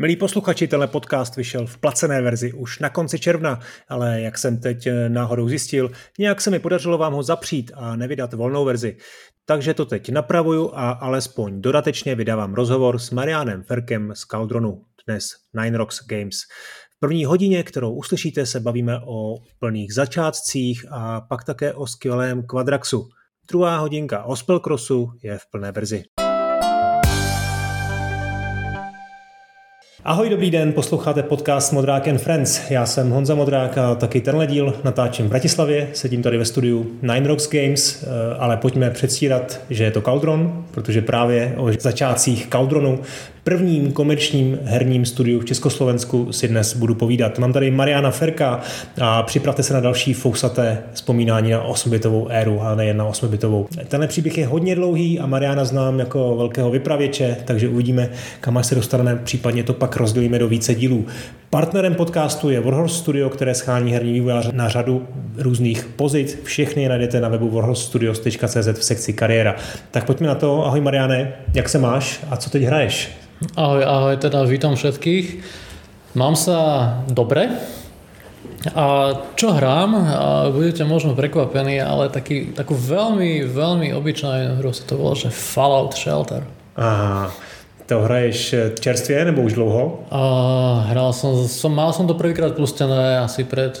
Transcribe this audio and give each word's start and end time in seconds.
Milí 0.00 0.16
posluchači, 0.16 0.68
tenhle 0.68 0.86
podcast 0.86 1.36
vyšel 1.36 1.66
v 1.66 1.78
placené 1.78 2.22
verzi 2.22 2.52
už 2.52 2.78
na 2.78 2.90
konci 2.90 3.18
června, 3.18 3.60
ale 3.88 4.20
jak 4.20 4.38
jsem 4.38 4.60
teď 4.60 4.86
eh, 4.86 5.08
náhodou 5.08 5.48
zjistil, 5.48 5.90
nějak 6.18 6.40
se 6.40 6.50
mi 6.50 6.58
podařilo 6.58 6.98
vám 6.98 7.12
ho 7.12 7.22
zapřít 7.22 7.70
a 7.74 7.96
nevydat 7.96 8.32
volnou 8.32 8.64
verzi. 8.64 8.96
Takže 9.44 9.74
to 9.74 9.84
teď 9.84 10.10
napravuju 10.10 10.70
a 10.74 10.90
alespoň 10.90 11.60
dodatečně 11.60 12.14
vydávám 12.14 12.54
rozhovor 12.54 12.98
s 12.98 13.10
Marianem 13.10 13.62
Ferkem 13.62 14.12
z 14.14 14.24
Caldronu, 14.24 14.82
dnes 15.06 15.30
Nine 15.62 15.78
Rocks 15.78 16.06
Games. 16.06 16.36
V 16.96 17.00
první 17.00 17.24
hodině, 17.24 17.62
kterou 17.62 17.92
uslyšíte, 17.92 18.46
se 18.46 18.60
bavíme 18.60 19.00
o 19.06 19.34
plných 19.58 19.94
začátcích 19.94 20.86
a 20.90 21.20
pak 21.20 21.44
také 21.44 21.72
o 21.72 21.86
skvělém 21.86 22.42
Quadraxu. 22.42 23.08
Druhá 23.48 23.78
hodinka 23.78 24.24
o 24.24 24.36
Spellcrossu 24.36 25.10
je 25.22 25.38
v 25.38 25.50
plné 25.50 25.72
verzi. 25.72 26.04
Ahoj, 30.08 30.28
dobrý 30.30 30.50
den, 30.50 30.72
posloucháte 30.72 31.22
podcast 31.22 31.72
Modrák 31.72 32.08
and 32.08 32.18
Friends. 32.18 32.70
Já 32.70 32.86
jsem 32.86 33.10
Honza 33.10 33.34
Modrák 33.34 33.78
a 33.78 33.94
taky 33.94 34.20
tenhle 34.20 34.46
díl 34.46 34.74
natáčím 34.84 35.26
v 35.26 35.28
Bratislavě, 35.28 35.88
sedím 35.92 36.22
tady 36.22 36.38
ve 36.38 36.44
studiu 36.44 36.86
Nine 37.02 37.28
Rocks 37.28 37.48
Games, 37.50 38.02
eh, 38.02 38.06
ale 38.38 38.56
pojďme 38.56 38.90
předstírat, 38.90 39.60
že 39.70 39.84
je 39.84 39.90
to 39.90 40.00
Cauldron, 40.00 40.64
protože 40.70 41.02
právě 41.02 41.54
o 41.56 41.70
začátcích 41.78 42.48
Cauldronu 42.52 43.00
prvním 43.48 43.92
komerčním 43.92 44.58
herním 44.64 45.06
studiu 45.06 45.40
v 45.40 45.44
Československu 45.44 46.32
si 46.32 46.48
dnes 46.48 46.76
budu 46.76 46.94
povídat. 46.94 47.38
Mám 47.38 47.52
tady 47.52 47.70
Mariana 47.70 48.10
Ferka 48.10 48.60
a 49.00 49.22
připravte 49.22 49.62
se 49.62 49.74
na 49.74 49.80
další 49.80 50.14
fousaté 50.14 50.78
vzpomínání 50.92 51.50
na 51.50 51.68
8-bitovou 51.68 52.26
éru 52.30 52.62
a 52.62 52.74
nejen 52.74 52.96
na 52.96 53.10
8-bitovou. 53.10 53.66
Tenhle 53.88 54.06
příběh 54.06 54.38
je 54.38 54.46
hodně 54.46 54.74
dlouhý 54.74 55.20
a 55.20 55.26
Mariana 55.26 55.64
znám 55.64 55.98
jako 55.98 56.36
velkého 56.36 56.70
vypravěče, 56.70 57.36
takže 57.44 57.68
uvidíme, 57.68 58.08
kam 58.40 58.56
až 58.58 58.66
se 58.66 58.74
dostaneme, 58.74 59.16
případně 59.16 59.62
to 59.62 59.72
pak 59.72 59.96
rozdělíme 59.96 60.38
do 60.38 60.48
více 60.48 60.74
dílů. 60.74 61.06
Partnerem 61.50 61.94
podcastu 61.94 62.50
je 62.50 62.60
Warhorse 62.60 62.96
Studio, 62.96 63.30
které 63.30 63.54
schání 63.54 63.92
herní 63.92 64.12
vývojáře 64.12 64.50
na 64.52 64.68
řadu 64.68 65.06
různých 65.36 65.84
pozic. 65.96 66.38
Všechny 66.42 66.82
je 66.82 66.88
najdete 66.88 67.20
na 67.20 67.28
webu 67.28 67.50
warhorsestudios.cz 67.50 68.68
v 68.78 68.84
sekci 68.84 69.12
kariéra. 69.12 69.56
Tak 69.90 70.04
pojďme 70.04 70.26
na 70.26 70.34
to. 70.34 70.66
Ahoj 70.66 70.80
Mariane, 70.80 71.32
jak 71.54 71.68
se 71.68 71.78
máš 71.78 72.20
a 72.30 72.36
co 72.36 72.50
teď 72.50 72.62
hraješ? 72.62 73.10
Ahoj, 73.38 73.86
ahoj, 73.86 74.18
teda 74.18 74.42
vítam 74.50 74.74
všetkých. 74.74 75.46
Mám 76.18 76.34
sa 76.34 76.58
dobre. 77.06 77.54
A 78.74 79.14
čo 79.38 79.54
hrám, 79.54 79.94
a 79.94 80.50
budete 80.50 80.82
možno 80.82 81.14
prekvapení, 81.14 81.78
ale 81.78 82.10
taký, 82.10 82.50
takú 82.50 82.74
veľmi, 82.74 83.46
veľmi 83.46 83.94
obyčajnú 83.94 84.58
hru 84.58 84.74
sa 84.74 84.82
to 84.90 84.98
volá, 84.98 85.14
že 85.14 85.30
Fallout 85.30 85.94
Shelter. 85.94 86.42
Aha. 86.74 87.30
To 87.86 88.10
hraješ 88.10 88.74
čerstvie 88.82 89.30
nebo 89.30 89.46
už 89.46 89.54
dlouho? 89.54 90.02
A 90.10 90.22
hral 90.90 91.14
som, 91.14 91.38
som, 91.46 91.70
mal 91.70 91.94
som 91.94 92.10
to 92.10 92.18
prvýkrát 92.18 92.58
pustené 92.58 93.22
asi 93.22 93.46
pred, 93.46 93.78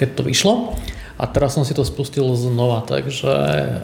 keď 0.00 0.08
to 0.16 0.22
vyšlo. 0.24 0.72
A 1.20 1.28
teraz 1.28 1.52
som 1.52 1.68
si 1.68 1.76
to 1.76 1.84
spustil 1.84 2.32
znova, 2.32 2.80
takže 2.88 3.28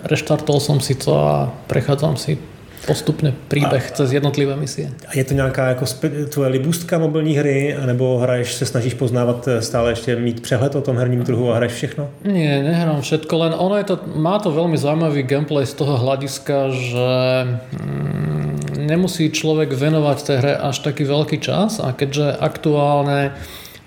reštartol 0.08 0.56
som 0.56 0.80
si 0.80 0.96
to 0.96 1.12
a 1.20 1.52
prechádzam 1.68 2.16
si 2.16 2.40
postupně 2.86 3.34
příběh 3.48 3.90
cez 3.90 4.12
jednotlivé 4.12 4.56
misie. 4.56 4.90
A 5.08 5.16
je 5.16 5.24
to 5.24 5.34
nějaká 5.34 5.68
jako 5.68 5.84
tvoje 6.28 6.48
libustka 6.48 6.98
mobilní 6.98 7.36
hry, 7.36 7.76
nebo 7.86 8.18
hraješ, 8.18 8.54
se 8.54 8.66
snažíš 8.66 8.94
poznávat 8.94 9.48
eh, 9.48 9.62
stále 9.62 9.90
ještě 9.90 10.16
mít 10.16 10.40
přehled 10.40 10.74
o 10.74 10.80
tom 10.80 10.96
herním 10.96 11.22
trhu 11.22 11.52
a 11.52 11.56
hraješ 11.56 11.72
všechno? 11.72 12.08
Nie, 12.24 12.62
nehrám 12.62 13.00
všetko, 13.00 13.38
len 13.38 13.52
ono 13.56 13.76
je 13.76 13.84
to, 13.84 13.98
má 14.16 14.38
to 14.38 14.50
veľmi 14.50 14.78
zaujímavý 14.78 15.22
gameplay 15.22 15.66
z 15.66 15.74
toho 15.74 15.96
hľadiska, 15.98 16.56
že 16.70 17.10
mm, 17.46 18.82
nemusí 18.86 19.30
človek 19.30 19.72
venovať 19.72 20.18
tej 20.22 20.36
hre 20.38 20.54
až 20.58 20.76
taký 20.82 21.04
veľký 21.04 21.38
čas 21.38 21.78
a 21.80 21.92
keďže 21.92 22.36
aktuálne 22.40 23.32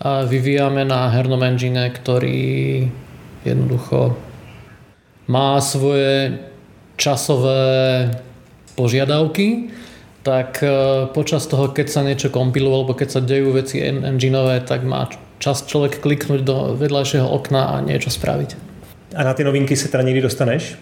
vyvíjame 0.03 0.83
na 0.83 1.07
hernom 1.09 1.39
engine, 1.43 1.87
ktorý 1.87 2.85
jednoducho 3.47 4.15
má 5.25 5.57
svoje 5.61 6.37
časové 6.97 8.11
požiadavky, 8.75 9.71
tak 10.25 10.59
e, 10.65 11.07
počas 11.13 11.45
toho, 11.45 11.71
keď 11.71 11.87
sa 11.87 12.01
niečo 12.01 12.33
kompiluje 12.33 12.75
alebo 12.81 12.93
keď 12.97 13.09
sa 13.09 13.21
dejú 13.21 13.55
veci 13.55 13.79
engineové, 13.83 14.61
tak 14.65 14.83
má 14.83 15.07
čas 15.37 15.63
človek 15.63 16.01
kliknúť 16.01 16.41
do 16.41 16.73
vedľajšieho 16.75 17.27
okna 17.27 17.77
a 17.77 17.83
niečo 17.83 18.09
spraviť. 18.09 18.75
A 19.15 19.23
na 19.23 19.31
ty 19.31 19.45
novinky 19.45 19.77
sa 19.77 19.87
teda 19.87 20.03
niekdy 20.03 20.25
dostaneš? 20.25 20.75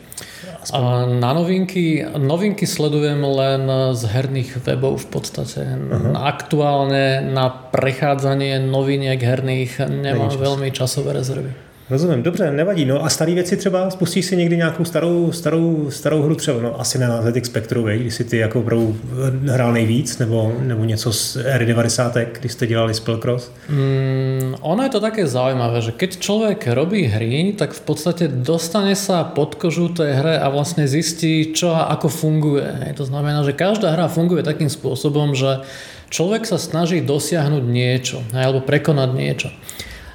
A 0.71 1.03
na 1.03 1.35
novinky, 1.35 2.07
novinky 2.15 2.63
sledujem 2.63 3.19
len 3.19 3.67
z 3.91 4.01
herných 4.07 4.63
webov 4.63 5.03
v 5.03 5.07
podstate. 5.11 5.59
Uh-huh. 5.59 6.15
Aktuálne 6.15 7.19
na 7.19 7.51
prechádzanie 7.51 8.63
noviniek 8.63 9.19
herných 9.19 9.83
nemám 9.83 10.31
veľmi 10.31 10.71
časové 10.71 11.19
rezervy. 11.19 11.51
Rozumím, 11.93 12.23
dobře, 12.23 12.51
nevadí. 12.51 12.85
No 12.85 13.05
a 13.05 13.09
staré 13.09 13.33
věci 13.33 13.57
třeba, 13.57 13.89
spustíš 13.89 14.25
si 14.25 14.35
někdy 14.37 14.57
nějakou 14.57 14.85
starou, 14.85 15.31
starou, 15.31 15.91
starou 15.91 16.21
hru 16.21 16.35
třeba, 16.35 16.61
no 16.61 16.81
asi 16.81 16.97
na 16.97 17.21
ZX 17.21 17.47
Spectru, 17.47 17.83
když 17.83 18.13
si 18.13 18.23
ty 18.23 18.37
jako 18.37 18.59
opravdu 18.59 18.97
hrál 19.45 19.73
nejvíc, 19.73 20.17
nebo, 20.17 20.53
nebo 20.59 20.83
něco 20.83 21.13
z 21.13 21.37
R90, 21.37 22.25
když 22.39 22.51
jste 22.51 22.67
dělali 22.67 22.93
Spellcross? 22.93 23.51
Mm, 23.69 24.55
ono 24.61 24.83
je 24.83 24.89
to 24.89 24.99
také 24.99 25.27
zaujímavé, 25.27 25.81
že 25.81 25.91
keď 25.91 26.17
človek 26.17 26.67
robí 26.73 27.05
hry, 27.05 27.53
tak 27.57 27.77
v 27.77 27.81
podstate 27.85 28.25
dostane 28.27 28.97
sa 28.97 29.21
pod 29.23 29.55
kožu 29.55 29.93
tej 29.93 30.17
hre 30.17 30.41
a 30.41 30.49
vlastne 30.49 30.89
zistí, 30.89 31.53
čo 31.53 31.77
a 31.77 31.93
ako 31.93 32.09
funguje. 32.09 32.97
To 32.97 33.05
znamená, 33.05 33.45
že 33.45 33.53
každá 33.53 33.93
hra 33.93 34.09
funguje 34.09 34.41
takým 34.41 34.69
spôsobom, 34.73 35.37
že 35.37 35.61
človek 36.09 36.49
sa 36.49 36.57
snaží 36.57 37.05
dosiahnuť 37.05 37.63
niečo, 37.69 38.17
alebo 38.33 38.65
prekonať 38.65 39.09
niečo. 39.13 39.49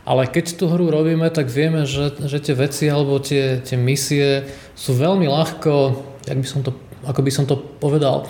Ale 0.09 0.25
keď 0.25 0.57
tú 0.57 0.73
hru 0.73 0.89
robíme, 0.89 1.29
tak 1.29 1.53
vieme, 1.53 1.85
že, 1.85 2.17
že 2.25 2.41
tie 2.41 2.57
veci 2.57 2.89
alebo 2.89 3.21
tie, 3.21 3.61
tie 3.61 3.77
misie 3.77 4.49
sú 4.73 4.97
veľmi 4.97 5.29
ľahko, 5.29 6.01
jak 6.25 6.39
by 6.41 6.49
som 6.49 6.65
to, 6.65 6.73
ako 7.05 7.21
by 7.21 7.29
som 7.29 7.45
to 7.45 7.61
povedal, 7.77 8.25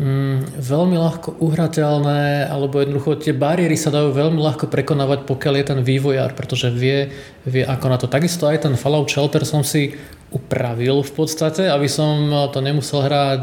mm, 0.00 0.56
veľmi 0.56 0.96
ľahko 0.96 1.36
uhrateľné, 1.44 2.48
alebo 2.48 2.80
jednoducho 2.80 3.20
tie 3.20 3.36
bariéry 3.36 3.76
sa 3.76 3.92
dajú 3.92 4.16
veľmi 4.16 4.40
ľahko 4.40 4.72
prekonávať, 4.72 5.28
pokiaľ 5.28 5.54
je 5.60 5.64
ten 5.68 5.80
vývojár, 5.84 6.32
pretože 6.32 6.72
vie, 6.72 7.12
vie 7.44 7.68
ako 7.68 7.86
na 7.92 8.00
to. 8.00 8.08
Takisto 8.08 8.48
aj 8.48 8.64
ten 8.64 8.74
Fallout 8.80 9.12
Shelter 9.12 9.44
som 9.44 9.60
si 9.60 9.92
upravil 10.32 11.04
v 11.04 11.12
podstate, 11.12 11.68
aby 11.68 11.84
som 11.84 12.32
to 12.48 12.64
nemusel 12.64 13.04
hrať 13.04 13.42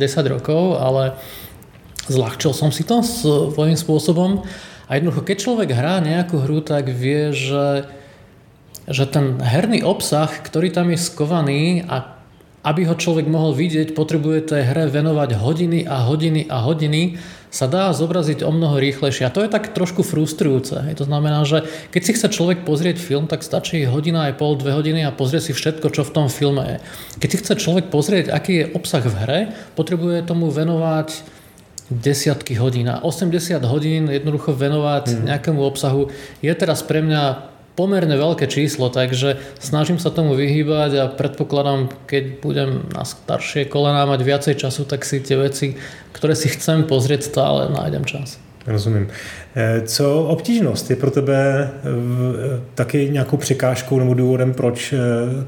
10 0.00 0.32
rokov, 0.32 0.80
ale 0.80 1.12
zľahčil 2.08 2.52
som 2.56 2.72
si 2.72 2.82
to 2.82 3.04
svojím 3.04 3.76
spôsobom. 3.76 4.42
A 4.88 4.96
jednoducho, 4.96 5.22
keď 5.24 5.36
človek 5.44 5.70
hrá 5.76 6.00
nejakú 6.00 6.40
hru, 6.40 6.64
tak 6.64 6.88
vie, 6.88 7.36
že, 7.36 7.84
že 8.88 9.04
ten 9.04 9.36
herný 9.36 9.84
obsah, 9.84 10.32
ktorý 10.32 10.72
tam 10.72 10.88
je 10.88 10.98
skovaný 10.98 11.84
a 11.84 12.18
aby 12.66 12.88
ho 12.88 12.98
človek 12.98 13.30
mohol 13.30 13.54
vidieť, 13.54 13.94
potrebuje 13.94 14.50
tej 14.50 14.62
hre 14.66 14.90
venovať 14.90 15.38
hodiny 15.38 15.86
a 15.86 16.04
hodiny 16.04 16.50
a 16.50 16.58
hodiny, 16.64 17.16
sa 17.48 17.64
dá 17.64 17.88
zobraziť 17.96 18.44
o 18.44 18.52
mnoho 18.52 18.76
rýchlejšie. 18.76 19.24
A 19.24 19.32
to 19.32 19.40
je 19.40 19.48
tak 19.48 19.72
trošku 19.72 20.04
frustrujúce. 20.04 20.84
To 20.84 21.04
znamená, 21.08 21.48
že 21.48 21.64
keď 21.88 22.02
si 22.04 22.12
chce 22.12 22.28
človek 22.28 22.68
pozrieť 22.68 23.00
film, 23.00 23.24
tak 23.24 23.40
stačí 23.40 23.88
hodina 23.88 24.28
aj 24.28 24.36
pol, 24.36 24.60
dve 24.60 24.76
hodiny 24.76 25.00
a 25.08 25.16
pozrie 25.16 25.40
si 25.40 25.56
všetko, 25.56 25.88
čo 25.88 26.04
v 26.04 26.12
tom 26.12 26.26
filme 26.28 26.60
je. 26.60 26.76
Keď 27.24 27.28
si 27.32 27.40
chce 27.40 27.52
človek 27.56 27.88
pozrieť, 27.88 28.28
aký 28.28 28.52
je 28.52 28.70
obsah 28.76 29.00
v 29.00 29.16
hre, 29.16 29.40
potrebuje 29.80 30.28
tomu 30.28 30.52
venovať 30.52 31.37
desiatky 31.88 32.56
hodín 32.60 32.92
a 32.92 33.00
80 33.00 33.64
hodín 33.64 34.12
jednoducho 34.12 34.52
venovať 34.52 35.04
hmm. 35.08 35.24
nejakému 35.32 35.60
obsahu 35.64 36.12
je 36.44 36.52
teraz 36.52 36.84
pre 36.84 37.00
mňa 37.00 37.56
pomerne 37.78 38.18
veľké 38.18 38.50
číslo, 38.50 38.90
takže 38.90 39.38
snažím 39.62 40.02
sa 40.02 40.10
tomu 40.10 40.34
vyhýbať 40.34 40.90
a 40.98 41.04
predpokladám, 41.06 41.86
keď 42.10 42.42
budem 42.42 42.70
na 42.90 43.06
staršie 43.06 43.70
kolená 43.70 44.02
mať 44.02 44.20
viacej 44.26 44.54
času, 44.58 44.82
tak 44.82 45.06
si 45.06 45.22
tie 45.22 45.38
veci, 45.38 45.78
ktoré 46.10 46.34
si 46.34 46.50
chcem 46.50 46.90
pozrieť, 46.90 47.30
stále 47.30 47.70
nájdem 47.70 48.02
čas. 48.02 48.42
Rozumím. 48.66 49.06
Eh, 49.58 49.82
co 49.86 50.22
obtížnost 50.22 50.90
je 50.90 50.96
pro 50.96 51.10
tebe 51.10 51.70
eh, 51.70 52.60
taky 52.74 53.10
nějakou 53.10 53.36
překážkou 53.36 53.98
nebo 53.98 54.14
důvodem, 54.14 54.54
proč, 54.54 54.92
eh, 54.92 54.98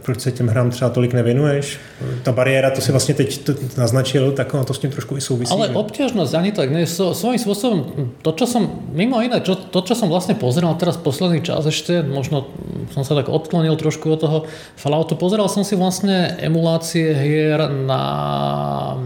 proč 0.03 0.21
se 0.21 0.33
těm 0.33 0.49
hrám 0.49 0.71
třeba 0.71 0.91
tolik 0.91 1.15
nevěnuješ? 1.15 1.79
Ta 2.23 2.33
bariéra, 2.33 2.71
to 2.71 2.81
si 2.81 2.93
vlastně 2.93 3.15
teď 3.15 3.49
naznačil, 3.79 4.33
tak 4.33 4.55
ono 4.55 4.65
to 4.65 4.75
s 4.75 4.79
tím 4.79 4.91
trošku 4.91 5.17
i 5.17 5.21
souvisí. 5.21 5.53
Ale 5.53 5.69
obťažnosť 5.69 6.35
ani 6.35 6.51
tak 6.53 6.75
nie. 6.75 6.87
So, 6.91 7.15
svojím 7.15 7.39
spôsobom, 7.39 7.79
to, 8.23 8.31
čo 8.35 8.47
som, 8.51 8.83
mimo 8.91 9.23
iné, 9.23 9.39
čo, 9.47 9.55
to, 9.55 9.79
čo 9.87 9.95
som 9.95 10.11
vlastne 10.11 10.35
pozeral 10.35 10.75
teraz 10.75 10.99
posledný 10.99 11.47
čas 11.47 11.63
ešte, 11.63 12.03
možno 12.03 12.51
som 12.91 13.06
sa 13.06 13.15
tak 13.15 13.31
odklonil 13.31 13.79
trošku 13.79 14.11
od 14.11 14.21
toho 14.21 14.39
Falloutu, 14.75 15.15
pozeral 15.15 15.47
som 15.47 15.63
si 15.63 15.79
vlastne 15.79 16.35
emulácie 16.43 17.15
hier 17.15 17.63
na 17.71 18.03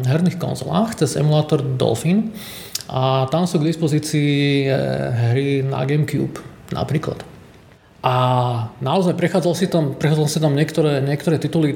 herných 0.08 0.40
konzolách 0.40 0.96
cez 0.96 1.20
emulátor 1.20 1.60
Dolphin 1.60 2.32
a 2.88 3.24
tam 3.32 3.48
sú 3.48 3.56
k 3.58 3.72
dispozícii 3.72 4.68
eh, 4.68 4.76
hry 5.32 5.62
na 5.66 5.82
Gamecube 5.84 6.40
napríklad. 6.72 7.22
A 8.04 8.16
naozaj 8.84 9.16
prechádzal 9.16 9.54
si 9.56 9.64
tam, 9.64 9.96
prechádzal 9.96 10.28
si 10.28 10.36
tam 10.36 10.52
niektoré, 10.52 11.00
niektoré 11.00 11.40
tituly 11.40 11.72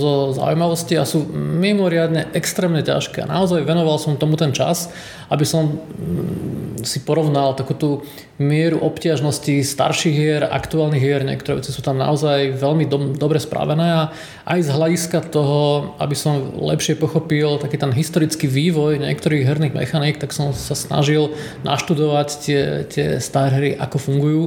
zo 0.00 0.32
zaujímavosti 0.32 0.96
a 0.96 1.04
sú 1.04 1.28
mimoriadne 1.36 2.32
extrémne 2.32 2.80
ťažké. 2.80 3.20
A 3.20 3.28
naozaj 3.28 3.60
venoval 3.60 4.00
som 4.00 4.16
tomu 4.16 4.40
ten 4.40 4.56
čas, 4.56 4.88
aby 5.28 5.44
som 5.44 5.76
mm, 5.76 6.80
si 6.80 7.04
porovnal 7.04 7.52
takú 7.52 7.76
tú 7.76 8.00
mieru 8.36 8.84
obťažnosti 8.84 9.64
starších 9.64 10.16
hier, 10.16 10.42
aktuálnych 10.44 11.00
hier. 11.00 11.24
Niektoré 11.24 11.64
veci 11.64 11.72
sú 11.72 11.80
tam 11.80 11.96
naozaj 11.96 12.52
veľmi 12.60 12.84
do, 12.84 13.16
dobre 13.16 13.40
spravené 13.40 13.86
a 13.88 14.02
aj 14.44 14.60
z 14.60 14.70
hľadiska 14.76 15.18
toho, 15.32 15.92
aby 15.96 16.12
som 16.12 16.52
lepšie 16.52 17.00
pochopil 17.00 17.56
taký 17.56 17.80
ten 17.80 17.96
historický 17.96 18.44
vývoj 18.44 19.00
niektorých 19.00 19.48
herných 19.48 19.76
mechaník, 19.76 20.20
tak 20.20 20.36
som 20.36 20.52
sa 20.52 20.76
snažil 20.76 21.32
naštudovať 21.64 22.28
tie, 22.44 22.62
tie 22.84 23.06
staré 23.24 23.50
hry, 23.56 23.70
ako 23.72 23.96
fungujú. 23.96 24.42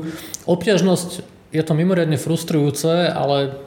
Obťažnosť 0.45 1.09
je 1.49 1.63
to 1.65 1.73
mimoriadne 1.73 2.17
frustrujúce, 2.21 3.09
ale 3.09 3.57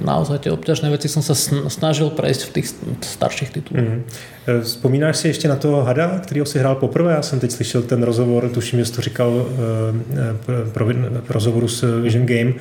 naozaj 0.00 0.38
tie 0.38 0.52
obťažné 0.52 0.90
veci 0.90 1.08
som 1.08 1.22
sa 1.22 1.34
snažil 1.68 2.10
prejsť 2.10 2.42
v 2.48 2.50
tých 2.52 2.66
starších 3.00 3.50
tituloch. 3.50 3.84
Mm-hmm. 3.84 4.62
Vzpomínáš 4.62 5.16
si 5.16 5.28
ještě 5.28 5.48
na 5.48 5.56
toho 5.56 5.84
hada, 5.84 6.18
kterýho 6.18 6.46
si 6.46 6.58
hrál 6.58 6.74
poprvé? 6.74 7.12
Já 7.12 7.22
jsem 7.22 7.40
teď 7.40 7.50
slyšel 7.50 7.82
ten 7.82 8.02
rozhovor, 8.02 8.48
tuším, 8.48 8.84
že 8.84 8.92
to 8.92 9.02
říkal 9.02 9.46
eh, 9.46 10.36
pro, 10.72 10.86
pro 11.26 11.34
rozhovoru 11.34 11.68
s 11.68 12.00
Vision 12.02 12.26
Game, 12.26 12.52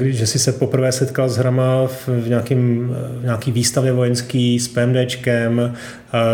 že 0.00 0.26
si 0.26 0.38
se 0.38 0.52
poprvé 0.52 0.92
setkal 0.92 1.28
s 1.28 1.36
hrama 1.36 1.86
v, 1.86 2.28
nějakým, 2.28 2.96
v 3.20 3.24
nějaký 3.24 3.52
výstavě 3.52 3.92
vojenský 3.92 4.60
s 4.60 4.68
PMDčkem, 4.68 5.74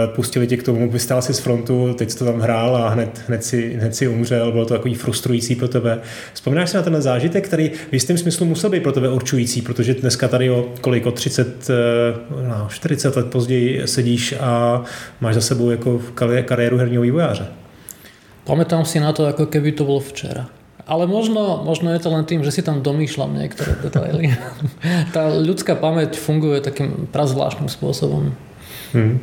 pustili 0.06 0.46
tě 0.46 0.56
k 0.56 0.62
tomu, 0.62 0.90
vystál 0.90 1.22
si 1.22 1.34
z 1.34 1.38
frontu, 1.38 1.94
teď 1.98 2.10
jsi 2.10 2.18
to 2.18 2.24
tam 2.24 2.40
hrál 2.40 2.76
a 2.76 2.88
hned, 2.88 3.22
hned, 3.26 3.44
si, 3.44 3.74
hned 3.78 3.96
si 3.96 4.08
umřel, 4.08 4.52
bylo 4.52 4.66
to 4.66 4.74
takový 4.74 4.94
frustrující 4.94 5.54
pro 5.54 5.68
tebe. 5.68 5.98
Vzpomínáš 6.34 6.70
si 6.70 6.76
na 6.76 6.82
ten 6.82 7.02
zážitek, 7.02 7.46
který 7.46 7.70
v 7.90 7.92
jistém 7.92 8.18
smyslu 8.18 8.46
musel 8.46 8.70
být 8.70 8.82
pro 8.82 8.92
tebe 8.92 9.08
určující, 9.08 9.62
protože 9.62 9.94
dneska 9.94 10.23
tady 10.28 10.50
o 10.50 10.68
kolik, 10.80 11.06
o 11.06 11.10
30, 11.10 11.70
eh, 11.70 11.74
no, 12.48 12.68
40 12.70 13.16
let 13.16 13.26
později 13.30 13.82
sedíš 13.84 14.34
a 14.40 14.82
máš 15.20 15.34
za 15.34 15.40
sebou 15.40 15.70
jako 15.70 16.00
kariéru 16.44 16.78
herního 16.78 17.02
vývojáře. 17.02 17.46
Pamätám 18.44 18.84
si 18.84 19.00
na 19.00 19.12
to, 19.16 19.24
ako 19.24 19.48
keby 19.48 19.72
to 19.72 19.88
bolo 19.88 20.04
včera. 20.04 20.52
Ale 20.84 21.08
možno, 21.08 21.64
možno 21.64 21.88
je 21.96 22.00
to 22.00 22.12
len 22.12 22.28
tým, 22.28 22.44
že 22.44 22.52
si 22.52 22.60
tam 22.60 22.84
domýšľam 22.84 23.32
niektoré 23.40 23.72
detaily. 23.80 24.36
Tá 25.16 25.32
ľudská 25.32 25.80
pamäť 25.80 26.20
funguje 26.20 26.60
takým 26.60 27.08
prazvláštnym 27.08 27.72
spôsobom. 27.72 28.36
Hmm. 28.92 29.16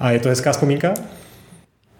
A 0.00 0.16
je 0.16 0.24
to 0.24 0.32
hezká 0.32 0.56
vzpomínka? 0.56 0.96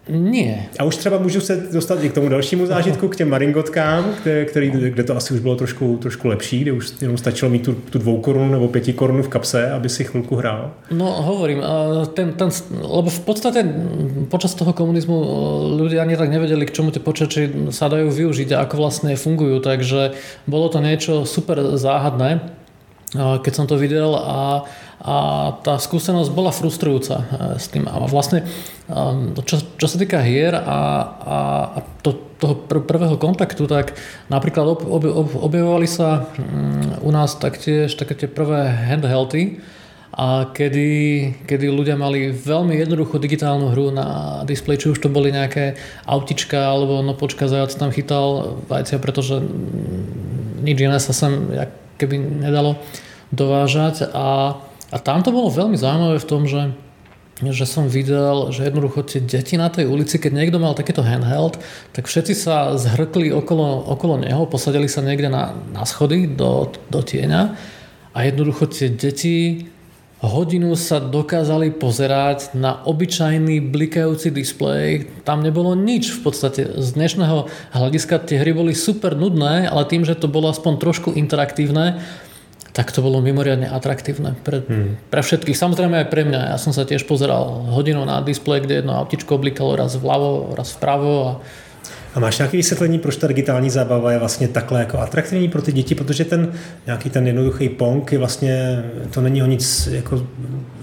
Nie. 0.09 0.67
A 0.79 0.85
už 0.85 0.97
třeba 0.97 1.19
můžu 1.19 1.41
se 1.41 1.67
dostat 1.73 2.05
i 2.05 2.09
k 2.09 2.13
tomu 2.13 2.29
dalšímu 2.29 2.67
zážitku, 2.67 3.09
k 3.09 3.17
těm 3.17 3.29
maringotkám, 3.31 4.15
kde, 4.23 4.45
který, 4.45 4.71
kde 4.71 5.05
to 5.05 5.17
asi 5.17 5.35
už 5.35 5.41
bylo 5.41 5.57
trošku, 5.57 5.97
trošku 5.97 6.29
lepší, 6.29 6.59
kde 6.59 6.73
už 6.73 6.93
jenom 7.01 7.19
stačilo 7.19 7.51
mít 7.51 7.65
tu, 7.65 7.75
tu 7.75 7.99
dvou 7.99 8.21
korunu 8.21 8.53
nebo 8.53 8.69
pěti 8.69 8.93
korunu 8.93 9.23
v 9.23 9.29
kapse, 9.29 9.71
aby 9.71 9.89
si 9.89 10.05
chvilku 10.05 10.37
hrál. 10.37 10.71
No 10.91 11.07
hovorím, 11.23 11.63
ten, 12.15 12.33
ten, 12.33 12.49
lebo 12.83 13.11
v 13.11 13.21
podstate 13.21 13.63
počas 14.29 14.55
toho 14.55 14.73
komunizmu 14.73 15.17
ľudia 15.79 16.03
ani 16.03 16.19
tak 16.19 16.31
nevedeli, 16.35 16.67
k 16.67 16.75
čomu 16.75 16.91
tie 16.91 16.99
počítače 16.99 17.71
sa 17.71 17.87
dajú 17.87 18.11
využiť 18.11 18.59
a 18.59 18.67
ako 18.67 18.83
vlastne 18.83 19.15
fungujú, 19.15 19.63
takže 19.63 20.19
bolo 20.51 20.67
to 20.67 20.83
niečo 20.83 21.23
super 21.23 21.79
záhadné, 21.79 22.43
keď 23.15 23.53
som 23.55 23.67
to 23.69 23.79
videl 23.79 24.19
a 24.19 24.65
a 25.03 25.17
tá 25.67 25.83
skúsenosť 25.83 26.31
bola 26.31 26.55
frustrujúca 26.55 27.17
e, 27.19 27.25
s 27.59 27.67
tým. 27.67 27.91
A 27.91 28.07
vlastne, 28.07 28.47
čo, 29.43 29.59
čo 29.59 29.87
sa 29.91 29.97
týka 29.99 30.23
hier 30.23 30.55
a, 30.55 30.63
a, 30.63 31.39
to, 32.07 32.15
toho 32.39 32.55
pr- 32.55 32.87
prvého 32.87 33.19
kontaktu, 33.19 33.67
tak 33.67 33.99
napríklad 34.31 34.79
ob, 34.79 34.81
ob, 34.87 35.03
ob, 35.03 35.29
objavovali 35.43 35.91
sa 35.91 36.31
um, 36.39 37.03
u 37.03 37.11
nás 37.11 37.35
taktiež 37.35 37.99
také 37.99 38.15
tie 38.15 38.29
prvé 38.31 38.71
handheldy, 38.71 39.59
a 40.13 40.53
kedy, 40.53 40.91
kedy 41.49 41.73
ľudia 41.73 41.97
mali 41.97 42.37
veľmi 42.37 42.77
jednoduchú 42.77 43.17
digitálnu 43.17 43.73
hru 43.73 43.89
na 43.97 44.41
displeji, 44.45 44.85
či 44.85 44.91
už 44.93 45.01
to 45.01 45.09
boli 45.09 45.33
nejaké 45.33 45.81
autička, 46.05 46.69
alebo 46.69 47.01
no 47.01 47.17
počka, 47.17 47.49
zajac 47.49 47.73
tam 47.73 47.89
chytal 47.89 48.61
vajcia, 48.69 49.01
pretože 49.01 49.41
nič 50.61 50.77
iné 50.85 51.01
sa 51.01 51.17
sem 51.17 51.33
keby 51.97 52.45
nedalo 52.45 52.77
dovážať 53.33 54.13
a 54.13 54.61
a 54.93 54.97
tam 55.01 55.25
to 55.25 55.33
bolo 55.33 55.49
veľmi 55.49 55.75
zaujímavé 55.81 56.21
v 56.21 56.29
tom, 56.29 56.45
že 56.45 56.77
že 57.43 57.67
som 57.67 57.91
videl, 57.91 58.55
že 58.55 58.71
jednoducho 58.71 59.03
tie 59.03 59.19
deti 59.19 59.59
na 59.59 59.67
tej 59.67 59.91
ulici, 59.91 60.23
keď 60.23 60.31
niekto 60.31 60.63
mal 60.63 60.79
takéto 60.79 61.03
handheld, 61.03 61.59
tak 61.91 62.07
všetci 62.07 62.39
sa 62.39 62.79
zhrkli 62.79 63.35
okolo, 63.35 63.83
okolo 63.91 64.23
neho, 64.23 64.47
posadili 64.47 64.87
sa 64.87 65.03
niekde 65.03 65.27
na, 65.27 65.51
na 65.75 65.83
schody 65.83 66.31
do, 66.31 66.71
do 66.87 67.01
tieňa 67.03 67.59
a 68.15 68.19
jednoducho 68.23 68.71
tie 68.71 68.95
deti 68.95 69.67
hodinu 70.23 70.79
sa 70.79 71.03
dokázali 71.03 71.75
pozerať 71.75 72.55
na 72.55 72.79
obyčajný 72.87 73.59
blikajúci 73.75 74.31
displej. 74.31 75.11
Tam 75.27 75.43
nebolo 75.43 75.75
nič 75.75 76.15
v 76.15 76.31
podstate. 76.31 76.79
Z 76.79 76.95
dnešného 76.95 77.51
hľadiska 77.75 78.23
tie 78.23 78.39
hry 78.39 78.55
boli 78.55 78.71
super 78.71 79.19
nudné, 79.19 79.67
ale 79.67 79.83
tým, 79.91 80.07
že 80.07 80.15
to 80.15 80.31
bolo 80.31 80.47
aspoň 80.47 80.79
trošku 80.79 81.19
interaktívne, 81.19 81.99
tak 82.71 82.95
to 82.95 83.03
bolo 83.03 83.19
mimoriadne 83.19 83.67
atraktívne 83.67 84.39
pre, 84.47 84.63
hmm. 84.63 85.11
pre 85.11 85.21
všetkých. 85.21 85.59
Samozrejme 85.59 86.07
aj 86.07 86.09
pre 86.09 86.23
mňa. 86.23 86.55
Ja 86.55 86.59
som 86.63 86.71
sa 86.71 86.87
tiež 86.87 87.05
pozeral 87.05 87.69
hodinu 87.75 88.07
na 88.07 88.23
displej, 88.23 88.65
kde 88.65 88.81
jedno 88.81 88.95
autičko 88.97 89.37
oblikalo 89.37 89.77
raz 89.77 89.99
vľavo, 89.99 90.55
raz 90.57 90.73
vpravo 90.73 91.13
a 91.29 91.33
a 92.15 92.21
máš 92.21 92.39
nějaké 92.39 92.57
vysvětlení, 92.57 92.99
proč 92.99 93.17
ta 93.17 93.27
digitální 93.27 93.71
zábava 93.71 94.13
je 94.13 94.19
vlastně 94.19 94.49
takhle 94.49 94.81
jako 94.81 94.99
atraktivní 94.99 95.49
pro 95.49 95.63
ty 95.63 95.73
děti, 95.73 95.95
protože 95.95 96.25
ten 96.25 96.53
nějaký 96.87 97.11
ten 97.11 97.27
jednoduchý 97.27 97.69
pong 97.69 98.13
je 98.13 98.19
vlastně, 98.19 98.85
to 99.11 99.21
není 99.21 99.43
o 99.43 99.47
nic 99.47 99.89
jako 99.93 100.27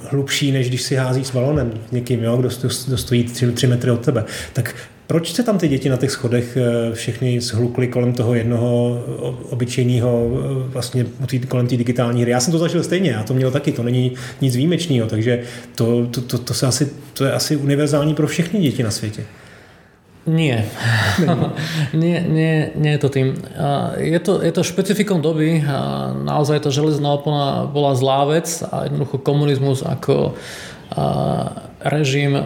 hlubší, 0.10 0.52
než 0.52 0.70
když 0.70 0.82
si 0.82 0.96
hází 0.96 1.25
s 1.25 1.32
balonem 1.32 1.72
někým, 1.92 2.24
jo, 2.24 2.38
kdo, 2.38 2.50
kdo 2.88 2.98
stojí 2.98 3.24
3, 3.24 3.52
3 3.52 3.68
metry 3.68 3.92
od 3.92 4.06
tebe. 4.06 4.25
Tak 4.54 4.75
proč 5.10 5.34
se 5.34 5.44
tam 5.44 5.58
ty 5.58 5.68
děti 5.68 5.90
na 5.90 5.98
těch 5.98 6.12
schodech 6.12 6.58
eh, 6.58 6.94
všechny 6.94 7.42
zhlukly 7.42 7.88
kolem 7.88 8.14
toho 8.14 8.34
jednoho 8.34 9.04
obyčejného, 9.50 10.10
eh, 10.22 10.70
vlastně 10.70 11.06
kolem 11.48 11.68
té 11.68 11.78
digitální 11.78 12.22
hry? 12.22 12.32
Já 12.32 12.40
jsem 12.40 12.52
to 12.52 12.58
zažil 12.58 12.84
stejně, 12.84 13.12
já 13.12 13.24
to 13.24 13.34
měl 13.34 13.52
taky, 13.52 13.72
to 13.72 13.84
není 13.84 14.14
nic 14.42 14.56
výjimečného, 14.56 15.10
takže 15.10 15.42
to, 15.76 16.06
to, 16.06 16.22
to, 16.22 16.38
to, 16.38 16.54
se 16.54 16.68
asi, 16.68 16.94
to 17.14 17.26
je 17.26 17.32
asi 17.34 17.58
univerzální 17.58 18.14
pro 18.14 18.28
všechny 18.28 18.60
děti 18.60 18.84
na 18.84 18.92
světě. 18.92 19.24
Nie. 20.28 20.66
nie, 21.94 22.22
nie, 22.30 22.70
nie 22.76 22.92
je 22.92 22.98
to 23.02 23.10
tým. 23.10 23.34
Je 23.98 24.20
to, 24.20 24.46
je 24.46 24.52
to 24.52 24.62
špecifikom 24.62 25.26
doby. 25.26 25.64
Naozaj 26.22 26.60
tá 26.60 26.70
železná 26.70 27.18
opona 27.18 27.66
bola 27.66 27.98
zlá 27.98 28.30
vec 28.30 28.62
a 28.62 28.86
jednoducho 28.86 29.18
komunizmus 29.25 29.82
ako 29.82 30.38
režim 31.82 32.46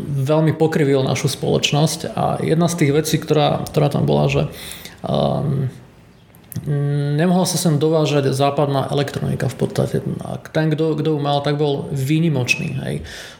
veľmi 0.00 0.56
pokrivil 0.56 1.04
našu 1.04 1.30
spoločnosť 1.30 2.12
a 2.12 2.24
jedna 2.42 2.66
z 2.66 2.78
tých 2.84 2.92
vecí, 2.92 3.16
ktorá, 3.20 3.62
ktorá 3.66 3.88
tam 3.92 4.08
bola, 4.08 4.26
že 4.28 4.42
um, 5.04 5.70
nemohla 7.16 7.48
sa 7.48 7.56
sem 7.56 7.80
dovážať 7.80 8.36
západná 8.36 8.86
elektronika 8.92 9.48
v 9.48 9.56
podstate. 9.56 9.96
Ten, 10.52 10.66
kto, 10.68 11.00
kto 11.00 11.16
ju 11.16 11.18
mal, 11.18 11.40
tak 11.40 11.56
bol 11.56 11.88
výnimočný. 11.90 12.76
Hej. 12.84 12.94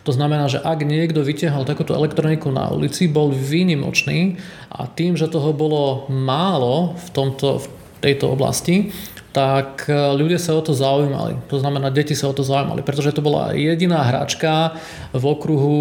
To 0.08 0.16
znamená, 0.16 0.48
že 0.48 0.58
ak 0.58 0.80
niekto 0.82 1.20
vytiahol 1.20 1.68
takúto 1.68 1.92
elektroniku 1.92 2.48
na 2.48 2.72
ulici, 2.72 3.12
bol 3.12 3.28
výnimočný 3.30 4.40
a 4.72 4.88
tým, 4.88 5.14
že 5.20 5.28
toho 5.28 5.52
bolo 5.52 6.08
málo 6.08 6.96
v, 6.96 7.08
tomto, 7.12 7.60
v 7.60 7.66
tejto 8.00 8.32
oblasti, 8.32 8.90
tak 9.32 9.88
e, 9.88 9.92
ľudia 9.92 10.36
sa 10.36 10.56
o 10.56 10.62
to 10.64 10.76
zaujímali. 10.76 11.40
To 11.48 11.56
znamená, 11.56 11.88
deti 11.88 12.12
sa 12.12 12.28
o 12.28 12.36
to 12.36 12.44
zaujímali, 12.44 12.84
pretože 12.84 13.16
to 13.16 13.24
bola 13.24 13.56
jediná 13.56 14.04
hračka 14.04 14.76
v 15.16 15.24
okruhu 15.24 15.80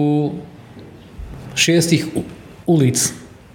šiestich 1.56 2.10
ulic 2.66 2.98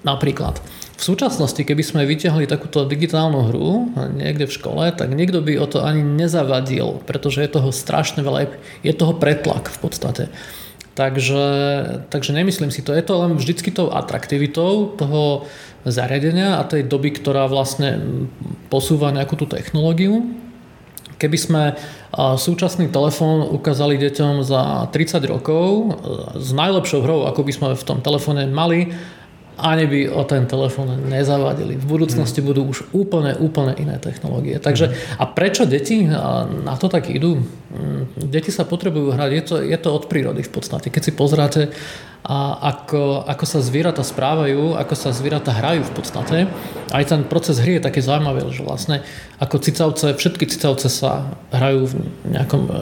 napríklad. 0.06 0.62
V 0.96 1.02
súčasnosti, 1.04 1.60
keby 1.60 1.84
sme 1.84 2.08
vyťahli 2.08 2.48
takúto 2.48 2.88
digitálnu 2.88 3.52
hru 3.52 3.92
niekde 4.16 4.48
v 4.48 4.56
škole, 4.56 4.88
tak 4.96 5.12
niekto 5.12 5.44
by 5.44 5.60
o 5.60 5.68
to 5.68 5.84
ani 5.84 6.00
nezavadil, 6.00 7.04
pretože 7.04 7.44
je 7.44 7.52
toho 7.52 7.68
strašne 7.68 8.24
veľa, 8.24 8.48
je 8.80 8.92
toho 8.96 9.12
pretlak 9.12 9.68
v 9.68 9.78
podstate. 9.84 10.24
Takže, 10.96 11.44
takže 12.08 12.32
nemyslím 12.32 12.72
si 12.72 12.80
to. 12.80 12.96
Je 12.96 13.04
to 13.04 13.20
len 13.20 13.36
vždycky 13.36 13.68
tou 13.68 13.92
atraktivitou 13.92 14.96
toho 14.96 15.44
zariadenia 15.84 16.56
a 16.56 16.64
tej 16.64 16.88
doby, 16.88 17.12
ktorá 17.12 17.44
vlastne 17.44 18.00
posúva 18.72 19.12
nejakú 19.12 19.36
tú 19.36 19.44
technológiu. 19.44 20.24
Keby 21.16 21.38
sme 21.40 21.62
súčasný 22.16 22.92
telefón 22.92 23.44
ukázali 23.48 23.96
deťom 23.96 24.44
za 24.44 24.92
30 24.92 25.32
rokov 25.32 25.68
e, 25.68 25.84
s 26.36 26.52
najlepšou 26.52 27.00
hrou, 27.04 27.24
ako 27.24 27.40
by 27.40 27.52
sme 27.52 27.68
v 27.72 27.84
tom 27.84 28.04
telefóne 28.04 28.44
mali, 28.48 28.92
ani 29.56 29.88
by 29.88 30.00
o 30.12 30.20
ten 30.28 30.44
telefón 30.44 31.08
nezavadili. 31.08 31.80
V 31.80 31.86
budúcnosti 31.88 32.44
hmm. 32.44 32.48
budú 32.48 32.62
už 32.68 32.92
úplne, 32.92 33.32
úplne 33.40 33.72
iné 33.80 33.96
technológie. 33.96 34.60
Takže, 34.60 34.92
a 35.16 35.24
prečo 35.24 35.64
deti 35.64 36.04
na 36.04 36.74
to 36.76 36.92
tak 36.92 37.08
idú? 37.08 37.40
Mm, 37.72 38.28
deti 38.28 38.52
sa 38.52 38.68
potrebujú 38.68 39.16
hrať, 39.16 39.30
je 39.32 39.42
to, 39.42 39.54
je 39.64 39.78
to 39.80 39.88
od 39.96 40.04
prírody 40.12 40.44
v 40.44 40.52
podstate. 40.52 40.92
Keď 40.92 41.02
si 41.08 41.12
pozráte 41.16 41.60
a 42.26 42.58
ako, 42.74 43.22
ako 43.22 43.44
sa 43.46 43.62
zvieratá 43.62 44.02
správajú, 44.02 44.74
ako 44.74 44.94
sa 44.98 45.14
zvieratá 45.14 45.54
hrajú 45.54 45.86
v 45.86 45.92
podstate. 45.94 46.36
Aj 46.90 47.04
ten 47.06 47.22
proces 47.22 47.62
hry 47.62 47.78
je 47.78 47.86
taký 47.86 48.02
zaujímavý, 48.02 48.50
že 48.50 48.66
vlastne 48.66 49.06
ako 49.38 49.62
cicavce, 49.62 50.10
všetky 50.10 50.50
cicavce 50.50 50.90
sa 50.90 51.38
hrajú 51.54 51.86
v 51.86 51.94
nejakom 52.34 52.62
e, 52.66 52.72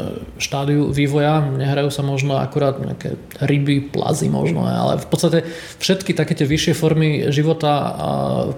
štádiu 0.41 0.89
vývoja, 0.89 1.45
nehrajú 1.45 1.93
sa 1.93 2.01
možno 2.01 2.41
akurát 2.41 2.81
nejaké 2.81 3.21
ryby, 3.45 3.93
plazy 3.93 4.33
možno, 4.33 4.65
ale 4.65 4.97
v 4.97 5.09
podstate 5.13 5.45
všetky 5.77 6.17
také 6.17 6.33
tie 6.33 6.49
vyššie 6.49 6.73
formy 6.73 7.29
života 7.29 7.73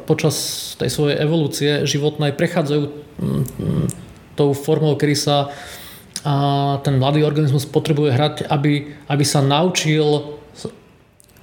počas 0.06 0.34
tej 0.78 0.90
svojej 0.94 1.18
evolúcie 1.18 1.82
životnej 1.82 2.30
prechádzajú 2.30 2.82
tou 4.38 4.54
formou, 4.54 4.94
kedy 4.94 5.16
sa 5.18 5.50
ten 6.82 6.94
mladý 6.98 7.22
organizmus 7.22 7.66
potrebuje 7.66 8.10
hrať, 8.14 8.34
aby, 8.50 8.94
aby 9.10 9.24
sa 9.26 9.42
naučil 9.42 10.35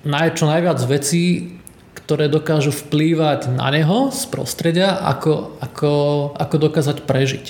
naj, 0.04 0.40
čo 0.40 0.48
najviac 0.48 0.80
vecí, 0.88 1.56
ktoré 2.04 2.28
dokážu 2.28 2.76
vplývať 2.76 3.48
na 3.56 3.72
neho 3.72 4.12
z 4.12 4.28
prostredia, 4.28 5.00
ako, 5.00 5.56
ako, 5.64 5.92
ako 6.36 6.56
dokázať 6.60 6.98
prežiť. 7.08 7.46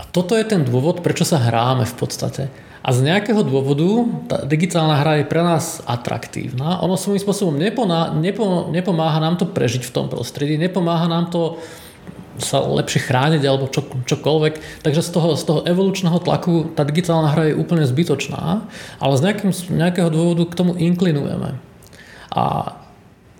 A 0.00 0.08
toto 0.08 0.32
je 0.32 0.48
ten 0.48 0.64
dôvod, 0.64 1.04
prečo 1.04 1.28
sa 1.28 1.36
hráme 1.36 1.84
v 1.84 1.94
podstate. 1.98 2.42
A 2.80 2.88
z 2.94 3.04
nejakého 3.04 3.44
dôvodu 3.44 4.06
tá 4.30 4.36
digitálna 4.48 4.96
hra 4.96 5.20
je 5.20 5.28
pre 5.28 5.44
nás 5.44 5.84
atraktívna. 5.84 6.80
Ono 6.80 6.96
svojím 6.96 7.20
spôsobom 7.20 7.58
neponá, 7.58 8.16
nepo, 8.16 8.70
nepomáha 8.72 9.20
nám 9.20 9.36
to 9.36 9.44
prežiť 9.44 9.84
v 9.84 9.92
tom 9.92 10.06
prostredí, 10.08 10.56
nepomáha 10.56 11.04
nám 11.04 11.28
to 11.28 11.60
sa 12.38 12.62
lepšie 12.62 13.04
chrániť 13.06 13.42
alebo 13.44 13.70
čo, 13.70 13.82
čokoľvek. 13.84 14.82
Takže 14.86 15.02
z 15.02 15.10
toho, 15.10 15.28
z 15.34 15.44
toho 15.44 15.60
evolučného 15.66 16.18
tlaku 16.22 16.72
tá 16.72 16.86
digitálna 16.86 17.34
hra 17.34 17.52
je 17.52 17.58
úplne 17.58 17.84
zbytočná, 17.84 18.66
ale 19.02 19.14
z, 19.18 19.22
nejakým, 19.26 19.50
nejakého 19.74 20.08
dôvodu 20.10 20.46
k 20.46 20.58
tomu 20.58 20.72
inklinujeme. 20.78 21.58
A 22.32 22.76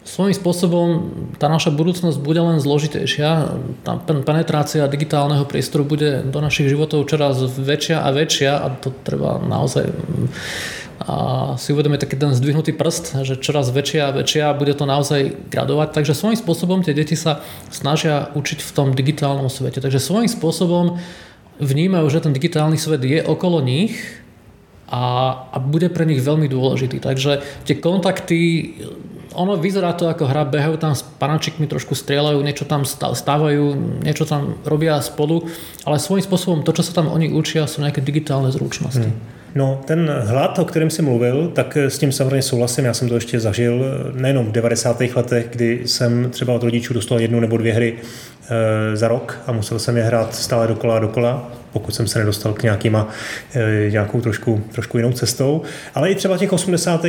svojím 0.09 0.33
spôsobom 0.33 0.89
tá 1.37 1.53
naša 1.53 1.69
budúcnosť 1.69 2.17
bude 2.25 2.41
len 2.41 2.57
zložitejšia. 2.65 3.53
Tá 3.85 4.01
penetrácia 4.01 4.89
digitálneho 4.89 5.45
priestoru 5.45 5.85
bude 5.85 6.25
do 6.25 6.41
našich 6.41 6.73
životov 6.73 7.05
čoraz 7.05 7.45
väčšia 7.45 8.01
a 8.01 8.09
väčšia 8.09 8.53
a 8.57 8.67
to 8.73 8.89
treba 9.05 9.37
naozaj 9.37 9.93
a 11.09 11.17
si 11.57 11.73
uvedomuje 11.73 12.05
taký 12.05 12.21
ten 12.21 12.37
zdvihnutý 12.37 12.77
prst, 12.77 13.25
že 13.25 13.41
čoraz 13.41 13.73
väčšia 13.73 14.13
a 14.13 14.17
väčšia 14.21 14.53
bude 14.53 14.77
to 14.77 14.85
naozaj 14.85 15.33
gradovať. 15.49 15.97
Takže 15.97 16.13
svojím 16.13 16.37
spôsobom 16.37 16.85
tie 16.85 16.93
deti 16.93 17.17
sa 17.17 17.41
snažia 17.73 18.29
učiť 18.37 18.61
v 18.61 18.71
tom 18.77 18.93
digitálnom 18.93 19.49
svete. 19.49 19.81
Takže 19.81 20.05
svojím 20.05 20.29
spôsobom 20.29 21.01
vnímajú, 21.65 22.13
že 22.13 22.29
ten 22.29 22.37
digitálny 22.37 22.77
svet 22.77 23.01
je 23.09 23.25
okolo 23.25 23.65
nich 23.65 23.97
a, 24.93 25.33
a 25.49 25.57
bude 25.57 25.89
pre 25.89 26.05
nich 26.05 26.21
veľmi 26.21 26.45
dôležitý. 26.45 27.01
Takže 27.01 27.41
tie 27.65 27.81
kontakty, 27.81 28.77
ono 29.33 29.57
vyzerá 29.57 29.97
to 29.97 30.13
ako 30.13 30.29
hra, 30.29 30.45
behajú 30.45 30.77
tam 30.77 30.93
s 30.93 31.09
panačikmi, 31.17 31.65
trošku 31.65 31.97
strieľajú, 31.97 32.45
niečo 32.45 32.69
tam 32.69 32.85
stávajú, 32.85 33.65
niečo 34.05 34.29
tam 34.29 34.61
robia 34.69 35.01
spolu, 35.01 35.49
ale 35.89 35.97
svojím 35.97 36.29
spôsobom 36.29 36.61
to, 36.69 36.77
čo 36.77 36.85
sa 36.85 37.01
tam 37.01 37.09
oni 37.09 37.33
učia, 37.33 37.65
sú 37.65 37.81
nejaké 37.81 38.05
digitálne 38.05 38.53
zručnosti. 38.53 39.09
Hmm. 39.09 39.38
No, 39.55 39.81
ten 39.85 40.11
hlad, 40.25 40.59
o 40.59 40.65
kterém 40.65 40.91
jsem 40.91 41.05
mluvil, 41.05 41.49
tak 41.55 41.77
s 41.77 41.99
tím 41.99 42.13
samozřejmě 42.13 42.43
souhlasím. 42.43 42.85
Já 42.85 42.95
jsem 42.95 43.09
to 43.09 43.15
ještě 43.15 43.41
zažil 43.41 43.85
nejenom 44.15 44.47
v 44.47 44.53
90. 44.53 45.01
letech, 45.17 45.47
kdy 45.51 45.81
jsem 45.85 46.31
třeba 46.31 46.53
od 46.53 46.63
rodičů 46.63 46.95
dostal 46.95 47.21
jednu 47.21 47.41
nebo 47.41 47.57
dvě 47.57 47.73
hry 47.73 47.95
e, 48.51 48.97
za 48.97 49.09
rok 49.09 49.41
a 49.47 49.53
musel 49.53 49.79
jsem 49.79 49.97
je 49.97 50.03
hrát 50.03 50.35
stále 50.35 50.67
dokola 50.67 50.97
a 50.97 50.99
dokola, 50.99 51.53
pokud 51.73 51.95
jsem 51.95 52.07
se 52.07 52.19
nedostal 52.19 52.53
k 52.53 52.63
nějakýma, 52.63 53.09
e, 53.55 53.91
nějakou 53.91 54.21
trošku, 54.21 54.63
trošku 54.73 54.97
jinou 54.97 55.13
cestou. 55.13 55.63
Ale 55.95 56.11
i 56.11 56.15
třeba 56.15 56.37
v 56.37 56.39
těch 56.39 56.53
80. 56.53 57.05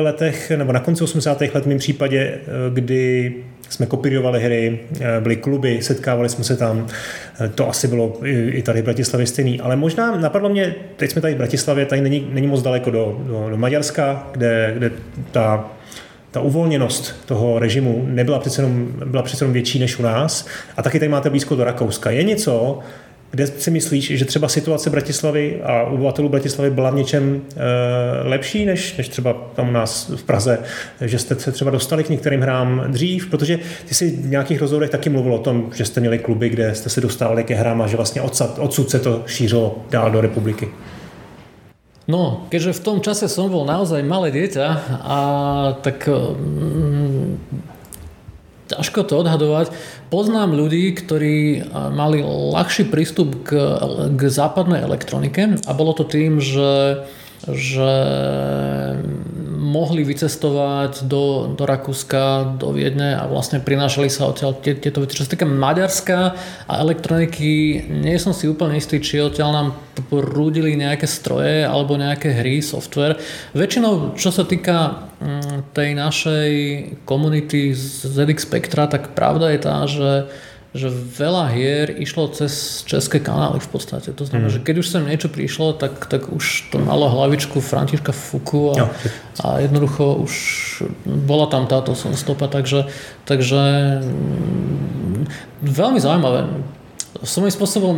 letech, 0.00 0.50
nebo 0.50 0.72
na 0.72 0.80
konci 0.80 1.04
80. 1.04 1.40
let 1.40 1.64
v 1.64 1.68
mém 1.68 1.78
případě, 1.78 2.38
kdy 2.72 3.34
jsme 3.68 3.86
kopírovali 3.86 4.42
hry, 4.42 4.80
eh, 5.00 5.20
byly 5.20 5.36
kluby, 5.36 5.82
setkávali 5.82 6.28
jsme 6.28 6.44
se 6.44 6.56
tam. 6.56 6.86
Eh, 7.40 7.48
to 7.48 7.68
asi 7.68 7.88
bylo 7.88 8.18
i 8.46 8.62
tady 8.62 8.82
v 8.82 8.84
Bratislavě 8.84 9.26
stejný. 9.26 9.60
Ale 9.60 9.76
možná 9.76 10.16
napadlo 10.16 10.48
mě, 10.48 10.74
teď 10.96 11.10
jsme 11.10 11.22
tady 11.22 11.34
v 11.34 11.36
Bratislavě, 11.36 11.86
tady 11.86 12.00
není, 12.00 12.28
není 12.32 12.46
moc 12.46 12.62
daleko 12.62 12.90
do, 12.90 13.20
do, 13.26 13.46
do 13.50 13.56
Maďarska, 13.56 14.26
kde, 14.32 14.72
kde 14.76 14.90
ta 15.30 15.70
ta 16.34 16.40
uvolněnost 16.40 17.26
toho 17.26 17.58
režimu 17.58 18.04
nebyla 18.08 18.38
přece 18.38 18.62
jenom, 18.62 18.88
byla 19.04 19.22
přece 19.22 19.44
jenom 19.44 19.52
větší 19.52 19.78
než 19.78 19.98
u 19.98 20.02
nás. 20.02 20.46
A 20.76 20.82
taky 20.82 20.98
tady 20.98 21.08
máte 21.08 21.30
blízko 21.30 21.56
do 21.56 21.64
Rakouska. 21.64 22.10
Je 22.10 22.22
něco, 22.22 22.78
kde 23.30 23.46
si 23.46 23.70
myslíš, 23.70 24.10
že 24.10 24.24
třeba 24.24 24.48
situace 24.48 24.90
Bratislavy 24.90 25.60
a 25.62 25.82
obyvatelů 25.82 26.28
Bratislavy 26.28 26.70
byla 26.70 26.90
v 26.90 26.94
něčem 26.94 27.42
e, 27.56 28.28
lepší 28.28 28.66
než, 28.66 28.96
než 28.96 29.08
třeba 29.08 29.32
tam 29.54 29.68
u 29.68 29.72
nás 29.72 30.12
v 30.16 30.22
Praze, 30.22 30.58
že 31.00 31.18
jste 31.18 31.34
se 31.34 31.52
třeba 31.52 31.70
dostali 31.70 32.04
k 32.04 32.08
některým 32.08 32.40
hrám 32.40 32.84
dřív, 32.88 33.30
protože 33.30 33.58
ty 33.88 33.94
si 33.94 34.10
v 34.10 34.30
nějakých 34.30 34.60
rozhovorech 34.60 34.90
taky 34.90 35.10
mluvil 35.10 35.34
o 35.34 35.38
tom, 35.38 35.70
že 35.74 35.84
jste 35.84 36.00
měli 36.00 36.18
kluby, 36.18 36.48
kde 36.48 36.74
jste 36.74 36.90
se 36.90 37.00
dostávali 37.00 37.44
ke 37.44 37.54
hrám 37.54 37.82
a 37.82 37.86
že 37.86 37.96
vlastně 37.96 38.22
odsud, 38.22 38.58
odsud 38.58 38.90
se 38.90 38.98
to 38.98 39.22
šířilo 39.26 39.78
dál 39.90 40.10
do 40.10 40.20
republiky. 40.20 40.68
No, 42.04 42.44
keďže 42.52 42.76
v 42.76 42.84
tom 42.84 42.98
čase 43.00 43.32
som 43.32 43.48
bol 43.48 43.64
naozaj 43.64 44.04
malé 44.04 44.28
dieťa, 44.28 44.66
a 45.00 45.18
tak 45.80 46.04
mm, 46.04 47.64
ťažko 48.76 49.00
to 49.06 49.14
odhadovať. 49.22 49.70
Poznám 50.10 50.54
ľudí, 50.54 50.94
ktorí 50.94 51.70
mali 51.72 52.22
ľahší 52.26 52.90
prístup 52.90 53.46
k, 53.46 53.56
k 54.14 54.22
západnej 54.28 54.82
elektronike 54.82 55.58
a 55.64 55.70
bolo 55.72 55.94
to 55.94 56.04
tým, 56.04 56.42
že 56.42 57.02
že 57.44 57.92
mohli 59.64 60.04
vycestovať 60.04 61.08
do, 61.08 61.56
do 61.56 61.64
Rakúska, 61.64 62.60
do 62.60 62.68
Viedne 62.76 63.16
a 63.16 63.24
vlastne 63.24 63.64
prinášali 63.64 64.12
sa 64.12 64.28
odtiaľ 64.28 64.60
tieto 64.60 65.00
veci. 65.00 65.16
Čo 65.16 65.24
sa 65.24 65.32
týka 65.32 65.48
Maďarska 65.48 66.18
a 66.68 66.72
elektroniky, 66.84 67.88
nie 67.88 68.20
som 68.20 68.36
si 68.36 68.44
úplne 68.44 68.76
istý, 68.76 69.00
či 69.00 69.24
odtiaľ 69.24 69.50
nám 69.56 69.68
prúdili 70.12 70.76
nejaké 70.76 71.08
stroje 71.08 71.64
alebo 71.64 71.96
nejaké 71.96 72.36
hry, 72.36 72.60
software. 72.60 73.16
Väčšinou, 73.56 74.12
čo 74.20 74.28
sa 74.28 74.44
týka 74.44 75.08
mm, 75.24 75.72
tej 75.72 75.90
našej 75.96 76.50
komunity 77.08 77.72
z 77.72 78.04
ZX 78.04 78.44
Spectra, 78.44 78.84
tak 78.84 79.16
pravda 79.16 79.48
je 79.56 79.60
tá, 79.64 79.76
že 79.88 80.10
že 80.74 80.90
veľa 80.90 81.54
hier 81.54 81.86
išlo 82.02 82.26
cez 82.34 82.82
české 82.82 83.22
kanály 83.22 83.62
v 83.62 83.68
podstate. 83.70 84.10
To 84.10 84.26
znamená, 84.26 84.50
mm. 84.50 84.54
že 84.58 84.64
keď 84.66 84.74
už 84.82 84.90
sem 84.90 85.06
niečo 85.06 85.30
prišlo, 85.30 85.78
tak, 85.78 86.10
tak 86.10 86.26
už 86.34 86.74
to 86.74 86.82
malo 86.82 87.06
hlavičku 87.06 87.62
Františka 87.62 88.10
Fuku 88.10 88.74
a, 88.74 88.82
no, 88.82 88.86
a 89.46 89.46
jednoducho 89.62 90.18
už 90.18 90.34
bola 91.06 91.46
tam 91.46 91.70
táto 91.70 91.94
stopa, 91.94 92.50
takže, 92.50 92.90
takže 93.22 93.62
mm, 94.02 95.30
veľmi 95.62 96.02
zaujímavé. 96.02 96.50
Svojím 97.22 97.54
spôsobom 97.54 97.94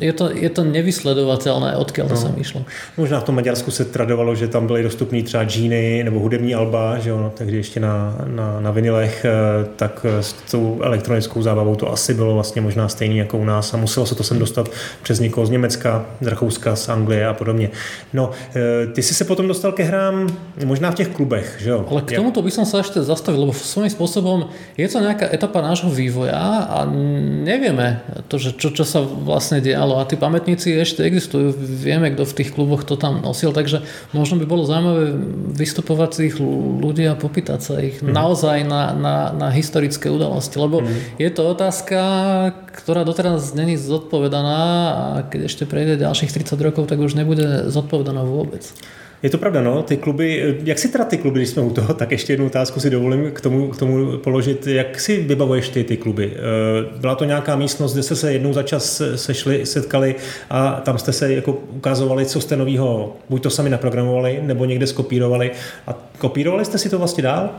je 0.00 0.12
to, 0.12 0.32
je 0.32 0.50
to 0.50 0.64
nevysledovateľné, 0.64 1.76
odkiaľ 1.76 2.06
to 2.08 2.16
no. 2.16 2.20
sem 2.20 2.34
išlo. 2.40 2.60
Možná 2.96 3.20
v 3.20 3.24
tom 3.24 3.34
Maďarsku 3.34 3.70
se 3.70 3.84
tradovalo, 3.84 4.34
že 4.34 4.48
tam 4.48 4.66
byly 4.66 4.82
dostupné 4.82 5.22
třeba 5.22 5.44
džíny 5.44 6.04
nebo 6.04 6.18
hudební 6.20 6.54
alba, 6.54 6.98
že 6.98 7.12
ono, 7.12 7.32
takže 7.34 7.56
ještě 7.56 7.80
na, 7.80 8.16
na, 8.26 8.60
na 8.60 8.70
vinilech, 8.70 9.24
eh, 9.24 9.30
tak 9.76 10.06
s 10.20 10.32
tou 10.32 10.80
elektronickou 10.82 11.42
zábavou 11.42 11.76
to 11.76 11.92
asi 11.92 12.14
bylo 12.14 12.34
vlastně 12.34 12.62
možná 12.62 12.88
stejný 12.88 13.18
jako 13.18 13.38
u 13.38 13.44
nás 13.44 13.74
a 13.74 13.76
muselo 13.76 14.06
se 14.06 14.14
to 14.14 14.22
sem 14.22 14.38
dostat 14.38 14.68
přes 15.02 15.20
někoho 15.20 15.46
z 15.46 15.50
Německa, 15.50 16.06
z 16.20 16.26
Rakouska, 16.26 16.76
z 16.76 16.88
Anglie 16.88 17.26
a 17.26 17.34
podobně. 17.34 17.70
No, 18.12 18.30
eh, 18.56 18.86
ty 18.86 19.02
jsi 19.02 19.14
se 19.14 19.24
potom 19.24 19.48
dostal 19.48 19.72
ke 19.72 19.82
hrám 19.82 20.26
možná 20.64 20.90
v 20.90 20.94
těch 20.94 21.08
klubech, 21.08 21.56
že 21.60 21.70
jo? 21.70 21.86
Ale 21.90 22.02
k 22.02 22.16
tomuto 22.16 22.42
by 22.42 22.50
som 22.50 22.64
sa 22.64 22.80
ešte 22.80 23.02
zastavil, 23.02 23.40
lebo 23.40 23.52
svojím 23.52 23.90
spôsobom 23.90 24.38
je 24.78 24.86
to 24.88 25.02
nejaká 25.02 25.26
etapa 25.28 25.60
nášho 25.60 25.90
vývoja 25.90 26.66
a 26.70 26.86
nevieme 27.44 28.00
to, 28.30 28.38
že 28.38 28.54
čo, 28.56 28.70
čo 28.70 28.84
sa 28.86 29.02
vlastne 29.02 29.58
dialo 29.58 29.89
málo 29.90 29.98
a 29.98 30.06
tí 30.06 30.14
pamätníci 30.14 30.78
ešte 30.78 31.02
existujú. 31.02 31.50
Vieme, 31.58 32.14
kto 32.14 32.22
v 32.22 32.36
tých 32.38 32.54
kluboch 32.54 32.86
to 32.86 32.94
tam 32.94 33.18
nosil, 33.18 33.50
takže 33.50 33.82
možno 34.14 34.38
by 34.38 34.46
bolo 34.46 34.62
zaujímavé 34.62 35.18
vystupovať 35.58 36.10
si 36.14 36.20
ich 36.30 36.36
ľudí 36.38 37.02
a 37.10 37.18
popýtať 37.18 37.58
sa 37.58 37.74
ich 37.82 37.98
mm. 37.98 38.14
naozaj 38.14 38.62
na, 38.62 38.94
na, 38.94 39.14
na 39.34 39.48
historické 39.50 40.06
udalosti, 40.06 40.54
lebo 40.62 40.86
mm. 40.86 41.18
je 41.18 41.30
to 41.34 41.42
otázka, 41.50 42.00
ktorá 42.70 43.02
doteraz 43.02 43.50
není 43.58 43.74
zodpovedaná 43.74 44.62
a 44.94 45.04
keď 45.26 45.50
ešte 45.50 45.64
prejde 45.66 45.98
ďalších 45.98 46.30
30 46.30 46.54
rokov, 46.62 46.86
tak 46.86 47.02
už 47.02 47.18
nebude 47.18 47.66
zodpovedaná 47.66 48.22
vôbec. 48.22 48.62
Je 49.22 49.30
to 49.30 49.38
pravda, 49.38 49.60
no, 49.60 49.82
ty 49.82 49.96
kluby, 49.96 50.56
jak 50.64 50.78
si 50.78 50.88
teda 50.88 51.04
ty 51.04 51.18
kluby, 51.18 51.38
když 51.38 51.48
jsme 51.48 51.62
u 51.62 51.70
toho, 51.70 51.94
tak 51.94 52.12
ještě 52.12 52.32
jednu 52.32 52.46
otázku 52.46 52.80
si 52.80 52.90
dovolím 52.90 53.30
k 53.30 53.40
tomu, 53.40 53.68
k 53.68 53.78
tomu 53.78 54.18
položit. 54.18 54.66
Jak 54.66 55.00
si 55.00 55.22
vybavuješ 55.22 55.68
ty 55.68 55.84
ty 55.84 55.96
kluby? 55.96 56.32
Eh, 56.34 56.98
byla 56.98 57.14
to 57.14 57.24
nějaká 57.24 57.56
místnost, 57.56 57.92
kde 57.92 58.02
jste 58.02 58.16
se 58.16 58.32
jednou 58.32 58.52
za 58.52 58.62
čas 58.62 59.02
sešli, 59.14 59.66
setkali 59.66 60.14
a 60.50 60.80
tam 60.84 60.98
jste 60.98 61.12
se 61.12 61.34
jako 61.34 61.52
ukazovali, 61.52 62.26
co 62.26 62.40
jste 62.40 62.56
novýho, 62.56 63.16
buď 63.28 63.42
to 63.42 63.50
sami 63.50 63.70
naprogramovali, 63.70 64.38
nebo 64.42 64.64
někde 64.64 64.86
skopírovali 64.86 65.50
a 65.86 65.94
kopírovali 66.18 66.64
jste 66.64 66.78
si 66.78 66.88
to 66.88 66.98
vlastně 66.98 67.22
dál? 67.22 67.50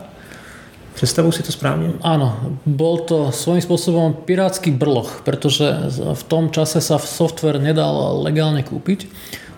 Představuji 0.93 1.31
si 1.31 1.43
to 1.43 1.51
správne? 1.51 1.97
Áno, 2.03 2.59
bol 2.61 3.01
to 3.07 3.31
svojím 3.31 3.63
spôsobom 3.63 4.21
pirátsky 4.27 4.75
brloch, 4.75 5.23
pretože 5.23 5.65
v 6.13 6.23
tom 6.27 6.51
čase 6.51 6.77
sa 6.83 6.99
software 6.99 7.57
nedal 7.57 8.21
legálne 8.21 8.61
kúpiť. 8.61 9.07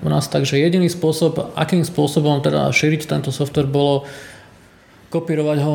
U 0.04 0.10
nás, 0.12 0.28
takže 0.28 0.60
jediný 0.60 0.92
spôsob, 0.92 1.56
akým 1.56 1.88
spôsobom 1.88 2.44
teda 2.44 2.68
šíriť 2.70 3.08
tento 3.08 3.32
software 3.32 3.72
bolo 3.72 4.04
kopírovať 5.14 5.58
ho 5.62 5.74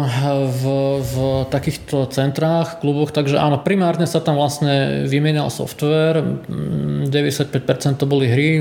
v, 0.51 0.63
v 0.99 1.15
takýchto 1.47 2.11
centrách, 2.11 2.83
kluboch, 2.83 3.15
takže 3.15 3.39
áno, 3.39 3.63
primárne 3.63 4.03
sa 4.03 4.19
tam 4.19 4.35
vlastne 4.35 5.07
vymenal 5.07 5.47
software, 5.47 6.19
95% 7.07 8.03
to 8.03 8.07
boli 8.11 8.27
hry, 8.27 8.59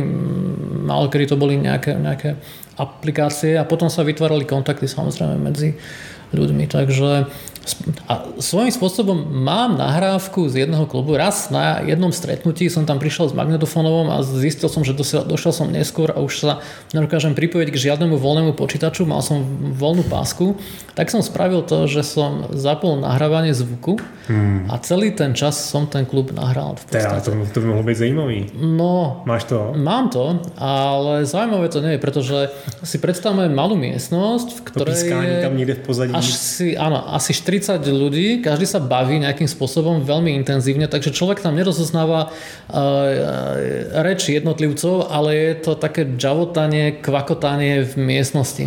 málo 0.86 1.10
kedy 1.10 1.34
to 1.34 1.38
boli 1.38 1.58
nejaké, 1.58 1.98
nejaké 1.98 2.38
aplikácie. 2.78 3.58
A 3.58 3.66
potom 3.66 3.90
sa 3.90 4.06
vytvárali 4.06 4.46
kontakty 4.46 4.86
samozrejme 4.86 5.42
medzi 5.42 5.74
ľuďmi, 6.30 6.70
takže 6.70 7.26
a 8.08 8.28
svojím 8.40 8.72
spôsobom 8.72 9.18
mám 9.32 9.76
nahrávku 9.76 10.48
z 10.48 10.68
jedného 10.68 10.88
klubu. 10.88 11.20
Raz 11.20 11.52
na 11.52 11.84
jednom 11.84 12.12
stretnutí 12.14 12.72
som 12.72 12.88
tam 12.88 12.98
prišiel 13.02 13.32
s 13.32 13.38
magnetofónom 13.38 14.12
a 14.14 14.24
zistil 14.24 14.72
som, 14.72 14.86
že 14.86 14.96
došiel 14.98 15.54
som 15.54 15.68
neskôr 15.68 16.12
a 16.12 16.24
už 16.24 16.34
sa 16.40 16.54
nedokážem 16.96 17.36
pripojiť 17.36 17.68
k 17.72 17.78
žiadnemu 17.92 18.16
voľnému 18.16 18.54
počítaču. 18.56 19.04
Mal 19.04 19.20
som 19.20 19.44
voľnú 19.76 20.08
pásku. 20.08 20.56
Tak 20.98 21.14
som 21.14 21.22
spravil 21.22 21.62
to, 21.62 21.86
že 21.86 22.02
som 22.02 22.50
zapol 22.56 22.98
nahrávanie 23.04 23.54
zvuku 23.54 24.02
hmm. 24.32 24.72
a 24.72 24.82
celý 24.82 25.14
ten 25.14 25.38
čas 25.38 25.58
som 25.58 25.86
ten 25.86 26.10
klub 26.10 26.34
nahral. 26.34 26.80
V 26.82 26.98
teda, 26.98 27.22
to, 27.22 27.38
to 27.54 27.62
by 27.62 27.66
mohlo 27.70 27.86
byť 27.86 27.98
zaujímavý. 28.02 28.40
No, 28.58 29.22
Máš 29.28 29.50
to? 29.50 29.74
Mám 29.78 30.10
to, 30.10 30.42
ale 30.58 31.26
zaujímavé 31.26 31.70
to 31.70 31.80
nie 31.86 31.98
je, 31.98 32.00
pretože 32.02 32.38
si 32.82 32.98
predstavme 32.98 33.46
malú 33.52 33.78
miestnosť, 33.78 34.48
v 34.58 34.62
ktorej 34.74 34.98
je 35.06 35.38
tam 35.44 35.54
niekde 35.54 35.76
v 35.78 35.82
pozadí. 35.86 36.12
Až 36.14 36.34
si, 36.34 36.68
áno, 36.74 37.04
asi 37.12 37.36
4 37.36 37.57
40 37.60 37.88
ľudí, 37.94 38.28
každý 38.46 38.66
sa 38.70 38.78
baví 38.78 39.18
nejakým 39.22 39.50
spôsobom 39.50 40.06
veľmi 40.06 40.34
intenzívne, 40.38 40.86
takže 40.86 41.16
človek 41.16 41.42
tam 41.42 41.58
nerozoznáva 41.58 42.30
uh, 42.30 44.02
reč 44.06 44.30
jednotlivcov, 44.30 45.10
ale 45.10 45.30
je 45.34 45.54
to 45.66 45.72
také 45.74 46.06
džavotanie, 46.06 47.02
kvakotanie 47.02 47.84
v 47.88 47.94
miestnosti. 47.98 48.66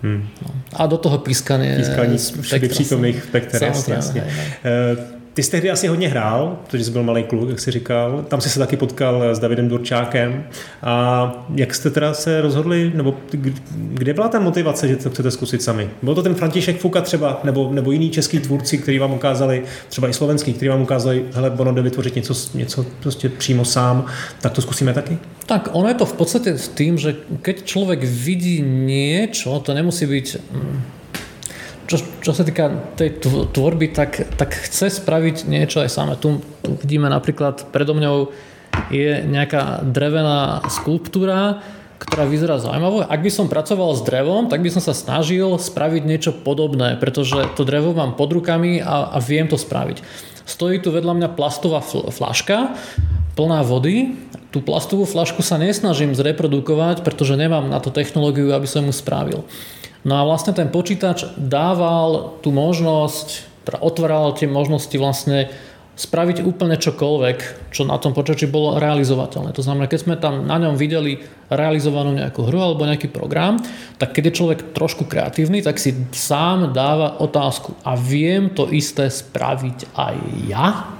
Hmm. 0.00 0.26
No. 0.40 0.48
A 0.74 0.88
do 0.88 0.96
toho 0.96 1.20
pískanie. 1.20 1.76
Pískanie 1.76 2.16
všude 2.16 2.68
přítomných 2.72 3.18
spekter, 3.20 3.60
jasne, 3.60 4.00
jasne. 4.00 4.20
Hej, 4.24 4.32
hej. 4.64 5.19
Ty 5.34 5.42
jsi 5.42 5.50
tehdy 5.50 5.70
asi 5.70 5.88
hodně 5.88 6.08
hrál, 6.08 6.58
protože 6.66 6.84
jsi 6.84 6.90
byl 6.90 7.02
malý 7.02 7.22
kluk, 7.22 7.48
jak 7.48 7.60
jsi 7.60 7.70
říkal. 7.70 8.24
Tam 8.28 8.40
jsi 8.40 8.50
se 8.50 8.58
taky 8.58 8.76
potkal 8.76 9.22
s 9.34 9.38
Davidem 9.38 9.68
Durčákem. 9.68 10.44
A 10.82 11.32
jak 11.54 11.74
jste 11.74 11.90
teda 11.90 12.14
se 12.14 12.40
rozhodli, 12.40 12.92
nebo 12.94 13.14
kde 13.72 14.14
byla 14.14 14.28
ta 14.28 14.40
motivace, 14.40 14.88
že 14.88 14.96
to 14.96 15.10
chcete 15.10 15.30
zkusit 15.30 15.62
sami? 15.62 15.90
Byl 16.02 16.14
to 16.14 16.22
ten 16.22 16.34
František 16.34 16.80
Fuka 16.80 17.00
třeba, 17.00 17.40
nebo, 17.44 17.70
nebo 17.72 17.92
jiný 17.92 18.10
český 18.10 18.38
tvůrci, 18.38 18.78
kteří 18.78 18.98
vám 18.98 19.12
ukázali, 19.12 19.62
třeba 19.88 20.08
i 20.08 20.12
slovenský, 20.12 20.52
kteří 20.52 20.68
vám 20.68 20.82
ukázali, 20.82 21.24
hele, 21.32 21.50
Bono 21.50 21.72
jde 21.72 21.82
vytvořit 21.82 22.16
něco, 22.16 22.34
něco 22.54 22.86
prostě 23.00 23.28
přímo 23.28 23.64
sám, 23.64 24.06
tak 24.40 24.52
to 24.52 24.62
zkusíme 24.62 24.94
taky? 24.94 25.18
Tak 25.46 25.68
ono 25.72 25.88
je 25.88 25.94
to 25.94 26.06
v 26.06 26.12
podstate 26.12 26.58
s 26.58 26.68
tým, 26.68 26.98
že 26.98 27.16
keď 27.42 27.64
človek 27.64 28.04
vidí 28.04 28.62
niečo, 28.62 29.58
to 29.58 29.74
nemusí 29.74 30.06
byť 30.06 30.26
mm, 30.52 30.99
čo, 31.90 31.98
čo 32.22 32.30
sa 32.30 32.46
týka 32.46 32.94
tej 32.94 33.18
tvorby, 33.50 33.90
tak, 33.90 34.38
tak 34.38 34.54
chce 34.54 35.02
spraviť 35.02 35.50
niečo 35.50 35.82
aj 35.82 35.90
samé. 35.90 36.14
Tu, 36.14 36.38
tu 36.62 36.78
vidíme 36.78 37.10
napríklad 37.10 37.66
predo 37.74 37.98
mňou 37.98 38.30
je 38.94 39.26
nejaká 39.26 39.82
drevená 39.82 40.62
skulptúra, 40.70 41.58
ktorá 41.98 42.30
vyzerá 42.30 42.62
zaujímavo. 42.62 43.02
Ak 43.02 43.18
by 43.18 43.30
som 43.34 43.50
pracoval 43.50 43.98
s 43.98 44.06
drevom, 44.06 44.46
tak 44.46 44.62
by 44.62 44.70
som 44.70 44.78
sa 44.78 44.94
snažil 44.94 45.58
spraviť 45.58 46.02
niečo 46.06 46.30
podobné, 46.30 46.94
pretože 46.94 47.50
to 47.58 47.66
drevo 47.66 47.90
mám 47.90 48.14
pod 48.14 48.30
rukami 48.30 48.78
a, 48.78 49.10
a 49.10 49.18
viem 49.18 49.50
to 49.50 49.58
spraviť. 49.58 50.00
Stojí 50.46 50.78
tu 50.78 50.94
vedľa 50.94 51.18
mňa 51.18 51.28
plastová 51.34 51.82
flaška 52.14 52.78
plná 53.34 53.66
vody. 53.66 54.14
Tú 54.50 54.62
plastovú 54.62 55.06
flašku 55.06 55.42
sa 55.42 55.58
nesnažím 55.58 56.14
zreprodukovať, 56.14 57.06
pretože 57.06 57.38
nemám 57.38 57.70
na 57.70 57.78
to 57.78 57.94
technológiu, 57.94 58.50
aby 58.50 58.66
som 58.66 58.86
ju 58.86 58.94
spravil. 58.94 59.46
No 60.04 60.16
a 60.16 60.24
vlastne 60.24 60.56
ten 60.56 60.72
počítač 60.72 61.28
dával 61.36 62.40
tú 62.40 62.52
možnosť, 62.52 63.26
teda 63.68 63.78
otváral 63.84 64.32
tie 64.32 64.48
možnosti 64.48 64.96
vlastne 64.96 65.52
spraviť 66.00 66.40
úplne 66.48 66.80
čokoľvek, 66.80 67.68
čo 67.76 67.84
na 67.84 68.00
tom 68.00 68.16
počítači 68.16 68.48
bolo 68.48 68.80
realizovateľné. 68.80 69.52
To 69.52 69.60
znamená, 69.60 69.84
keď 69.84 70.00
sme 70.00 70.16
tam 70.16 70.48
na 70.48 70.56
ňom 70.56 70.80
videli 70.80 71.20
realizovanú 71.52 72.16
nejakú 72.16 72.48
hru 72.48 72.56
alebo 72.56 72.88
nejaký 72.88 73.12
program, 73.12 73.60
tak 74.00 74.16
keď 74.16 74.32
je 74.32 74.38
človek 74.40 74.60
trošku 74.72 75.04
kreatívny, 75.04 75.60
tak 75.60 75.76
si 75.76 75.92
sám 76.16 76.72
dáva 76.72 77.20
otázku 77.20 77.76
a 77.84 78.00
viem 78.00 78.48
to 78.56 78.72
isté 78.72 79.12
spraviť 79.12 79.92
aj 79.92 80.16
ja? 80.48 80.99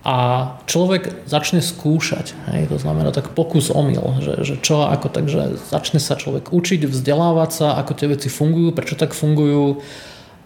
A 0.00 0.16
človek 0.64 1.28
začne 1.28 1.60
skúšať. 1.60 2.32
Hej, 2.48 2.72
to 2.72 2.80
znamená 2.80 3.12
tak 3.12 3.36
pokus 3.36 3.68
omyl, 3.68 4.16
že, 4.24 4.34
že 4.48 4.54
čo 4.56 4.88
ako, 4.88 5.12
takže 5.12 5.60
začne 5.68 6.00
sa 6.00 6.16
človek 6.16 6.56
učiť, 6.56 6.88
vzdelávať 6.88 7.50
sa, 7.52 7.66
ako 7.76 7.92
tie 7.92 8.08
veci 8.08 8.32
fungujú, 8.32 8.72
prečo 8.72 8.96
tak 8.96 9.12
fungujú 9.12 9.84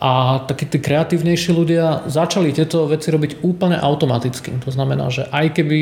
a 0.03 0.43
takí 0.51 0.67
tí 0.67 0.83
kreatívnejší 0.83 1.55
ľudia 1.55 2.03
začali 2.11 2.51
tieto 2.51 2.91
veci 2.91 3.15
robiť 3.15 3.47
úplne 3.47 3.79
automaticky. 3.79 4.51
To 4.67 4.71
znamená, 4.75 5.07
že 5.15 5.31
aj 5.31 5.55
keby 5.55 5.81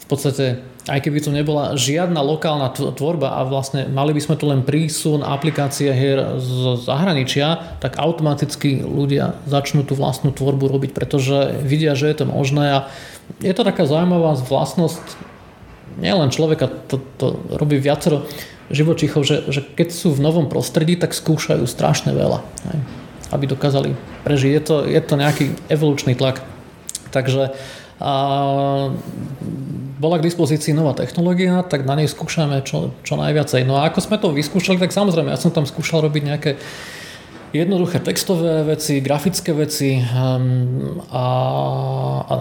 v 0.00 0.06
podstate 0.08 0.64
aj 0.90 1.06
keby 1.06 1.18
to 1.22 1.30
nebola 1.30 1.78
žiadna 1.78 2.18
lokálna 2.18 2.74
tvorba 2.74 3.38
a 3.38 3.46
vlastne 3.46 3.86
mali 3.86 4.10
by 4.10 4.20
sme 4.20 4.34
tu 4.34 4.50
len 4.50 4.66
prísun 4.66 5.22
aplikácie 5.22 5.94
hier 5.94 6.42
z 6.42 6.82
zahraničia, 6.82 7.78
tak 7.78 8.02
automaticky 8.02 8.82
ľudia 8.82 9.38
začnú 9.46 9.86
tú 9.86 9.94
vlastnú 9.94 10.34
tvorbu 10.34 10.66
robiť, 10.66 10.90
pretože 10.90 11.62
vidia, 11.62 11.94
že 11.94 12.10
je 12.10 12.16
to 12.18 12.26
možné 12.26 12.66
a 12.74 12.78
je 13.38 13.54
to 13.54 13.62
taká 13.62 13.86
zaujímavá 13.86 14.34
vlastnosť 14.42 15.30
nielen 16.02 16.34
človeka, 16.34 16.66
to, 16.90 16.98
to 17.22 17.38
robí 17.54 17.78
viacero 17.78 18.26
živočichov, 18.70 19.22
že, 19.22 19.36
že 19.50 19.60
keď 19.62 19.88
sú 19.94 20.14
v 20.14 20.22
novom 20.22 20.46
prostredí, 20.46 20.98
tak 20.98 21.14
skúšajú 21.14 21.66
strašne 21.66 22.14
veľa, 22.14 22.42
aby 23.34 23.44
dokázali 23.46 23.94
prežiť. 24.22 24.50
Je 24.50 24.62
to, 24.62 24.76
je 24.86 25.00
to 25.02 25.14
nejaký 25.18 25.54
evolučný 25.70 26.14
tlak. 26.14 26.42
Takže 27.10 27.54
a 28.00 28.12
bola 30.00 30.16
k 30.16 30.26
dispozícii 30.26 30.72
nová 30.72 30.96
technológia, 30.96 31.60
tak 31.60 31.84
na 31.84 31.92
nej 31.92 32.08
skúšame 32.08 32.64
čo, 32.64 32.96
čo 33.04 33.20
najviacej. 33.20 33.68
No 33.68 33.76
a 33.76 33.92
ako 33.92 34.00
sme 34.00 34.16
to 34.16 34.32
vyskúšali, 34.32 34.80
tak 34.80 34.96
samozrejme, 34.96 35.28
ja 35.28 35.36
som 35.36 35.52
tam 35.52 35.68
skúšal 35.68 36.00
robiť 36.08 36.22
nejaké 36.24 36.50
jednoduché 37.52 38.00
textové 38.00 38.64
veci, 38.64 39.04
grafické 39.04 39.52
veci 39.52 40.00
um, 40.00 41.02
a, 41.12 41.26
a 42.24 42.34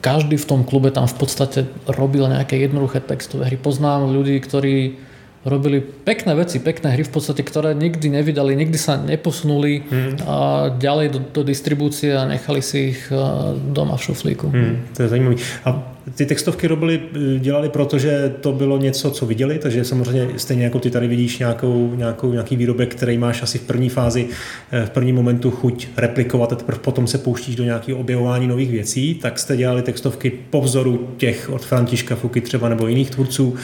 každý 0.00 0.40
v 0.40 0.48
tom 0.48 0.60
klube 0.64 0.88
tam 0.94 1.04
v 1.04 1.16
podstate 1.18 1.68
robil 1.90 2.24
nejaké 2.30 2.56
jednoduché 2.56 3.04
textové 3.04 3.52
hry. 3.52 3.58
Poznám 3.60 4.08
ľudí, 4.08 4.40
ktorí 4.40 4.96
robili 5.44 5.80
pekné 5.80 6.34
veci, 6.34 6.58
pekné 6.58 6.90
hry 6.90 7.04
v 7.04 7.12
podstate, 7.12 7.44
ktoré 7.44 7.76
nikdy 7.76 8.08
nevydali, 8.08 8.56
nikdy 8.56 8.78
sa 8.80 8.96
neposunuli 8.96 9.84
hmm. 9.84 10.12
a 10.24 10.36
ďalej 10.72 11.06
do, 11.12 11.20
do 11.20 11.42
distribúcie 11.44 12.16
a 12.16 12.24
nechali 12.24 12.64
si 12.64 12.96
ich 12.96 13.12
doma 13.72 13.96
v 13.96 14.02
šuflíku. 14.02 14.48
Hmm, 14.48 14.88
to 14.96 15.04
je 15.04 15.08
zajímavé. 15.08 15.36
A 15.64 15.94
ty 16.14 16.26
textovky 16.26 16.68
robili, 16.68 17.00
dělali 17.38 17.68
proto, 17.68 17.98
že 17.98 18.34
to 18.40 18.52
bylo 18.52 18.78
něco, 18.78 19.10
co 19.10 19.26
viděli, 19.26 19.58
takže 19.58 19.84
samozřejmě 19.84 20.28
stejně 20.36 20.64
jako 20.64 20.78
ty 20.78 20.90
tady 20.90 21.08
vidíš 21.08 21.38
nějakou, 21.38 21.92
nějakou, 21.96 22.32
nějaký 22.32 22.56
výrobek, 22.56 22.94
který 22.94 23.18
máš 23.18 23.42
asi 23.42 23.58
v 23.58 23.62
první 23.62 23.88
fázi, 23.88 24.26
eh, 24.72 24.86
v 24.86 24.90
prvním 24.90 25.16
momentu 25.16 25.50
chuť 25.50 25.88
replikovat, 25.96 26.52
a 26.52 26.56
teprve 26.56 26.78
potom 26.78 27.06
se 27.06 27.18
pouštíš 27.18 27.56
do 27.56 27.64
nějakého 27.64 27.98
objevování 27.98 28.46
nových 28.46 28.70
věcí, 28.70 29.14
tak 29.14 29.38
jste 29.38 29.56
dělali 29.56 29.82
textovky 29.82 30.32
po 30.50 30.60
vzoru 30.60 31.08
těch 31.16 31.50
od 31.50 31.64
Františka 31.64 32.16
Fuky 32.16 32.40
třeba 32.40 32.68
nebo 32.68 32.86
jiných 32.86 33.10
tvůrců. 33.10 33.54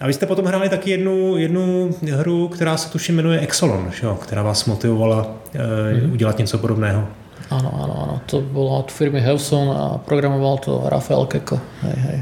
A 0.00 0.06
vy 0.06 0.12
jste 0.12 0.26
potom 0.26 0.44
hráli 0.44 0.68
taky 0.68 0.90
jednu, 0.90 1.36
jednu 1.36 1.90
hru, 2.12 2.48
která 2.48 2.76
se 2.76 2.90
tuším 2.90 3.16
jmenuje 3.16 3.40
Exolon, 3.40 3.90
že 4.00 4.06
jo? 4.06 4.14
která 4.14 4.42
vás 4.42 4.64
motivovala 4.64 5.26
e, 5.54 6.06
mm. 6.06 6.12
udělat 6.12 6.38
něco 6.38 6.58
podobného. 6.58 7.08
Áno, 7.48 7.70
áno, 7.80 7.94
áno. 8.04 8.14
To 8.28 8.44
bolo 8.44 8.84
od 8.84 8.92
firmy 8.92 9.24
Hewson 9.24 9.72
a 9.72 9.98
programoval 10.04 10.58
to 10.60 10.84
Rafael 10.84 11.24
Keko. 11.26 11.56
Hej, 11.80 11.96
hej. 11.96 12.18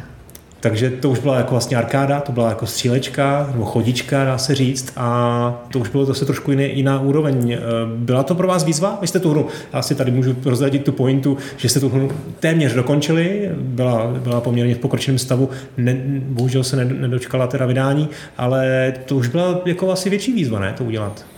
Takže 0.60 0.90
to 0.90 1.10
už 1.10 1.18
byla 1.18 1.36
jako 1.36 1.50
vlastně 1.50 1.76
arkáda, 1.76 2.20
to 2.20 2.32
byla 2.32 2.48
jako 2.48 2.66
střílečka 2.66 3.48
nebo 3.52 3.64
chodička, 3.64 4.24
dá 4.24 4.38
se 4.38 4.54
říct, 4.54 4.92
a 4.96 5.66
to 5.72 5.78
už 5.78 5.88
bylo 5.88 6.04
zase 6.04 6.24
trošku 6.24 6.50
jiný, 6.50 6.70
jiná 6.76 7.00
úroveň. 7.00 7.52
E, 7.52 7.58
byla 7.96 8.22
to 8.22 8.34
pro 8.34 8.48
vás 8.48 8.64
výzva? 8.64 8.98
Vy 9.00 9.06
jste 9.06 9.20
tu 9.20 9.30
hru, 9.30 9.46
já 9.72 9.82
si 9.82 9.94
tady 9.94 10.10
můžu 10.10 10.36
rozradit 10.44 10.84
tu 10.84 10.92
pointu, 10.92 11.38
že 11.56 11.68
jste 11.68 11.80
tu 11.80 11.88
hru 11.88 12.12
téměř 12.40 12.74
dokončili, 12.74 13.50
byla, 13.56 14.06
byla 14.06 14.40
poměrně 14.40 14.74
v 14.74 14.78
pokročeném 14.78 15.18
stavu, 15.18 15.48
ne, 15.76 15.96
bohužel 16.20 16.64
se 16.64 16.84
nedočkala 16.84 17.46
teda 17.46 17.66
vydání, 17.66 18.08
ale 18.38 18.92
to 19.04 19.16
už 19.16 19.28
byla 19.28 19.60
jako 19.66 19.92
asi 19.92 20.10
větší 20.10 20.32
výzva, 20.32 20.60
ne, 20.60 20.74
to 20.78 20.84
udělat. 20.84 21.35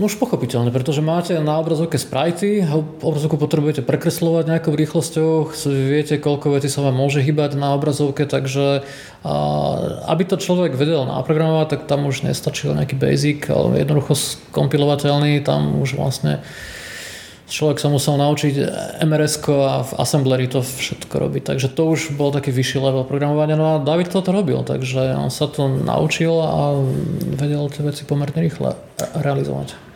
No 0.00 0.08
už 0.08 0.16
pochopiteľne, 0.16 0.72
pretože 0.72 1.04
máte 1.04 1.36
na 1.44 1.60
obrazovke 1.60 2.00
sprajty, 2.00 2.64
obrazovku 3.04 3.36
potrebujete 3.36 3.84
prekreslovať 3.84 4.48
nejakou 4.48 4.72
rýchlosťou, 4.72 5.52
viete, 5.68 6.16
koľko 6.16 6.56
veci 6.56 6.72
sa 6.72 6.80
vám 6.88 6.96
môže 6.96 7.20
hýbať 7.20 7.60
na 7.60 7.76
obrazovke, 7.76 8.24
takže 8.24 8.80
aby 10.08 10.22
to 10.24 10.40
človek 10.40 10.72
vedel 10.72 11.04
naprogramovať, 11.04 11.66
tak 11.76 11.80
tam 11.84 12.08
už 12.08 12.24
nestačil 12.24 12.72
nejaký 12.72 12.96
basic, 12.96 13.52
ale 13.52 13.84
jednoducho 13.84 14.16
skompilovateľný, 14.16 15.44
tam 15.44 15.84
už 15.84 16.00
vlastne 16.00 16.40
človek 17.52 17.76
sa 17.76 17.92
musel 17.92 18.16
naučiť 18.16 18.56
mrs 19.04 19.34
a 19.52 19.84
v 19.84 19.92
Assembleri 20.00 20.48
to 20.48 20.64
všetko 20.64 21.12
robiť. 21.12 21.52
Takže 21.52 21.68
to 21.76 21.92
už 21.92 22.16
bol 22.16 22.32
taký 22.32 22.48
vyšší 22.54 22.80
level 22.80 23.04
programovania. 23.04 23.58
No 23.58 23.76
a 23.76 23.82
David 23.84 24.16
to 24.16 24.24
robil, 24.24 24.64
takže 24.64 25.12
on 25.12 25.28
sa 25.28 25.44
to 25.44 25.68
naučil 25.68 26.40
a 26.40 26.78
vedel 27.36 27.68
tie 27.68 27.84
veci 27.84 28.08
pomerne 28.08 28.40
rýchle 28.40 28.72
realizovať. 29.18 29.89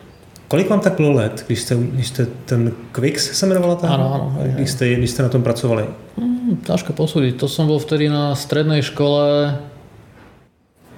Kolik 0.55 0.69
vám 0.69 0.79
tak 0.79 0.95
bylo 0.95 1.11
let, 1.11 1.43
když 1.47 1.59
jste, 1.59 1.75
když 1.75 2.07
jste 2.07 2.27
ten 2.45 2.71
Quix 2.91 3.31
se 3.31 3.45
jmenovala 3.45 3.75
tá? 3.75 3.91
Áno, 3.91 4.07
áno. 4.13 4.25
Když 4.55 4.69
jste, 4.71 4.95
když 4.95 5.09
jste 5.11 5.23
na 5.23 5.29
tom 5.29 5.43
pracovali? 5.43 5.83
Hmm, 6.15 6.63
ťažko 6.63 6.95
posúdiť. 6.95 7.35
To 7.43 7.51
som 7.51 7.67
bol 7.67 7.75
vtedy 7.75 8.07
na 8.07 8.31
strednej 8.39 8.79
škole. 8.79 9.51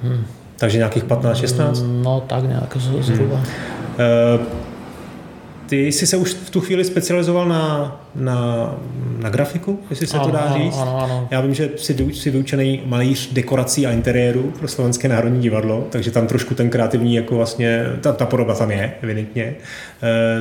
Hm. 0.06 0.30
Takže 0.62 0.78
nejakých 0.78 1.10
15-16? 1.10 2.06
No 2.06 2.22
tak 2.30 2.46
nejak 2.46 2.70
zhruba. 2.78 3.42
Hmm. 3.42 4.38
Uh, 4.38 4.46
ty 5.68 5.88
jsi 5.88 6.08
se 6.08 6.18
už 6.18 6.34
v 6.34 6.50
tu 6.50 6.62
chvíli 6.62 6.86
specializoval 6.86 7.48
na, 7.48 7.96
na, 8.16 8.72
na 9.20 9.30
grafiku, 9.30 9.80
jestli 9.90 10.08
se 10.08 10.18
ano, 10.18 10.26
to 10.26 10.32
dá 10.32 10.54
říct. 10.54 10.78
Ano, 10.78 11.00
ano. 11.04 11.28
Já 11.32 11.42
vím, 11.42 11.54
že 11.54 11.70
jsi, 11.76 11.96
jsi 12.14 12.32
vyučený 12.32 12.82
malíř 12.86 13.34
dekorací 13.34 13.88
a 13.88 13.92
interiéru 13.92 14.54
pro 14.60 14.68
Slovenské 14.68 15.08
národní 15.08 15.42
divadlo, 15.42 15.88
takže 15.90 16.12
tam 16.12 16.28
trošku 16.28 16.56
ten 16.56 16.70
kreativní, 16.70 17.16
jako 17.16 17.36
vlastně, 17.36 17.86
ta, 18.02 18.14
ta 18.14 18.26
podoba 18.26 18.56
tam 18.56 18.72
je, 18.72 18.94
evidentně. 19.02 19.56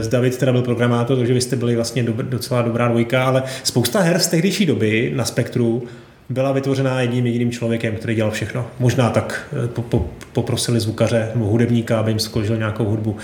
Z 0.01 0.09
David 0.09 0.37
teda 0.37 0.53
byl 0.53 0.62
programátor, 0.62 1.17
takže 1.17 1.35
vy 1.35 1.41
jste 1.41 1.57
byli 1.57 1.77
vlastně 1.77 2.03
do, 2.03 2.12
docela 2.23 2.62
dobrá 2.62 2.89
dvojka, 2.89 3.25
ale 3.25 3.43
spousta 3.62 4.01
her 4.01 4.19
z 4.19 4.27
tehdejší 4.27 4.67
doby 4.67 5.12
na 5.17 5.25
Spektru 5.25 5.83
byla 6.29 6.53
vytvořená 6.53 7.01
jedním 7.01 7.27
jediným 7.27 7.53
člověkem, 7.53 7.97
který 7.97 8.15
dělal 8.15 8.31
všechno. 8.31 8.67
Možná 8.79 9.11
tak 9.11 9.49
eh, 9.65 9.69
po, 9.69 9.83
po, 9.83 10.07
poprosili 10.33 10.81
zvukaře 10.81 11.31
nebo 11.35 11.47
hudebníka, 11.47 11.99
aby 12.01 12.11
jim 12.11 12.19
skložil 12.19 12.57
nějakou 12.57 12.85
hudbu. 12.85 13.17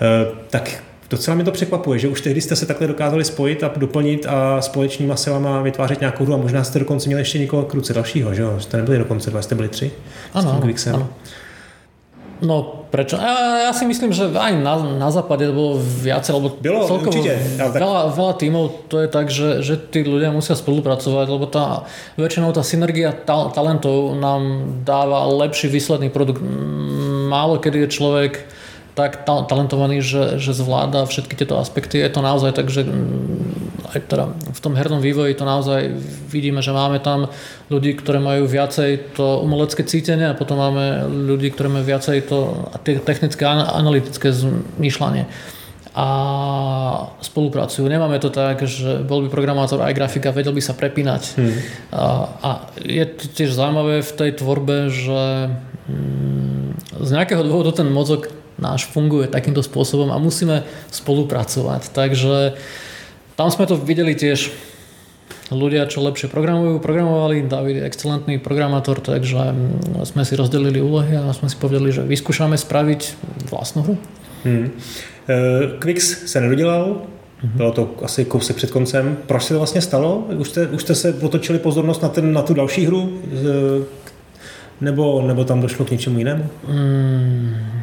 Eh, 0.00 0.32
tak 0.50 0.82
docela 1.10 1.34
mě 1.34 1.44
to 1.44 1.50
překvapuje, 1.50 1.98
že 1.98 2.08
už 2.08 2.20
tehdy 2.20 2.40
jste 2.40 2.56
se 2.56 2.66
takhle 2.66 2.86
dokázali 2.86 3.24
spojit 3.24 3.64
a 3.64 3.70
doplnit 3.76 4.26
a 4.28 4.62
společnýma 4.62 5.16
silama 5.16 5.62
vytvářet 5.62 6.00
nějakou 6.00 6.24
hru 6.24 6.34
a 6.34 6.36
možná 6.36 6.64
jste 6.64 6.78
dokonce 6.78 7.08
měli 7.08 7.20
ještě 7.20 7.38
někoho 7.38 7.62
kruce 7.62 7.94
dalšího, 7.94 8.34
že 8.34 8.42
jo? 8.42 8.60
Jste 8.60 8.76
nebyli 8.76 8.98
dokonce 8.98 9.30
dva, 9.30 9.42
jste 9.42 9.54
byli 9.54 9.68
tři? 9.68 9.90
Ano, 10.34 10.62
ano. 10.86 11.08
No 12.40 12.88
prečo? 12.88 13.20
Ja, 13.20 13.68
ja 13.68 13.72
si 13.76 13.84
myslím, 13.84 14.16
že 14.16 14.32
aj 14.32 14.64
na, 14.64 14.80
na 14.96 15.12
západe 15.12 15.44
bolo 15.52 15.76
viacej, 15.76 16.32
lebo 16.40 16.48
Bylo, 16.56 16.88
celkovo 16.88 17.12
určite, 17.12 17.36
tak... 17.60 17.76
veľa, 17.76 18.02
veľa 18.16 18.34
tímov 18.40 18.64
to 18.88 18.96
je 19.04 19.08
tak, 19.12 19.28
že, 19.28 19.60
že 19.60 19.76
tí 19.76 20.00
ľudia 20.08 20.32
musia 20.32 20.56
spolupracovať, 20.56 21.26
lebo 21.28 21.44
tá, 21.44 21.84
väčšinou 22.16 22.56
tá 22.56 22.64
synergia 22.64 23.12
ta, 23.12 23.52
talentov 23.52 24.16
nám 24.16 24.64
dáva 24.88 25.28
lepší 25.28 25.68
výsledný 25.68 26.08
produkt. 26.08 26.40
Málo 27.28 27.60
kedy 27.60 27.84
je 27.84 27.88
človek 27.92 28.32
tak 29.00 29.24
talentovaný, 29.24 30.04
že, 30.04 30.36
že 30.36 30.52
zvláda 30.52 31.08
všetky 31.08 31.32
tieto 31.32 31.56
aspekty. 31.56 32.04
Je 32.04 32.12
to 32.12 32.20
naozaj 32.20 32.52
tak, 32.52 32.68
že 32.68 32.84
mm, 32.84 33.96
aj 33.96 33.98
teda 34.12 34.24
v 34.28 34.60
tom 34.60 34.76
hernom 34.76 35.00
vývoji 35.00 35.32
to 35.32 35.48
naozaj 35.48 35.88
vidíme, 36.28 36.60
že 36.60 36.76
máme 36.76 37.00
tam 37.00 37.32
ľudí, 37.72 37.96
ktoré 37.96 38.20
majú 38.20 38.44
viacej 38.44 39.16
to 39.16 39.40
umelecké 39.40 39.88
cítenie 39.88 40.28
a 40.28 40.36
potom 40.36 40.60
máme 40.60 41.08
ľudí, 41.08 41.48
ktoré 41.48 41.72
majú 41.72 41.88
viacej 41.88 42.28
to 42.28 42.68
technické 42.84 43.48
analytické 43.48 44.28
zmýšľanie 44.36 45.24
a 45.90 46.06
spolupracujú. 47.18 47.82
Nemáme 47.90 48.22
to 48.22 48.30
tak, 48.30 48.62
že 48.62 49.02
bol 49.02 49.26
by 49.26 49.28
programátor 49.32 49.82
aj 49.82 49.96
grafika, 49.96 50.30
vedel 50.30 50.54
by 50.54 50.62
sa 50.62 50.78
prepínať. 50.78 51.22
Hmm. 51.34 51.58
A, 51.90 52.02
a 52.30 52.50
je 52.78 53.02
tiež 53.10 53.50
zaujímavé 53.58 54.06
v 54.06 54.12
tej 54.14 54.30
tvorbe, 54.38 54.86
že 54.86 55.50
mm, 55.90 56.94
z 57.02 57.10
nejakého 57.10 57.42
dôvodu 57.42 57.82
ten 57.82 57.90
mozog 57.90 58.30
náš 58.60 58.86
funguje 58.86 59.26
takýmto 59.26 59.64
spôsobom 59.64 60.12
a 60.12 60.20
musíme 60.20 60.62
spolupracovať. 60.92 61.90
Takže 61.90 62.54
tam 63.34 63.48
sme 63.48 63.64
to 63.66 63.80
videli 63.80 64.12
tiež 64.12 64.52
ľudia, 65.50 65.90
čo 65.90 66.04
lepšie 66.04 66.30
programujú, 66.30 66.78
programovali. 66.78 67.48
David 67.48 67.82
je 67.82 67.88
excelentný 67.88 68.36
programátor, 68.38 69.02
takže 69.02 69.50
mm, 69.50 70.06
sme 70.06 70.22
si 70.22 70.38
rozdelili 70.38 70.78
úlohy 70.78 71.18
a 71.18 71.34
sme 71.34 71.50
si 71.50 71.58
povedali, 71.58 71.90
že 71.90 72.06
vyskúšame 72.06 72.54
spraviť 72.54 73.00
vlastnú 73.50 73.82
hru. 73.82 73.96
Hmm. 74.44 74.72
Quix 75.78 76.26
se 76.26 76.40
nedodělal, 76.40 77.00
Mm-hmm. 77.40 77.56
Bylo 77.56 77.72
to 77.72 77.90
asi 78.02 78.24
kousek 78.24 78.56
před 78.56 78.70
koncem. 78.70 79.16
Proč 79.26 79.42
se 79.42 79.54
to 79.54 79.58
vlastně 79.58 79.80
stalo? 79.82 80.26
Už 80.36 80.48
jste, 80.48 80.66
už 80.66 80.82
jste 80.82 80.94
se 80.94 81.14
otočili 81.14 81.58
pozornost 81.58 82.02
na, 82.02 82.08
ten, 82.08 82.32
na 82.32 82.42
tu 82.42 82.54
další 82.54 82.86
hru? 82.86 83.20
Nebo, 84.80 85.22
nebo 85.26 85.44
tam 85.44 85.60
došlo 85.60 85.84
k 85.84 85.90
něčemu 85.90 86.18
jinému? 86.18 86.50
Mm, 86.68 87.79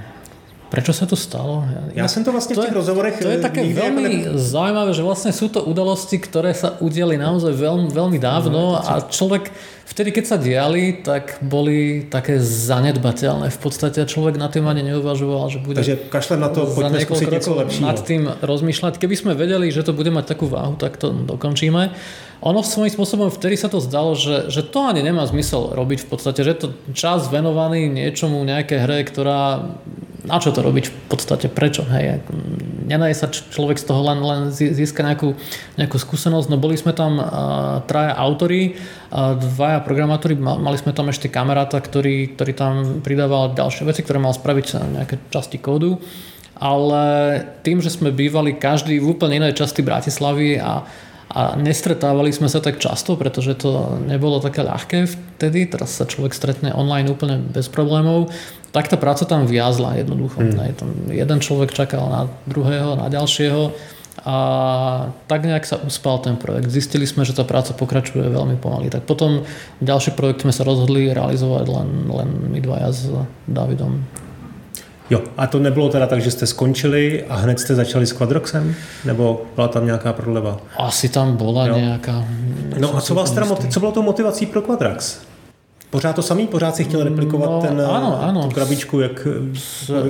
Prečo 0.68 0.92
sa 0.92 1.08
to 1.08 1.16
stalo? 1.16 1.64
Ja, 1.96 2.04
ja 2.04 2.08
som 2.12 2.28
to 2.28 2.36
vlastne 2.36 2.52
to 2.52 2.60
v 2.60 2.68
tých 2.68 2.76
je, 2.76 2.80
rozhovorech... 2.84 3.16
To 3.24 3.32
je 3.32 3.40
také 3.40 3.64
veľmi 3.72 4.04
ne... 4.04 4.36
zaujímavé, 4.36 4.92
že 4.92 5.00
vlastne 5.00 5.32
sú 5.32 5.48
to 5.48 5.64
udalosti, 5.64 6.20
ktoré 6.20 6.52
sa 6.52 6.76
udiali 6.84 7.16
naozaj 7.16 7.56
veľmi, 7.56 7.88
veľmi 7.88 8.20
dávno 8.20 8.76
no, 8.76 8.84
a 8.84 9.08
človek 9.08 9.48
vtedy, 9.88 10.12
keď 10.12 10.26
sa 10.28 10.36
diali, 10.36 11.00
tak 11.00 11.40
boli 11.40 12.12
také 12.12 12.44
zanedbateľné. 12.44 13.48
V 13.48 13.60
podstate 13.64 14.04
človek 14.04 14.36
na 14.36 14.52
tým 14.52 14.68
ani 14.68 14.84
neuvažoval, 14.92 15.48
že 15.48 15.64
bude... 15.64 15.80
Takže 15.80 16.12
kašlem 16.12 16.44
na 16.44 16.52
to, 16.52 16.68
poďme 16.68 17.00
skúsiť 17.00 17.28
niečo 17.32 17.56
lepšie. 17.56 17.82
Nad 17.88 18.04
tým 18.04 18.28
rozmýšľať. 18.44 19.00
Keby 19.00 19.16
sme 19.16 19.32
vedeli, 19.40 19.72
že 19.72 19.88
to 19.88 19.96
bude 19.96 20.12
mať 20.12 20.36
takú 20.36 20.52
váhu, 20.52 20.76
tak 20.76 21.00
to 21.00 21.16
dokončíme. 21.16 21.96
Ono 22.42 22.62
svojím 22.62 22.94
spôsobom 22.94 23.34
vtedy 23.34 23.58
sa 23.58 23.70
to 23.70 23.82
zdalo, 23.82 24.14
že, 24.14 24.54
že 24.54 24.62
to 24.62 24.86
ani 24.86 25.02
nemá 25.02 25.26
zmysel 25.26 25.74
robiť 25.74 26.06
v 26.06 26.08
podstate, 26.08 26.46
že 26.46 26.52
je 26.54 26.60
to 26.62 26.70
čas 26.94 27.26
venovaný 27.34 27.90
niečomu, 27.90 28.46
nejaké 28.46 28.78
hre, 28.78 29.02
ktorá 29.06 29.74
na 30.28 30.44
čo 30.44 30.52
to 30.52 30.60
robiť 30.60 30.86
v 30.92 30.96
podstate, 31.08 31.48
prečo, 31.48 31.88
hej, 31.88 32.20
nenaje 32.84 33.16
sa 33.16 33.32
človek 33.32 33.80
z 33.80 33.88
toho 33.88 34.04
len, 34.04 34.20
len 34.20 34.42
získa 34.52 35.00
nejakú, 35.00 35.40
nejakú 35.80 35.96
skúsenosť, 35.96 36.52
no 36.52 36.60
boli 36.60 36.76
sme 36.76 36.92
tam 36.92 37.16
uh, 37.16 37.80
traja 37.88 38.12
autory, 38.20 38.76
uh, 38.76 39.40
dvaja 39.40 39.80
programátori, 39.88 40.36
mali 40.36 40.76
sme 40.76 40.92
tam 40.92 41.08
ešte 41.08 41.32
kamaráta, 41.32 41.80
ktorý, 41.80 42.36
ktorý 42.36 42.52
tam 42.52 42.74
pridával 43.00 43.56
ďalšie 43.56 43.88
veci, 43.88 44.04
ktoré 44.04 44.20
mal 44.20 44.36
spraviť 44.36 44.66
nejaké 45.00 45.16
časti 45.32 45.64
kódu, 45.64 45.96
ale 46.60 47.04
tým, 47.64 47.80
že 47.80 47.94
sme 47.94 48.12
bývali 48.12 48.60
každý 48.60 49.00
v 49.00 49.16
úplne 49.16 49.40
inej 49.40 49.64
časti 49.64 49.80
Bratislavy 49.80 50.60
a 50.60 50.84
a 51.28 51.60
nestretávali 51.60 52.32
sme 52.32 52.48
sa 52.48 52.64
tak 52.64 52.80
často, 52.80 53.20
pretože 53.20 53.60
to 53.60 54.00
nebolo 54.08 54.40
také 54.40 54.64
ľahké 54.64 55.12
vtedy, 55.12 55.68
teraz 55.68 56.00
sa 56.00 56.08
človek 56.08 56.32
stretne 56.32 56.72
online 56.72 57.12
úplne 57.12 57.44
bez 57.44 57.68
problémov, 57.68 58.32
tak 58.72 58.88
tá 58.88 58.96
práca 58.96 59.28
tam 59.28 59.44
viazla 59.44 60.00
jednoducho. 60.00 60.40
Mm. 60.40 60.76
Tam 60.80 60.90
jeden 61.12 61.40
človek 61.44 61.76
čakal 61.76 62.08
na 62.08 62.22
druhého, 62.48 62.96
na 62.96 63.12
ďalšieho 63.12 63.76
a 64.24 64.38
tak 65.30 65.46
nejak 65.46 65.68
sa 65.68 65.78
uspal 65.84 66.18
ten 66.24 66.40
projekt. 66.40 66.74
Zistili 66.74 67.06
sme, 67.06 67.22
že 67.22 67.38
tá 67.38 67.46
práca 67.46 67.76
pokračuje 67.76 68.28
veľmi 68.28 68.58
pomaly. 68.58 68.90
Tak 68.90 69.06
potom 69.06 69.46
ďalší 69.84 70.18
projekt 70.18 70.42
sme 70.42 70.56
sa 70.56 70.66
rozhodli 70.66 71.12
realizovať 71.14 71.66
len, 71.70 71.90
len 72.10 72.30
my 72.50 72.60
dvaja 72.60 72.90
s 72.92 73.08
Davidom. 73.46 74.04
Jo, 75.10 75.22
a 75.38 75.48
to 75.48 75.60
nebylo 75.60 75.90
teda 75.90 76.08
tak, 76.08 76.22
že 76.22 76.32
jste 76.32 76.48
skončili 76.48 77.24
a 77.30 77.36
hned 77.36 77.60
jste 77.60 77.76
začali 77.76 78.06
s 78.06 78.14
Quadroxem? 78.14 78.76
Nebo 79.06 79.42
byla 79.56 79.68
tam 79.68 79.86
nějaká 79.86 80.14
prodleva? 80.14 80.58
Asi 80.78 81.10
tam 81.10 81.38
byla 81.38 81.68
jo. 81.68 81.78
nějaká... 81.78 82.26
No 82.80 82.98
a 82.98 83.02
co, 83.02 83.16
vás 83.16 83.32
teda, 83.32 83.48
co 83.70 83.80
bylo 83.80 83.92
to 83.92 84.02
motivací 84.02 84.46
pro 84.46 84.62
Quadrax? 84.62 85.20
Pořád 85.90 86.14
to 86.14 86.22
samý? 86.22 86.48
Pořád 86.48 86.76
si 86.76 86.84
chtěl 86.84 87.04
replikovat 87.04 87.50
no, 87.50 87.62
ten, 87.62 87.82
áno, 87.82 88.20
áno. 88.20 88.42
tú 88.44 88.52
krabičku, 88.52 89.00
jak 89.00 89.24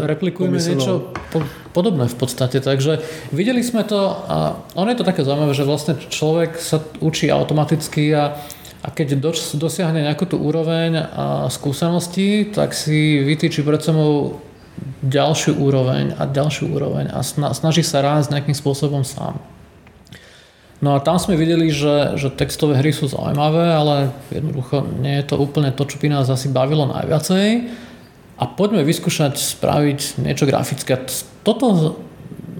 Replikujeme 0.01 0.57
niečo 0.57 1.13
po, 1.29 1.45
podobné 1.69 2.09
v 2.09 2.17
podstate. 2.17 2.65
Takže 2.65 2.97
videli 3.29 3.61
sme 3.61 3.85
to 3.85 4.01
a 4.25 4.57
ono 4.73 4.89
je 4.89 4.97
to 4.97 5.05
také 5.05 5.21
zaujímavé, 5.21 5.53
že 5.53 5.69
vlastne 5.69 5.93
človek 5.93 6.57
sa 6.57 6.81
učí 6.97 7.29
automaticky 7.29 8.09
a 8.17 8.41
a 8.87 8.93
keď 8.93 9.19
dos, 9.19 9.57
dosiahne 9.57 10.05
nejakú 10.05 10.29
tú 10.29 10.37
úroveň 10.39 10.95
a 10.95 11.51
skúsenosti, 11.51 12.47
tak 12.55 12.71
si 12.71 13.19
vytýči 13.25 13.65
pred 13.65 13.83
sebou 13.83 14.39
ďalšiu 15.07 15.57
úroveň 15.57 16.13
a 16.19 16.27
ďalšiu 16.27 16.75
úroveň 16.75 17.09
a 17.15 17.23
snaží 17.55 17.81
sa 17.81 18.03
rásť 18.03 18.35
nejakým 18.35 18.53
spôsobom 18.53 19.07
sám. 19.07 19.39
No 20.77 20.93
a 20.93 21.01
tam 21.01 21.17
sme 21.17 21.33
videli, 21.33 21.73
že, 21.73 22.19
že 22.21 22.29
textové 22.29 22.77
hry 22.77 22.93
sú 22.93 23.09
zaujímavé, 23.09 23.73
ale 23.73 24.13
jednoducho 24.29 24.85
nie 25.01 25.17
je 25.17 25.25
to 25.25 25.41
úplne 25.41 25.73
to, 25.73 25.89
čo 25.89 25.97
by 25.97 26.13
nás 26.13 26.29
asi 26.29 26.53
bavilo 26.53 26.85
najviacej. 26.85 27.47
A 28.37 28.43
poďme 28.45 28.85
vyskúšať 28.85 29.41
spraviť 29.41 30.21
niečo 30.21 30.45
grafické. 30.45 31.01
Toto 31.41 31.97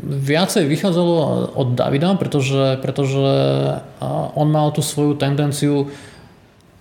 viacej 0.02 0.66
vychádzalo 0.66 1.16
od 1.54 1.78
Davida, 1.78 2.18
pretože, 2.18 2.82
pretože 2.82 3.30
on 4.34 4.50
mal 4.50 4.74
tú 4.74 4.82
svoju 4.82 5.14
tendenciu 5.22 5.94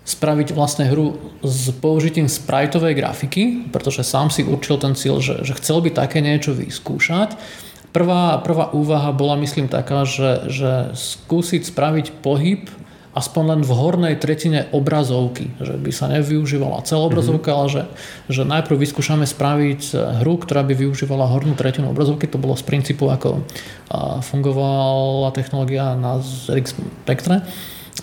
spraviť 0.07 0.55
vlastne 0.55 0.87
hru 0.87 1.19
s 1.43 1.75
použitím 1.83 2.31
sprajtovej 2.31 2.95
grafiky, 2.95 3.67
pretože 3.75 4.07
sám 4.07 4.31
si 4.31 4.47
určil 4.47 4.79
ten 4.79 4.95
cieľ, 4.95 5.19
že, 5.19 5.43
že 5.43 5.59
chcel 5.59 5.83
by 5.83 5.91
také 5.91 6.23
niečo 6.23 6.55
vyskúšať. 6.55 7.35
Prvá, 7.91 8.39
prvá 8.39 8.71
úvaha 8.71 9.11
bola 9.11 9.35
myslím 9.43 9.67
taká, 9.67 10.07
že, 10.07 10.47
že 10.47 10.95
skúsiť 10.95 11.67
spraviť 11.67 12.07
pohyb 12.23 12.71
aspoň 13.17 13.45
len 13.49 13.61
v 13.65 13.73
hornej 13.73 14.15
tretine 14.21 14.69
obrazovky, 14.77 15.49
že 15.57 15.81
by 15.81 15.89
sa 15.89 16.13
nevyužívala 16.13 16.85
celá 16.85 17.09
obrazovka, 17.09 17.49
mm-hmm. 17.49 17.65
ale 17.65 17.73
že, 17.73 17.83
že 18.29 18.43
najprv 18.45 18.77
vyskúšame 18.77 19.25
spraviť 19.25 19.83
e, 19.97 20.21
hru, 20.21 20.37
ktorá 20.37 20.61
by 20.61 20.77
využívala 20.77 21.25
hornú 21.25 21.57
tretinu 21.57 21.89
obrazovky, 21.97 22.29
to 22.29 22.37
bolo 22.37 22.53
z 22.53 22.69
princípu, 22.69 23.09
ako 23.09 23.41
fungovala 24.21 25.33
technológia 25.33 25.97
na 25.97 26.21
ZX 26.21 26.77
Spectre. 26.77 27.41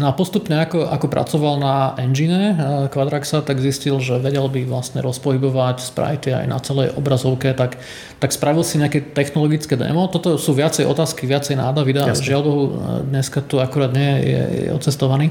No 0.01 0.09
a 0.09 0.11
postupne 0.17 0.57
ako, 0.57 0.89
ako 0.89 1.05
pracoval 1.05 1.61
na 1.61 1.93
engine 2.01 2.57
eh, 2.57 2.57
Quadraxa, 2.89 3.45
tak 3.45 3.61
zistil, 3.61 4.01
že 4.01 4.17
vedel 4.17 4.49
by 4.49 4.65
vlastne 4.65 5.05
rozpohybovať 5.05 5.85
sprite 5.85 6.33
aj 6.33 6.49
na 6.49 6.57
celej 6.57 6.97
obrazovke, 6.97 7.53
tak, 7.53 7.77
tak 8.17 8.33
spravil 8.33 8.65
si 8.65 8.81
nejaké 8.81 9.13
technologické 9.13 9.77
demo. 9.77 10.09
Toto 10.09 10.41
sú 10.41 10.57
viacej 10.57 10.89
otázky, 10.89 11.29
viacej 11.29 11.61
náda 11.61 11.85
videa. 11.85 12.09
Žiaľ 12.09 12.41
Bohu, 12.41 12.63
eh, 12.65 12.73
dneska 13.05 13.45
tu 13.45 13.61
akurát 13.61 13.93
nie 13.93 14.25
je, 14.25 14.41
je 14.65 14.69
odcestovaný. 14.73 15.29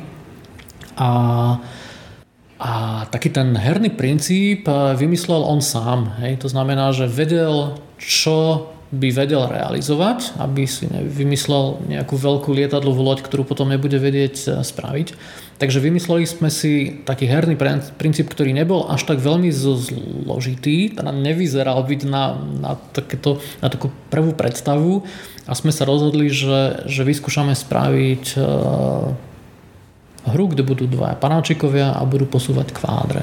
A, 0.94 1.10
a 2.62 2.70
taký 3.10 3.34
ten 3.34 3.58
herný 3.58 3.90
princíp 3.90 4.70
eh, 4.70 4.94
vymyslel 4.94 5.42
on 5.42 5.58
sám. 5.58 6.22
Hej? 6.22 6.38
To 6.46 6.46
znamená, 6.46 6.94
že 6.94 7.10
vedel, 7.10 7.82
čo 7.98 8.70
by 8.92 9.08
vedel 9.08 9.48
realizovať, 9.48 10.36
aby 10.36 10.68
si 10.68 10.84
vymyslel 10.92 11.88
nejakú 11.88 12.12
veľkú 12.12 12.52
lietadlovú 12.52 13.00
loď, 13.00 13.24
ktorú 13.24 13.48
potom 13.48 13.72
nebude 13.72 13.96
vedieť 13.96 14.34
e, 14.36 14.46
spraviť. 14.60 15.16
Takže 15.56 15.80
vymysleli 15.80 16.28
sme 16.28 16.52
si 16.52 17.00
taký 17.08 17.24
herný 17.24 17.56
princíp, 17.96 18.28
ktorý 18.28 18.52
nebol 18.52 18.84
až 18.92 19.08
tak 19.08 19.24
veľmi 19.24 19.48
zložitý, 19.48 20.92
teda 20.92 21.08
nevyzeral 21.08 21.80
byť 21.86 22.00
na, 22.04 22.36
na, 22.36 22.72
takéto, 22.92 23.40
na 23.64 23.72
takú 23.72 23.88
prvú 24.12 24.36
predstavu 24.36 25.06
a 25.48 25.52
sme 25.54 25.70
sa 25.70 25.86
rozhodli, 25.86 26.28
že, 26.28 26.84
že 26.90 27.06
vyskúšame 27.06 27.54
spraviť 27.54 28.24
uh, 28.42 29.14
hru, 30.34 30.44
kde 30.50 30.66
budú 30.66 30.90
dvaja 30.90 31.14
panáčikovia 31.14 31.94
a 31.94 32.02
budú 32.06 32.26
posúvať 32.26 32.74
kvádre. 32.74 33.22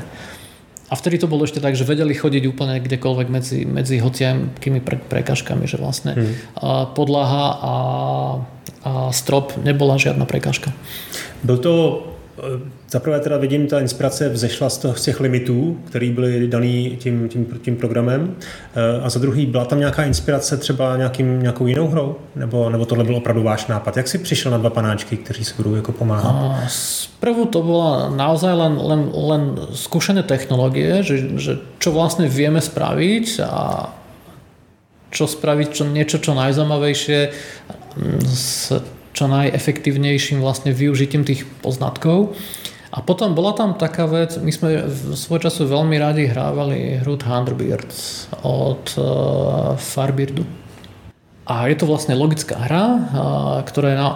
A 0.89 0.93
vtedy 0.97 1.21
to 1.21 1.29
bolo 1.29 1.45
ešte 1.45 1.61
tak, 1.61 1.77
že 1.77 1.85
vedeli 1.85 2.17
chodiť 2.17 2.43
úplne 2.49 2.81
kdekoľvek 2.81 3.27
medzi, 3.29 3.61
medzi 3.63 4.01
hociakými 4.01 4.81
pre, 4.81 4.97
prekažkami, 4.97 5.69
že 5.69 5.77
vlastne 5.77 6.17
hmm. 6.17 6.33
podlaha 6.97 7.45
a, 7.53 7.75
a 8.83 8.91
strop 9.13 9.53
nebola 9.61 10.01
žiadna 10.01 10.25
prekažka. 10.25 10.73
Byl 11.45 11.57
to 11.57 11.73
Zaprvé 12.89 13.19
teda 13.19 13.37
vidím, 13.37 13.67
ta 13.67 13.79
inspirace 13.79 14.29
vzešla 14.29 14.69
z, 14.69 14.77
toho, 14.77 14.95
z 14.95 15.03
těch 15.03 15.19
limitů, 15.19 15.79
které 15.85 16.09
byly 16.09 16.47
daný 16.47 16.97
tím, 16.99 17.29
tím, 17.29 17.59
tím 17.61 17.75
programem. 17.75 18.35
Eh, 18.75 19.01
a 19.01 19.09
za 19.09 19.19
druhý, 19.19 19.45
byla 19.45 19.65
tam 19.65 19.79
nějaká 19.79 20.03
inspirace 20.03 20.57
třeba 20.57 20.97
nějakým, 20.97 21.41
nějakou 21.41 21.67
jinou 21.67 21.87
hrou? 21.87 22.15
Nebo, 22.35 22.69
nebo 22.69 22.85
tohle 22.85 23.03
byl 23.03 23.15
opravdu 23.15 23.43
váš 23.43 23.67
nápad? 23.67 23.97
Jak 23.97 24.07
si 24.07 24.17
přišel 24.17 24.51
na 24.51 24.57
dva 24.57 24.69
panáčky, 24.69 25.17
kteří 25.17 25.45
si 25.45 25.53
budou 25.57 25.75
jako 25.75 25.91
pomáhat? 25.91 26.69
Sprvu 26.69 27.45
to 27.45 27.61
bola 27.61 28.09
naozaj 28.09 28.53
len, 28.53 28.79
len, 28.81 29.01
len 29.13 29.41
skúšené 29.73 30.23
technológie, 30.23 31.03
že, 31.03 31.39
že 31.39 31.59
čo 31.79 31.91
vlastne 31.91 32.31
vieme 32.31 32.61
spraviť 32.61 33.43
a 33.43 33.91
čo 35.09 35.25
spraviť 35.27 35.67
čo, 35.73 35.83
niečo 35.89 36.17
čo 36.21 36.37
najzaujímavejšie 36.37 37.19
s 38.29 38.73
čo 39.19 39.27
najefektívnejším 39.27 40.39
vlastne 40.39 40.71
využitím 40.71 41.27
tých 41.27 41.43
poznatkov. 41.59 42.39
A 42.89 43.03
potom 43.03 43.35
bola 43.35 43.53
tam 43.53 43.75
taká 43.75 44.07
vec, 44.07 44.39
my 44.39 44.49
sme 44.49 44.69
v 44.87 45.13
svoj 45.13 45.45
času 45.45 45.67
veľmi 45.67 45.99
radi 45.99 46.25
hrávali 46.25 47.03
hru 47.03 47.19
Thunderbirds 47.19 48.31
od 48.41 48.95
uh, 48.97 49.75
Farbeardu. 49.77 50.47
A 51.45 51.69
je 51.69 51.75
to 51.77 51.85
vlastne 51.85 52.17
logická 52.17 52.57
hra, 52.57 52.85
uh, 52.87 53.01
ktorá 53.61 53.87
je 53.93 53.97
na, 53.99 54.09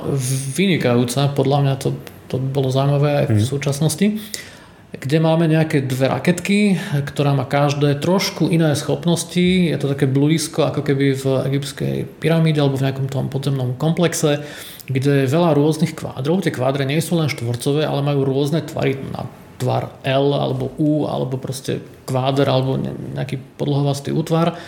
vynikajúca, 0.58 1.36
podľa 1.38 1.58
mňa 1.62 1.74
to, 1.78 1.90
to 2.32 2.42
bolo 2.42 2.74
zaujímavé 2.74 3.10
aj 3.22 3.26
v 3.30 3.38
mhm. 3.38 3.46
súčasnosti 3.46 4.08
kde 4.94 5.18
máme 5.18 5.50
nejaké 5.50 5.82
dve 5.82 6.06
raketky, 6.06 6.78
ktorá 7.02 7.34
má 7.34 7.50
každé 7.50 7.98
trošku 7.98 8.54
iné 8.54 8.78
schopnosti. 8.78 9.74
Je 9.74 9.78
to 9.82 9.90
také 9.90 10.06
blúdisko 10.06 10.70
ako 10.70 10.86
keby 10.86 11.18
v 11.18 11.26
egyptskej 11.50 11.96
pyramíde 12.22 12.62
alebo 12.62 12.78
v 12.78 12.86
nejakom 12.86 13.10
tom 13.10 13.26
podzemnom 13.26 13.74
komplexe, 13.82 14.46
kde 14.88 15.24
je 15.24 15.32
veľa 15.32 15.56
rôznych 15.56 15.96
kvádrov. 15.96 16.44
Tie 16.44 16.52
kvádre 16.52 16.84
nie 16.84 17.00
sú 17.00 17.16
len 17.16 17.32
štvorcové, 17.32 17.88
ale 17.88 18.04
majú 18.04 18.28
rôzne 18.28 18.64
tvary 18.66 19.00
na 19.12 19.28
tvar 19.62 19.96
L 20.04 20.36
alebo 20.36 20.76
U 20.76 21.08
alebo 21.08 21.40
proste 21.40 21.80
kváder 22.04 22.50
alebo 22.52 22.76
nejaký 23.16 23.40
podlohovastý 23.56 24.12
útvar 24.12 24.60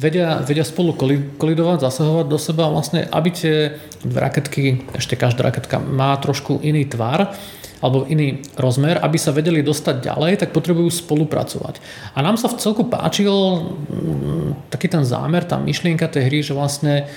vedia, 0.00 0.40
vedia 0.40 0.64
spolu 0.64 0.96
kolidovať, 1.36 1.84
zasahovať 1.84 2.26
do 2.26 2.38
seba 2.40 2.72
vlastne, 2.72 3.04
aby 3.04 3.28
tie 3.30 3.56
raketky, 4.00 4.88
ešte 4.96 5.14
každá 5.14 5.52
raketka 5.52 5.76
má 5.76 6.16
trošku 6.16 6.64
iný 6.64 6.88
tvar, 6.88 7.36
alebo 7.80 8.04
iný 8.08 8.44
rozmer, 8.60 9.00
aby 9.00 9.16
sa 9.16 9.32
vedeli 9.32 9.64
dostať 9.64 10.04
ďalej, 10.04 10.32
tak 10.44 10.52
potrebujú 10.52 10.92
spolupracovať. 10.92 11.80
A 12.12 12.20
nám 12.20 12.36
sa 12.36 12.52
v 12.52 12.60
celku 12.60 12.84
páčil 12.88 13.32
taký 14.68 14.88
ten 14.92 15.04
zámer, 15.04 15.48
tá 15.48 15.56
myšlienka 15.56 16.08
tej 16.08 16.28
hry, 16.28 16.38
že 16.44 16.52
vlastne 16.52 17.08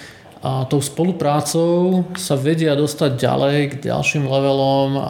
a 0.43 0.67
tou 0.67 0.83
spoluprácou 0.83 2.03
sa 2.19 2.35
vedia 2.35 2.75
dostať 2.75 3.15
ďalej 3.15 3.57
k 3.71 3.73
ďalším 3.87 4.27
levelom. 4.27 4.89
A 4.99 5.09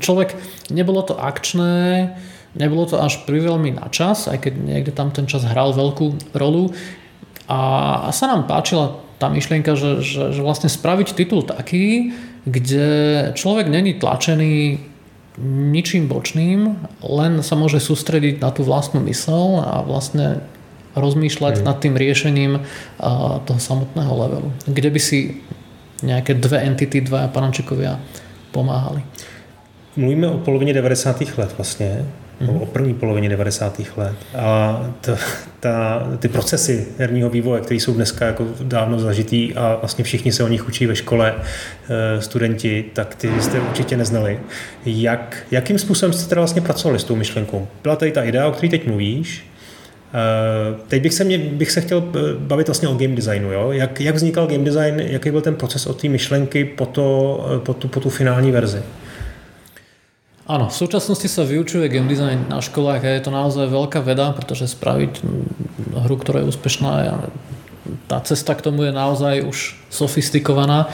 človek, 0.00 0.32
nebolo 0.72 1.04
to 1.04 1.20
akčné, 1.20 2.16
nebolo 2.56 2.88
to 2.88 2.96
až 2.96 3.28
priveľmi 3.28 3.76
na 3.76 3.92
čas, 3.92 4.24
aj 4.24 4.48
keď 4.48 4.54
niekde 4.56 4.92
tam 4.96 5.12
ten 5.12 5.28
čas 5.28 5.44
hral 5.44 5.76
veľkú 5.76 6.32
rolu. 6.32 6.72
A, 7.44 7.60
a 8.08 8.10
sa 8.16 8.24
nám 8.24 8.48
páčila 8.48 9.04
tá 9.20 9.28
myšlienka, 9.28 9.76
že, 9.76 10.00
že, 10.00 10.32
že 10.32 10.40
vlastne 10.40 10.72
spraviť 10.72 11.12
titul 11.12 11.44
taký, 11.44 12.16
kde 12.48 12.88
človek 13.36 13.68
není 13.68 14.00
tlačený 14.00 14.80
ničím 15.44 16.08
bočným, 16.08 16.88
len 17.04 17.32
sa 17.44 17.52
môže 17.52 17.84
sústrediť 17.84 18.40
na 18.40 18.48
tú 18.48 18.64
vlastnú 18.64 19.04
mysel 19.12 19.60
a 19.60 19.84
vlastne 19.84 20.40
rozmýšľať 20.96 21.60
mm. 21.60 21.64
nad 21.64 21.76
tým 21.78 21.94
riešením 21.98 22.62
toho 23.44 23.60
samotného 23.60 24.14
levelu, 24.14 24.48
kde 24.66 24.90
by 24.90 25.00
si 25.00 25.42
nejaké 26.02 26.34
dve 26.34 26.62
entity, 26.62 27.00
dvaja 27.00 27.28
panančikovia 27.28 28.00
pomáhali. 28.52 29.02
Mluvíme 29.96 30.28
o 30.28 30.38
polovině 30.38 30.72
90. 30.72 31.38
let 31.38 31.54
vlastně 31.56 32.04
mm-hmm. 32.40 32.62
o 32.62 32.66
první 32.66 32.94
polovině 32.94 33.28
90. 33.28 33.80
let. 33.96 34.16
A 34.34 34.80
to, 35.00 35.16
ta, 35.60 36.02
ty 36.18 36.28
procesy 36.28 36.86
herního 36.98 37.30
vývoje, 37.30 37.60
které 37.60 37.80
jsou 37.80 37.94
dneska 37.94 38.26
jako 38.26 38.46
dávno 38.62 38.98
zažitý 38.98 39.54
a 39.54 39.76
vlastně 39.80 40.04
všichni 40.04 40.32
se 40.32 40.44
o 40.44 40.48
nich 40.48 40.68
učí 40.68 40.86
ve 40.86 40.96
škole, 40.96 41.34
eh, 41.36 42.22
studenti, 42.22 42.84
tak 42.92 43.14
ty 43.14 43.30
jste 43.40 43.60
určitě 43.60 43.96
neznali. 43.96 44.40
Jak, 44.86 45.46
jakým 45.50 45.78
způsobem 45.78 46.12
jste 46.12 46.28
teda 46.28 46.40
vlastně 46.40 46.62
pracovali 46.62 46.98
s 46.98 47.04
tou 47.04 47.16
myšlenkou? 47.16 47.68
Byla 47.82 47.96
tady 47.96 48.12
ta 48.12 48.22
idea, 48.22 48.46
o 48.46 48.52
které 48.52 48.68
teď 48.68 48.86
mluvíš, 48.86 49.44
Teď 50.88 51.02
bych 51.02 51.14
se, 51.14 51.24
mě, 51.24 51.38
bych 51.38 51.70
se 51.70 51.80
chtěl 51.80 52.04
eh, 52.06 52.18
bavit 52.38 52.68
vlastně 52.68 52.88
o 52.88 52.94
game 52.94 53.14
designu. 53.14 53.52
Jo? 53.52 53.72
Jak, 53.72 54.00
jak 54.00 54.14
vznikal 54.14 54.46
game 54.46 54.64
design, 54.64 55.00
jaký 55.00 55.30
byl 55.30 55.40
ten 55.40 55.54
proces 55.54 55.86
od 55.86 56.00
té 56.00 56.08
myšlenky 56.08 56.64
po, 56.64 56.86
to, 56.86 57.60
po, 57.64 57.74
tu, 57.74 57.88
po 57.88 58.00
tu 58.00 58.10
finální 58.10 58.52
verzi? 58.52 58.82
Áno, 60.44 60.68
v 60.68 60.76
súčasnosti 60.76 61.24
sa 61.24 61.40
vyučuje 61.40 61.88
game 61.88 62.04
design 62.04 62.44
na 62.52 62.60
školách 62.60 63.00
a 63.00 63.16
je 63.16 63.24
to 63.24 63.32
naozaj 63.32 63.64
veľká 63.64 64.04
veda, 64.04 64.28
pretože 64.36 64.76
spraviť 64.76 65.24
hru, 66.04 66.16
ktorá 66.20 66.44
je 66.44 66.52
úspešná, 66.52 66.92
tá 68.04 68.20
cesta 68.20 68.52
k 68.52 68.60
tomu 68.60 68.84
je 68.84 68.92
naozaj 68.92 69.40
už 69.40 69.72
sofistikovaná. 69.88 70.92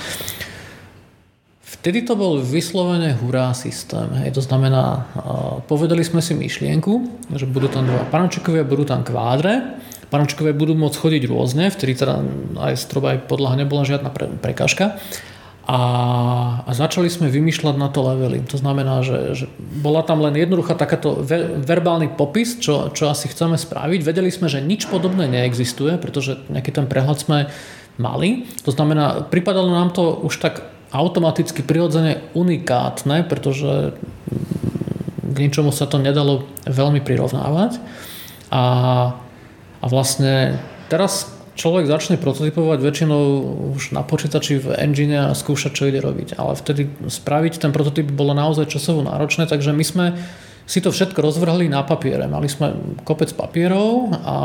Vtedy 1.71 2.03
to 2.03 2.19
bol 2.19 2.43
vyslovene 2.43 3.15
hurá 3.23 3.55
systém. 3.55 4.11
Hej. 4.19 4.35
To 4.35 4.43
znamená, 4.43 5.07
povedali 5.71 6.03
sme 6.03 6.19
si 6.19 6.35
myšlienku, 6.35 7.23
že 7.31 7.47
budú 7.47 7.71
tam 7.71 7.87
dva 7.87 8.11
panočikovia, 8.11 8.67
budú 8.67 8.83
tam 8.83 9.07
kvádre. 9.07 9.79
Panočikovia 10.11 10.51
budú 10.51 10.75
môcť 10.75 10.99
chodiť 10.99 11.23
rôzne, 11.31 11.71
vtedy 11.71 11.95
teda 11.95 12.27
aj 12.59 12.75
strop, 12.75 13.07
aj 13.07 13.31
podlaha 13.31 13.55
nebola 13.55 13.87
žiadna 13.87 14.11
pre, 14.11 14.27
prekážka. 14.27 14.99
A, 15.71 15.81
a 16.67 16.71
začali 16.75 17.07
sme 17.07 17.31
vymýšľať 17.31 17.79
na 17.79 17.87
to 17.87 18.03
levely. 18.03 18.43
To 18.51 18.59
znamená, 18.59 19.07
že, 19.07 19.39
že 19.39 19.47
bola 19.79 20.03
tam 20.03 20.19
len 20.19 20.35
jednoduchá 20.35 20.75
takáto 20.75 21.23
ver, 21.23 21.55
verbálny 21.63 22.11
popis, 22.19 22.59
čo, 22.59 22.91
čo 22.91 23.07
asi 23.07 23.31
chceme 23.31 23.55
spraviť. 23.55 24.03
Vedeli 24.03 24.35
sme, 24.35 24.51
že 24.51 24.59
nič 24.59 24.91
podobné 24.91 25.31
neexistuje, 25.31 25.95
pretože 26.03 26.43
nejaký 26.51 26.75
ten 26.75 26.91
prehľad 26.91 27.23
sme 27.23 27.39
mali. 27.95 28.51
To 28.67 28.75
znamená, 28.75 29.31
pripadalo 29.31 29.71
nám 29.71 29.95
to 29.95 30.19
už 30.27 30.43
tak 30.43 30.80
automaticky 30.91 31.63
prirodzene 31.63 32.23
unikátne, 32.35 33.27
pretože 33.27 33.95
k 35.31 35.37
ničomu 35.39 35.71
sa 35.71 35.87
to 35.87 36.03
nedalo 36.03 36.47
veľmi 36.67 36.99
prirovnávať. 37.03 37.79
A, 38.51 38.65
a 39.79 39.87
vlastne 39.87 40.59
teraz 40.91 41.31
človek 41.55 41.87
začne 41.87 42.19
prototypovať 42.19 42.79
väčšinou 42.83 43.23
už 43.79 43.95
na 43.95 44.03
počítači 44.03 44.59
v 44.59 44.75
engine 44.81 45.31
a 45.31 45.37
skúšať, 45.37 45.73
čo 45.77 45.87
ide 45.87 46.03
robiť. 46.03 46.35
Ale 46.35 46.59
vtedy 46.59 46.91
spraviť 47.07 47.63
ten 47.63 47.71
prototyp 47.71 48.11
bolo 48.11 48.35
naozaj 48.35 48.67
časovo 48.73 49.07
náročné, 49.07 49.47
takže 49.47 49.71
my 49.71 49.85
sme 49.87 50.07
si 50.71 50.79
to 50.79 50.95
všetko 50.95 51.19
rozvrhli 51.19 51.67
na 51.67 51.83
papiere. 51.83 52.31
Mali 52.31 52.47
sme 52.47 52.71
kopec 53.03 53.35
papierov 53.35 54.15
a 54.23 54.37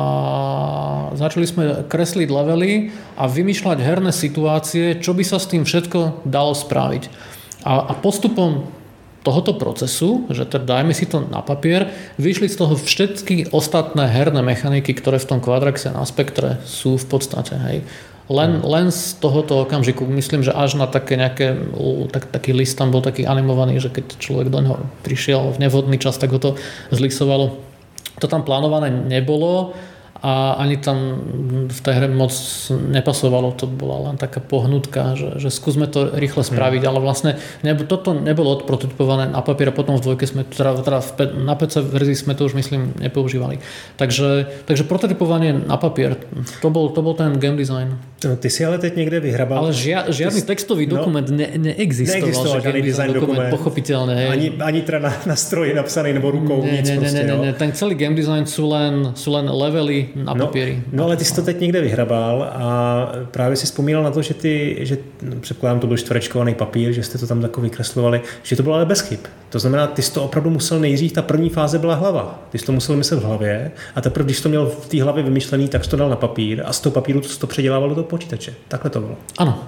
začali 1.14 1.46
sme 1.46 1.64
kresliť 1.86 2.34
levely 2.34 2.90
a 3.14 3.30
vymýšľať 3.30 3.78
herné 3.78 4.10
situácie, 4.10 4.98
čo 4.98 5.14
by 5.14 5.22
sa 5.22 5.38
s 5.38 5.46
tým 5.46 5.70
všetko 5.70 6.26
dalo 6.26 6.58
spraviť. 6.58 7.04
A, 7.62 7.94
a 7.94 7.94
postupom 7.94 8.66
tohoto 9.22 9.54
procesu, 9.54 10.26
že 10.34 10.50
teda 10.50 10.82
dajme 10.82 10.98
si 10.98 11.06
to 11.06 11.22
na 11.30 11.46
papier, 11.46 11.94
vyšli 12.18 12.50
z 12.50 12.58
toho 12.58 12.74
všetky 12.74 13.54
ostatné 13.54 14.10
herné 14.10 14.42
mechaniky, 14.42 14.98
ktoré 14.98 15.22
v 15.22 15.30
tom 15.30 15.40
kvadraxe 15.42 15.94
na 15.94 16.06
spektre 16.10 16.58
sú 16.66 16.98
v 16.98 17.06
podstate. 17.06 17.54
Hej. 17.54 17.78
Len, 18.26 18.58
hmm. 18.58 18.66
len 18.66 18.86
z 18.90 19.22
tohoto 19.22 19.62
okamžiku, 19.62 20.02
myslím, 20.10 20.42
že 20.42 20.50
až 20.50 20.82
na 20.82 20.90
také 20.90 21.14
nejaké, 21.14 21.54
tak, 22.10 22.34
taký 22.34 22.58
list 22.58 22.74
tam 22.74 22.90
bol 22.90 23.06
taký 23.06 23.30
animovaný, 23.30 23.78
že 23.78 23.94
keď 23.94 24.18
človek 24.18 24.48
do 24.50 24.66
neho 24.66 24.78
prišiel 25.06 25.54
v 25.54 25.62
nevhodný 25.62 26.02
čas, 26.02 26.18
tak 26.18 26.34
ho 26.34 26.40
to 26.42 26.58
zlisovalo. 26.90 27.62
To 28.18 28.26
tam 28.26 28.42
plánované 28.42 28.90
nebolo 28.90 29.78
a 30.24 30.56
ani 30.56 30.80
tam 30.80 31.20
v 31.68 31.80
tej 31.84 31.94
hre 32.00 32.08
moc 32.08 32.32
nepasovalo, 32.72 33.52
to 33.52 33.68
bola 33.68 34.10
len 34.10 34.16
taká 34.16 34.40
pohnutka, 34.40 35.20
že, 35.20 35.44
že 35.44 35.52
skúsme 35.52 35.92
to 35.92 36.08
rýchle 36.16 36.40
hmm. 36.40 36.52
spraviť, 36.56 36.82
ale 36.88 37.00
vlastne 37.04 37.32
nebo, 37.68 37.84
toto 37.84 38.16
nebolo 38.16 38.56
odprototypované 38.56 39.28
na 39.28 39.44
papier 39.44 39.70
a 39.70 39.76
potom 39.76 40.00
v 40.00 40.04
dvojke 40.08 40.24
sme, 40.24 40.48
teda, 40.48 40.80
teda 40.80 41.00
v, 41.04 41.10
na 41.44 41.60
PC 41.60 41.84
verzii 41.84 42.16
sme 42.16 42.32
to 42.32 42.48
už 42.48 42.56
myslím 42.56 42.96
nepoužívali. 42.96 43.60
Takže, 44.00 44.64
takže 44.64 44.88
prototypovanie 44.88 45.52
na 45.52 45.76
papier, 45.76 46.16
to 46.64 46.72
bol, 46.72 46.96
to 46.96 47.04
bol 47.04 47.12
ten 47.12 47.36
game 47.36 47.60
design. 47.60 48.00
No, 48.24 48.40
ty 48.40 48.48
si 48.48 48.64
ale 48.64 48.80
teď 48.80 48.96
niekde 48.96 49.20
vyhrabal. 49.20 49.68
Ale 49.68 49.72
žia, 49.76 50.08
žiadny 50.08 50.42
ty, 50.42 50.48
textový 50.56 50.88
no, 50.88 50.98
dokument 50.98 51.28
ne, 51.28 51.60
neexistoval. 51.60 52.24
Neexistoval 52.24 52.58
žiadny 52.64 52.82
design 52.82 53.10
dokument, 53.12 53.22
dokument 53.36 53.52
pochopiteľne. 53.52 54.14
Hej. 54.16 54.30
Ani, 54.32 54.48
ani 54.64 54.80
teda 54.82 55.00
na, 55.04 55.12
na 55.28 55.36
stroji 55.36 55.76
napsaný 55.76 56.16
nebo 56.16 56.32
rukou, 56.32 56.64
ne, 56.64 56.82
nic 56.82 56.88
ne, 56.90 56.98
proste, 57.04 57.22
ne, 57.22 57.36
ne, 57.36 57.46
ne, 57.46 57.54
ten 57.54 57.70
celý 57.76 57.94
game 58.00 58.16
design 58.16 58.48
sú 58.48 58.72
len, 58.72 59.14
sú 59.14 59.36
len 59.36 59.46
levely 59.46 60.05
na 60.16 60.34
no, 60.34 60.46
papieri. 60.46 60.84
No 60.92 61.04
ale 61.04 61.18
ty 61.18 61.26
jsi 61.26 61.36
to 61.36 61.42
teď 61.42 61.60
někde 61.60 61.82
vyhrabal 61.82 62.44
a 62.54 63.12
právě 63.32 63.58
si 63.58 63.66
vzpomínal 63.66 64.04
na 64.04 64.12
to, 64.12 64.22
že 64.22 64.34
ty, 64.34 64.78
že 64.80 64.98
no, 65.22 65.36
předpokládám, 65.40 65.80
to 65.80 65.88
byl 65.88 65.98
čtverečkovaný 65.98 66.56
papír, 66.56 66.92
že 66.92 67.04
jste 67.04 67.18
to 67.18 67.28
tam 67.28 67.42
takový 67.42 67.70
vykreslovali, 67.70 68.22
že 68.44 68.56
to 68.56 68.64
bylo 68.64 68.76
ale 68.76 68.86
bez 68.86 69.02
chyb. 69.02 69.20
To 69.50 69.60
znamená, 69.60 69.88
ty 69.88 70.02
jsi 70.02 70.14
to 70.14 70.24
opravdu 70.24 70.50
musel 70.50 70.80
nejdřív, 70.80 71.12
ta 71.12 71.22
první 71.22 71.50
fáze 71.50 71.80
byla 71.80 71.96
hlava. 71.96 72.40
Ty 72.50 72.58
jsi 72.58 72.66
to 72.66 72.72
musel 72.72 72.96
myslet 72.96 73.18
v 73.18 73.24
hlavě 73.24 73.72
a 73.96 74.02
teprve, 74.02 74.26
když 74.26 74.42
to 74.42 74.50
měl 74.50 74.66
v 74.66 74.88
té 74.88 75.04
hlavě 75.04 75.24
vymyšlený, 75.24 75.68
tak 75.68 75.84
jsi 75.84 75.90
to 75.90 75.98
dal 75.98 76.10
na 76.10 76.16
papír 76.16 76.64
a 76.66 76.74
z 76.74 76.80
toho 76.80 76.94
papíru 76.94 77.22
to, 77.22 77.28
to 77.40 77.48
předělával 77.48 77.90
do 77.90 77.96
toho 77.96 78.08
počítače. 78.08 78.54
Takhle 78.68 78.90
to 78.90 79.00
bylo. 79.00 79.16
Ano, 79.38 79.64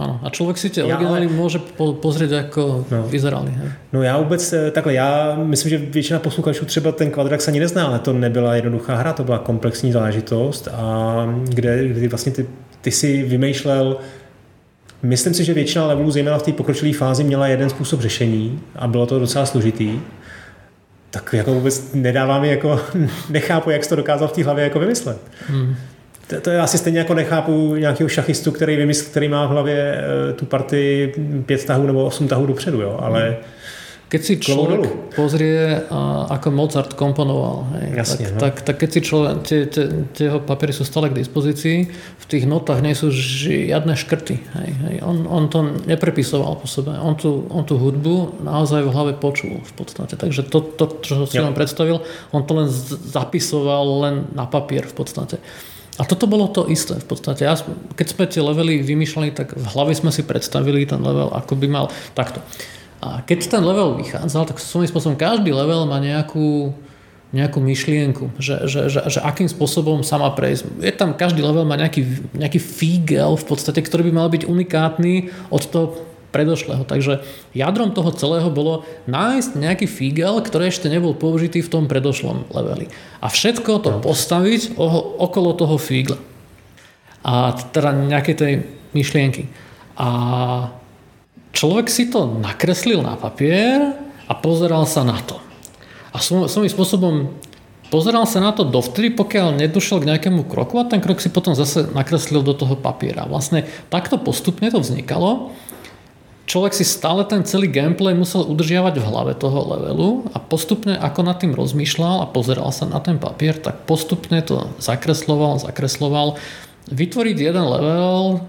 Áno, 0.00 0.16
a 0.24 0.32
človek 0.32 0.56
si 0.56 0.72
tie 0.72 0.80
originály 0.80 1.28
ale... 1.28 1.36
môže 1.36 1.60
po, 1.60 1.92
pozrieť, 1.92 2.48
ako 2.48 2.88
no. 2.88 3.04
vyzerali. 3.12 3.52
Hej. 3.52 3.68
No 3.92 4.02
já 4.02 4.16
vůbec, 4.18 4.52
eh, 4.52 4.70
takhle, 4.70 4.94
já 4.94 5.36
myslím, 5.42 5.70
že 5.70 5.78
většina 5.78 6.18
posluchačů 6.18 6.64
třeba 6.64 6.92
ten 6.92 7.10
Quadrax 7.10 7.48
ani 7.48 7.60
nezná, 7.60 7.86
ale 7.86 7.98
to 7.98 8.12
nebyla 8.12 8.54
jednoduchá 8.54 8.94
hra, 8.96 9.12
to 9.12 9.24
byla 9.24 9.38
komplexní 9.38 9.92
záležitost 9.92 10.68
a 10.72 11.26
kde, 11.44 11.88
kde 11.88 12.08
vlastně 12.08 12.32
ty, 12.32 12.46
ty 12.80 12.90
si 12.90 13.22
vymýšlel 13.22 13.96
Myslím 15.02 15.34
si, 15.34 15.44
že 15.44 15.54
většina 15.54 15.86
levelů, 15.86 16.10
zejména 16.10 16.38
v 16.38 16.42
té 16.42 16.52
pokročilé 16.52 16.92
fázi, 16.92 17.24
měla 17.24 17.46
jeden 17.46 17.70
způsob 17.70 18.00
řešení 18.00 18.60
a 18.76 18.88
bylo 18.88 19.06
to 19.06 19.18
docela 19.18 19.46
složitý. 19.46 20.00
Tak 21.10 21.32
jako 21.32 21.54
vůbec 21.54 21.94
nedává 21.94 22.40
mi 22.40 22.48
jako, 22.48 22.80
nechápu, 23.30 23.70
jak 23.70 23.84
jsi 23.84 23.88
to 23.90 23.96
dokázal 23.96 24.28
v 24.28 24.32
té 24.32 24.44
hlavě 24.44 24.64
jako 24.64 24.78
vymyslet. 24.78 25.18
Hmm 25.48 25.76
to, 26.30 26.40
to 26.40 26.50
je 26.50 26.60
asi 26.60 26.78
stejně 26.78 26.98
jako 26.98 27.14
nechápu 27.14 27.76
nějakého 27.76 28.08
šachistu, 28.08 28.52
který, 28.52 28.76
vymysl, 28.76 29.10
který 29.10 29.28
má 29.28 29.46
v 29.46 29.50
hlavě 29.50 29.94
eh, 29.94 30.32
tu 30.32 30.46
partii 30.46 31.14
pět 31.46 31.64
tahů 31.64 31.86
nebo 31.86 32.04
osm 32.04 32.28
tahů 32.28 32.46
dopředu, 32.46 32.80
jo, 32.80 32.98
ale 33.02 33.36
keď 34.10 34.22
si 34.26 34.34
človek 34.42 35.14
pozrie, 35.14 35.86
ako 36.34 36.50
Mozart 36.50 36.98
komponoval, 36.98 37.70
hej, 37.78 37.94
Jasne, 37.94 38.26
tak, 38.26 38.34
no. 38.34 38.40
tak, 38.42 38.54
tak 38.66 38.76
keď 38.82 38.90
si 38.90 39.00
človek, 39.06 39.34
tie, 39.46 39.60
tie, 39.70 39.84
tie 40.10 40.24
jeho 40.26 40.42
papiery 40.42 40.74
sú 40.74 40.82
stále 40.82 41.14
k 41.14 41.22
dispozícii, 41.22 41.86
v 41.94 42.24
tých 42.26 42.42
notách 42.42 42.82
nie 42.82 42.98
sú 42.98 43.14
žiadne 43.14 43.94
škrty. 43.94 44.42
Hej, 44.42 44.70
hej. 44.82 44.96
On, 45.06 45.30
on 45.30 45.46
to 45.46 45.62
neprepisoval 45.86 46.58
po 46.58 46.66
sebe. 46.66 46.90
On 46.98 47.14
tú, 47.14 47.46
on 47.54 47.62
tú 47.62 47.78
hudbu 47.78 48.42
naozaj 48.42 48.82
v 48.82 48.90
hlave 48.90 49.12
počul 49.14 49.62
v 49.62 49.72
podstate. 49.78 50.18
Takže 50.18 50.42
to, 50.42 50.58
to 50.58 50.84
čo 51.06 51.30
si 51.30 51.38
vám 51.38 51.54
predstavil, 51.54 52.02
on 52.34 52.42
to 52.42 52.58
len 52.58 52.66
zapisoval 53.14 54.10
len 54.10 54.14
na 54.34 54.42
papier 54.50 54.90
v 54.90 54.94
podstate. 55.06 55.38
A 56.00 56.08
toto 56.08 56.24
bolo 56.24 56.48
to 56.48 56.64
isté 56.64 56.96
v 56.96 57.04
podstate. 57.04 57.44
Ja, 57.44 57.60
keď 57.92 58.06
sme 58.08 58.24
tie 58.24 58.40
levely 58.40 58.80
vymýšľali, 58.80 59.36
tak 59.36 59.52
v 59.52 59.66
hlave 59.76 59.92
sme 59.92 60.08
si 60.08 60.24
predstavili 60.24 60.88
ten 60.88 61.04
level, 61.04 61.28
ako 61.28 61.60
by 61.60 61.68
mal 61.68 61.92
takto. 62.16 62.40
A 63.04 63.20
keď 63.20 63.52
ten 63.52 63.60
level 63.60 64.00
vychádzal, 64.00 64.48
tak 64.48 64.56
svojím 64.64 64.88
spôsobom 64.88 65.20
každý 65.20 65.52
level 65.52 65.84
má 65.84 66.00
nejakú, 66.00 66.72
nejakú 67.36 67.60
myšlienku, 67.60 68.32
že, 68.40 68.64
že, 68.64 68.88
že, 68.88 69.00
že 69.12 69.20
akým 69.20 69.48
spôsobom 69.48 70.00
sa 70.00 70.16
má 70.16 70.32
prejsť. 70.32 70.80
Je 70.80 70.92
tam, 70.96 71.12
každý 71.12 71.44
level 71.44 71.68
má 71.68 71.76
nejaký, 71.76 72.32
nejaký 72.32 72.60
fígel 72.60 73.36
v 73.36 73.44
podstate, 73.44 73.84
ktorý 73.84 74.08
by 74.08 74.12
mal 74.24 74.28
byť 74.32 74.48
unikátny 74.48 75.28
od 75.52 75.62
toho 75.68 76.09
predošlého. 76.30 76.86
Takže 76.86 77.26
jadrom 77.52 77.90
toho 77.90 78.14
celého 78.14 78.48
bolo 78.48 78.86
nájsť 79.10 79.50
nejaký 79.58 79.86
fígel, 79.90 80.38
ktorý 80.40 80.70
ešte 80.70 80.86
nebol 80.86 81.14
použitý 81.14 81.60
v 81.60 81.70
tom 81.70 81.84
predošlom 81.90 82.50
leveli. 82.54 82.86
A 83.18 83.26
všetko 83.28 83.70
to 83.82 83.90
postaviť 84.00 84.78
okolo 85.20 85.54
toho 85.58 85.76
fígla. 85.76 86.18
A 87.26 87.52
teda 87.52 87.92
nejaké 87.92 88.32
tej 88.38 88.64
myšlienky. 88.96 89.50
A 90.00 90.08
človek 91.52 91.92
si 91.92 92.08
to 92.08 92.24
nakreslil 92.24 93.04
na 93.04 93.20
papier 93.20 93.92
a 94.24 94.32
pozeral 94.32 94.88
sa 94.88 95.04
na 95.04 95.20
to. 95.20 95.36
A 96.10 96.18
svojím 96.22 96.70
spôsobom 96.72 97.14
pozeral 97.90 98.22
sa 98.24 98.38
na 98.38 98.54
to 98.54 98.62
dovtedy, 98.64 99.10
pokiaľ 99.14 99.58
nedošiel 99.58 100.00
k 100.00 100.08
nejakému 100.14 100.46
kroku 100.46 100.78
a 100.78 100.86
ten 100.86 101.02
krok 101.02 101.18
si 101.18 101.28
potom 101.28 101.58
zase 101.58 101.90
nakreslil 101.90 102.40
do 102.40 102.54
toho 102.54 102.78
papiera. 102.78 103.26
Vlastne 103.26 103.66
takto 103.90 104.16
postupne 104.16 104.70
to 104.70 104.78
vznikalo 104.78 105.52
človek 106.50 106.74
si 106.74 106.82
stále 106.82 107.22
ten 107.22 107.46
celý 107.46 107.70
gameplay 107.70 108.10
musel 108.10 108.42
udržiavať 108.42 108.98
v 108.98 109.06
hlave 109.06 109.32
toho 109.38 109.70
levelu 109.70 110.26
a 110.34 110.42
postupne 110.42 110.98
ako 110.98 111.22
nad 111.22 111.38
tým 111.38 111.54
rozmýšľal 111.54 112.26
a 112.26 112.30
pozeral 112.34 112.74
sa 112.74 112.90
na 112.90 112.98
ten 112.98 113.22
papier, 113.22 113.54
tak 113.54 113.86
postupne 113.86 114.42
to 114.42 114.66
zakresloval, 114.82 115.62
zakresloval. 115.62 116.34
Vytvoriť 116.90 117.36
jeden 117.38 117.62
level 117.70 118.42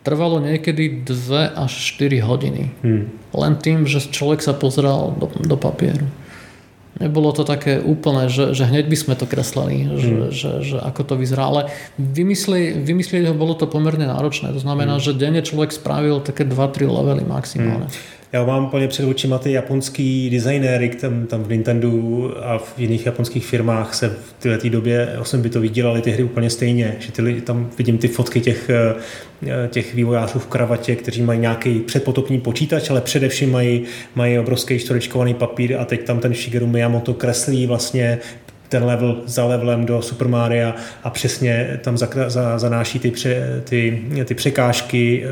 trvalo 0.00 0.40
niekedy 0.40 1.04
2 1.04 1.52
až 1.52 1.72
4 2.00 2.24
hodiny. 2.24 2.72
Hmm. 2.80 3.12
Len 3.36 3.52
tým, 3.60 3.84
že 3.84 4.00
človek 4.00 4.40
sa 4.40 4.56
pozeral 4.56 5.12
do, 5.20 5.28
do 5.44 5.56
papieru 5.60 6.08
nebolo 7.00 7.34
to 7.34 7.42
také 7.42 7.82
úplné, 7.82 8.30
že, 8.30 8.54
že 8.54 8.70
hneď 8.70 8.86
by 8.86 8.96
sme 8.96 9.14
to 9.18 9.26
kresleli, 9.26 9.86
mm. 9.86 9.98
že, 9.98 10.14
že, 10.30 10.50
že 10.62 10.76
ako 10.78 11.02
to 11.02 11.14
vyzerá, 11.18 11.50
ale 11.50 11.62
vymyslieť, 11.98 12.78
vymyslieť 12.82 13.30
ho 13.30 13.34
bolo 13.34 13.58
to 13.58 13.66
pomerne 13.66 14.06
náročné. 14.06 14.54
To 14.54 14.62
znamená, 14.62 14.98
mm. 14.98 15.02
že 15.02 15.18
denne 15.18 15.42
človek 15.42 15.74
spravil 15.74 16.22
také 16.22 16.46
2-3 16.46 16.86
levely 16.86 17.24
maximálne. 17.26 17.90
Mm. 17.90 18.22
Já 18.34 18.44
mám 18.44 18.70
plně 18.70 18.88
před 18.88 19.04
očima 19.04 19.38
ty 19.38 19.52
japonský 19.52 20.30
designéry, 20.30 20.88
tam, 20.88 21.26
tam 21.26 21.42
v 21.42 21.48
Nintendo 21.48 21.88
a 22.42 22.58
v 22.58 22.74
jiných 22.78 23.06
japonských 23.06 23.46
firmách 23.46 23.94
se 23.94 24.08
v 24.08 24.32
této 24.32 24.68
době 24.68 25.16
8 25.20 25.42
bitových 25.42 25.70
dělali 25.70 26.02
ty 26.02 26.10
hry 26.10 26.22
úplně 26.22 26.50
stejně. 26.50 26.96
Že 26.98 27.12
ty, 27.12 27.40
tam 27.40 27.70
vidím 27.78 27.98
ty 27.98 28.08
fotky 28.08 28.40
těch, 28.40 28.70
eh, 28.70 29.68
těch 29.68 29.94
vývojářů 29.94 30.38
v 30.38 30.46
kravatě, 30.46 30.96
kteří 30.96 31.22
mají 31.22 31.40
nějaký 31.40 31.80
předpotopní 31.80 32.40
počítač, 32.40 32.90
ale 32.90 33.00
především 33.00 33.52
mají, 33.52 33.82
mají 34.14 34.38
obrovský 34.38 34.78
čtverečkovaný 34.78 35.34
papír 35.34 35.76
a 35.76 35.84
teď 35.84 36.04
tam 36.04 36.20
ten 36.20 36.34
Shigeru 36.34 36.66
Miyamoto 36.66 37.14
kreslí 37.14 37.66
vlastně 37.66 38.18
ten 38.68 38.84
level 38.84 39.16
za 39.26 39.44
levelem 39.44 39.86
do 39.86 40.02
Super 40.02 40.28
Mario 40.28 40.72
a 41.02 41.10
přesně 41.10 41.80
tam 41.82 41.96
zanáší 42.56 42.98
ty, 42.98 43.10
pře, 43.10 43.62
ty, 43.64 44.02
ty 44.24 44.34
překážky 44.34 45.24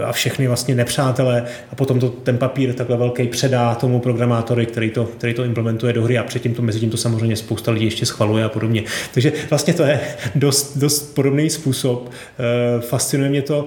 eh, 0.00 0.04
a 0.04 0.12
všechny 0.12 0.48
vlastně 0.48 0.74
nepřátelé 0.74 1.44
a 1.70 1.74
potom 1.74 2.00
to, 2.00 2.08
ten 2.08 2.38
papír 2.38 2.74
takhle 2.74 2.96
velký 2.96 3.28
předá 3.28 3.74
tomu 3.74 4.00
programátorovi, 4.00 4.66
který 4.66 4.90
to, 4.90 5.04
který 5.04 5.34
to 5.34 5.44
implementuje 5.44 5.92
do 5.92 6.02
hry 6.02 6.18
a 6.18 6.22
předtím 6.22 6.54
to 6.54 6.62
mezi 6.62 6.80
tím 6.80 6.90
to 6.90 6.96
samozřejmě 6.96 7.36
spousta 7.36 7.70
lidí 7.70 7.84
ještě 7.84 8.06
schvaluje 8.06 8.44
a 8.44 8.48
podobně. 8.48 8.84
Takže 9.14 9.32
vlastně 9.50 9.74
to 9.74 9.82
je 9.82 10.00
dost, 10.34 10.78
dost 10.78 11.14
podobný 11.14 11.50
způsob. 11.50 12.10
Eh, 12.38 12.80
fascinuje 12.80 13.30
mě 13.30 13.42
to. 13.42 13.66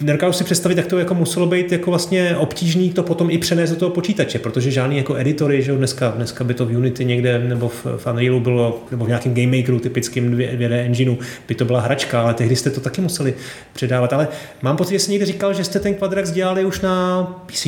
Nedokážu 0.00 0.32
si 0.32 0.44
představit, 0.44 0.78
jak 0.78 0.86
to 0.86 0.98
jako 0.98 1.14
muselo 1.14 1.46
být 1.46 1.72
jako 1.72 1.90
vlastně 1.90 2.36
obtížný 2.36 2.90
to 2.90 3.02
potom 3.02 3.30
i 3.30 3.38
přenést 3.38 3.70
do 3.70 3.76
toho 3.76 3.90
počítače, 3.90 4.38
protože 4.38 4.70
žádný 4.70 4.96
jako 4.96 5.16
editory, 5.16 5.62
že 5.62 5.72
dneska, 5.72 6.12
dneska 6.16 6.44
by 6.44 6.54
to 6.54 6.66
v 6.66 6.76
Unity 6.76 7.04
někde 7.04 7.38
nebo 7.38 7.68
v, 7.68 7.86
v 7.96 8.06
Unrealu 8.06 8.39
bylo, 8.40 8.82
nebo 8.90 9.04
v 9.04 9.08
nějakém 9.08 9.34
game 9.34 9.56
makeru 9.56 9.78
typickým 9.78 10.36
2D 10.36 10.72
engineu, 10.72 11.18
by 11.48 11.54
to 11.54 11.64
byla 11.64 11.80
hračka, 11.80 12.22
ale 12.22 12.34
tehdy 12.34 12.56
jste 12.56 12.70
to 12.70 12.80
taky 12.80 13.00
museli 13.00 13.34
předávat. 13.72 14.12
Ale 14.12 14.28
mám 14.62 14.76
pocit, 14.76 14.94
že 14.94 14.98
jsi 14.98 15.10
někdy 15.10 15.26
říkal, 15.26 15.54
že 15.54 15.64
jste 15.64 15.80
ten 15.80 15.94
Quadrax 15.94 16.30
dělali 16.30 16.64
už 16.64 16.80
na 16.80 17.22
PC, 17.46 17.66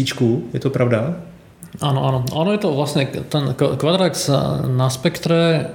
je 0.54 0.60
to 0.60 0.70
pravda? 0.70 1.16
Áno, 1.80 2.04
áno. 2.04 2.20
Ono 2.36 2.52
je 2.52 2.60
to 2.60 2.76
vlastne, 2.76 3.08
ten 3.32 3.56
Quadrax 3.56 4.28
na 4.68 4.92
Spektre 4.92 5.72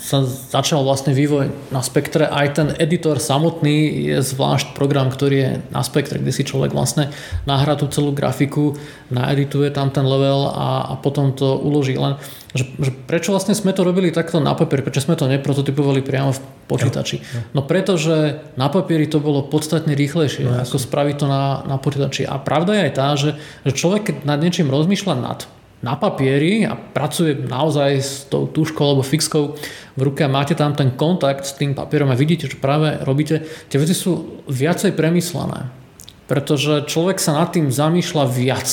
sa 0.00 0.24
začal 0.24 0.80
vlastne 0.80 1.12
vývoj 1.12 1.52
na 1.68 1.84
spektre. 1.84 2.24
Aj 2.24 2.48
ten 2.48 2.72
editor 2.80 3.20
samotný 3.20 4.08
je 4.08 4.18
zvlášť 4.24 4.72
program, 4.72 5.12
ktorý 5.12 5.36
je 5.36 5.50
na 5.68 5.84
spektre, 5.84 6.16
kde 6.16 6.32
si 6.32 6.42
človek 6.42 6.72
vlastne 6.72 7.12
nahrá 7.44 7.76
tú 7.76 7.84
celú 7.92 8.16
grafiku, 8.16 8.80
naedituje 9.12 9.68
tam 9.68 9.92
ten 9.92 10.08
level 10.08 10.48
a, 10.48 10.88
a 10.88 10.94
potom 10.96 11.36
to 11.36 11.60
uloží. 11.60 12.00
Len 12.00 12.16
že, 12.50 12.66
že 12.82 12.90
prečo 12.90 13.30
vlastne 13.30 13.54
sme 13.54 13.70
to 13.70 13.86
robili 13.86 14.10
takto 14.10 14.42
na 14.42 14.58
papieri, 14.58 14.82
prečo 14.82 15.04
sme 15.04 15.14
to 15.14 15.30
neprototypovali 15.30 16.02
priamo 16.02 16.34
v 16.34 16.40
počítači. 16.66 17.22
No, 17.54 17.60
no 17.60 17.68
pretože 17.68 18.42
na 18.58 18.66
papieri 18.66 19.06
to 19.06 19.22
bolo 19.22 19.46
podstatne 19.46 19.94
rýchlejšie, 19.94 20.42
no, 20.48 20.58
ako 20.58 20.80
spraviť 20.80 21.16
to 21.20 21.26
na, 21.30 21.62
na 21.68 21.76
počítači. 21.78 22.26
A 22.26 22.42
pravda 22.42 22.74
je 22.74 22.82
aj 22.90 22.92
tá, 22.96 23.08
že, 23.14 23.38
že 23.62 23.72
človek 23.76 24.02
keď 24.02 24.16
nad 24.26 24.42
niečím 24.42 24.66
rozmýšľa 24.66 25.14
nad 25.20 25.46
na 25.80 25.96
papieri 25.96 26.68
a 26.68 26.76
pracuje 26.76 27.32
naozaj 27.40 27.90
s 27.96 28.12
tou 28.28 28.44
tuškou 28.44 28.84
alebo 28.84 29.00
fixkou 29.00 29.56
v 29.96 30.00
ruke 30.00 30.20
a 30.20 30.28
máte 30.28 30.52
tam 30.52 30.76
ten 30.76 30.92
kontakt 30.92 31.48
s 31.48 31.56
tým 31.56 31.72
papierom 31.72 32.12
a 32.12 32.20
vidíte, 32.20 32.52
čo 32.52 32.60
práve 32.60 33.00
robíte, 33.00 33.48
tie 33.72 33.80
veci 33.80 33.96
sú 33.96 34.44
viacej 34.44 34.92
premyslené. 34.92 35.72
Pretože 36.28 36.86
človek 36.86 37.18
sa 37.18 37.34
nad 37.34 37.50
tým 37.50 37.72
zamýšľa 37.72 38.24
viac. 38.28 38.68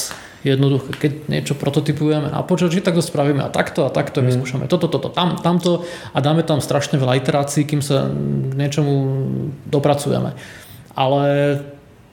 Jednoducho, 0.45 0.93
keď 0.93 1.11
niečo 1.27 1.57
prototypujeme 1.57 2.29
na 2.29 2.45
počítači, 2.45 2.85
tak 2.85 2.93
to 2.93 3.03
spravíme 3.03 3.41
a 3.41 3.49
takto 3.49 3.87
a 3.87 3.89
takto, 3.89 4.21
mm. 4.21 4.25
vyskúšame 4.29 4.65
toto, 4.69 4.85
toto, 4.85 5.09
tam, 5.09 5.41
tamto 5.41 5.87
a 6.13 6.17
dáme 6.21 6.45
tam 6.45 6.61
strašne 6.61 7.01
veľa 7.01 7.17
iterácií, 7.17 7.65
kým 7.65 7.81
sa 7.81 8.05
k 8.07 8.53
niečomu 8.53 8.93
dopracujeme. 9.65 10.37
Ale 10.93 11.23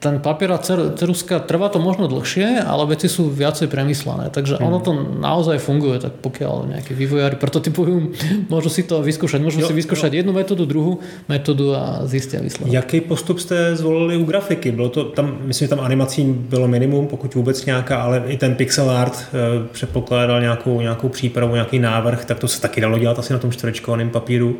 ten 0.05 0.21
papier 0.21 0.53
a 0.53 0.61
ceruska 0.61 1.41
trvá 1.41 1.73
to 1.73 1.81
možno 1.81 2.05
dlhšie, 2.05 2.61
ale 2.61 2.85
veci 2.93 3.09
sú 3.09 3.33
viacej 3.33 3.73
premyslené. 3.73 4.29
Takže 4.29 4.61
ono 4.61 4.85
to 4.85 4.93
naozaj 5.17 5.57
funguje, 5.57 5.97
tak 6.05 6.21
pokiaľ 6.21 6.77
nejakí 6.77 6.93
vývojári 6.93 7.41
prototypujú, 7.41 8.13
môžu 8.53 8.69
si 8.69 8.85
to 8.85 9.01
vyskúšať. 9.01 9.41
Môžu 9.41 9.65
jo, 9.65 9.73
si 9.73 9.73
vyskúšať 9.73 10.13
jo. 10.13 10.21
jednu 10.21 10.37
metódu, 10.37 10.69
druhú 10.69 11.01
metódu 11.25 11.73
a 11.73 12.05
zistia 12.05 12.45
výsledok. 12.45 12.69
Jaký 12.69 13.01
postup 13.01 13.41
jste 13.41 13.77
zvolili 13.77 14.21
u 14.21 14.25
grafiky? 14.25 14.73
Bylo 14.73 14.89
to 14.89 15.05
tam, 15.05 15.39
myslím, 15.49 15.67
že 15.67 15.71
tam 15.71 15.81
animací 15.81 16.25
bylo 16.25 16.69
minimum, 16.69 17.07
pokud 17.07 17.35
vůbec 17.35 17.65
nějaká, 17.65 17.97
ale 17.97 18.23
i 18.27 18.37
ten 18.37 18.55
pixel 18.55 18.91
art 18.91 19.17
e, 19.17 19.69
předpokládal 19.73 20.41
nějakou, 20.41 20.81
nějakou 20.81 21.09
přípravu, 21.09 21.55
nějaký 21.55 21.79
návrh, 21.79 22.25
tak 22.25 22.39
to 22.39 22.49
se 22.49 22.61
taky 22.61 22.81
dalo 22.81 22.99
dělat 22.99 23.19
asi 23.19 23.33
na 23.33 23.39
tom 23.39 23.53
čtverečkovaném 23.53 24.11
papíru. 24.11 24.57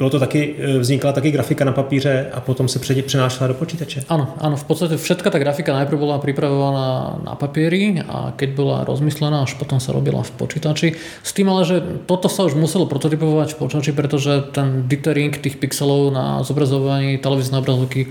Bylo 0.00 0.10
to 0.10 0.18
taky, 0.18 0.54
e, 0.58 0.78
vznikla 0.78 1.12
taky 1.12 1.30
grafika 1.30 1.64
na 1.64 1.72
papíře 1.72 2.26
a 2.32 2.40
potom 2.40 2.68
se 2.68 2.78
přenášela 2.78 3.48
do 3.48 3.54
počítače? 3.54 4.00
Áno, 4.08 4.32
áno, 4.40 4.56
v 4.56 4.64
podstate 4.64 4.96
všetka 4.96 5.28
tá 5.28 5.36
grafika 5.36 5.76
najprv 5.76 6.00
bola 6.00 6.16
pripravovaná 6.16 7.20
na 7.20 7.36
papieri 7.36 8.00
a 8.00 8.32
keď 8.32 8.48
bola 8.56 8.76
rozmyslená, 8.88 9.44
až 9.44 9.60
potom 9.60 9.76
sa 9.76 9.92
robila 9.92 10.24
v 10.24 10.32
počítači. 10.40 10.96
S 11.20 11.36
tým 11.36 11.52
ale, 11.52 11.68
že 11.68 11.76
toto 12.08 12.32
sa 12.32 12.48
už 12.48 12.56
muselo 12.56 12.88
prototypovať 12.88 13.52
v 13.52 13.58
počítači, 13.60 13.92
pretože 13.92 14.32
ten 14.56 14.88
dithering 14.88 15.36
tých 15.36 15.60
pixelov 15.60 16.16
na 16.16 16.40
zobrazovaní 16.48 17.20
televíznej 17.20 17.60
obrazovky 17.60 18.08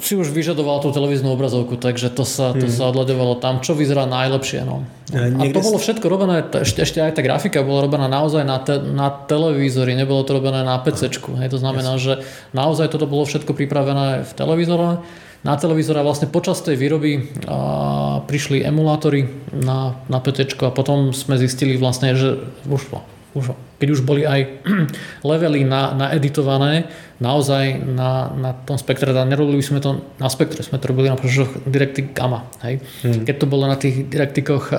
si 0.00 0.14
už 0.16 0.32
vyžadoval 0.32 0.84
tú 0.84 0.92
televíznu 0.92 1.32
obrazovku, 1.32 1.80
takže 1.80 2.12
to 2.12 2.28
sa, 2.28 2.52
to 2.52 2.68
hmm. 2.68 2.74
sa 2.74 2.92
odhľadovalo 2.92 3.40
tam, 3.40 3.64
čo 3.64 3.72
vyzerá 3.72 4.04
najlepšie. 4.04 4.66
No. 4.66 4.84
A, 5.14 5.48
to 5.48 5.60
bolo 5.62 5.78
všetko 5.80 6.06
robené, 6.10 6.42
ešte, 6.42 6.84
ešte 6.84 6.98
aj 7.00 7.16
tá 7.16 7.22
grafika 7.24 7.64
bola 7.64 7.86
robená 7.86 8.04
naozaj 8.10 8.42
na, 8.44 8.58
te, 8.60 8.76
na 8.76 9.08
televízory, 9.08 9.96
nebolo 9.96 10.26
to 10.26 10.36
robené 10.36 10.66
na 10.66 10.76
PC. 10.82 11.08
Hej, 11.40 11.48
to 11.54 11.58
znamená, 11.62 11.96
yes. 11.96 12.02
že 12.02 12.12
naozaj 12.52 12.92
toto 12.92 13.08
bolo 13.08 13.24
všetko 13.24 13.56
pripravené 13.56 14.26
v 14.26 14.32
televízore. 14.36 15.00
Na 15.46 15.54
televízore 15.54 16.02
vlastne 16.02 16.26
počas 16.26 16.60
tej 16.60 16.76
výroby 16.76 17.32
a, 17.46 18.20
prišli 18.26 18.66
emulátory 18.66 19.30
na, 19.56 19.96
na 20.12 20.18
PC 20.20 20.58
a 20.60 20.74
potom 20.74 21.16
sme 21.16 21.40
zistili 21.40 21.80
vlastne, 21.80 22.12
že 22.12 22.42
už 22.68 22.92
už, 23.36 23.52
keď 23.76 23.88
už 23.92 24.00
boli 24.02 24.24
aj 24.24 24.64
levely 25.30 25.68
na, 25.68 25.92
na 25.92 26.06
editované, 26.16 26.88
naozaj 27.20 27.84
na, 27.84 28.32
na 28.32 28.50
tom 28.56 28.80
spektre, 28.80 29.12
teda 29.12 29.28
nerobili 29.28 29.60
sme 29.60 29.84
to 29.84 30.00
na 30.16 30.32
spektre, 30.32 30.64
sme 30.64 30.80
to 30.80 30.88
robili 30.88 31.12
na 31.12 31.20
počítačoch 31.20 31.68
DirectX 31.68 32.16
Gamma. 32.16 32.48
Hej. 32.64 32.80
Hmm. 33.04 33.24
Keď 33.28 33.36
to 33.36 33.46
bolo 33.46 33.68
na 33.68 33.76
tých 33.76 34.08
DirectXoch 34.08 34.72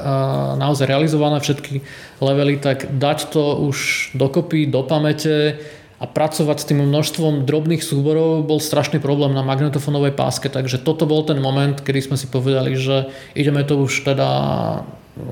naozaj 0.57 0.85
realizované 0.89 1.37
všetky 1.37 1.85
levely, 2.21 2.57
tak 2.57 2.89
dať 2.97 3.29
to 3.29 3.61
už 3.69 4.11
dokopy, 4.17 4.65
do 4.65 4.81
pamäte, 4.81 5.61
a 5.97 6.05
pracovať 6.05 6.57
s 6.61 6.67
tým 6.69 6.85
množstvom 6.85 7.49
drobných 7.49 7.81
súborov 7.81 8.45
bol 8.45 8.61
strašný 8.61 9.01
problém 9.01 9.33
na 9.33 9.41
magnetofónovej 9.41 10.13
páske, 10.13 10.45
takže 10.45 10.77
toto 10.77 11.09
bol 11.09 11.25
ten 11.25 11.41
moment, 11.41 11.73
kedy 11.81 12.13
sme 12.13 12.17
si 12.21 12.29
povedali, 12.29 12.77
že 12.77 13.09
ideme 13.33 13.65
to 13.65 13.81
už 13.81 14.05
teda 14.05 14.29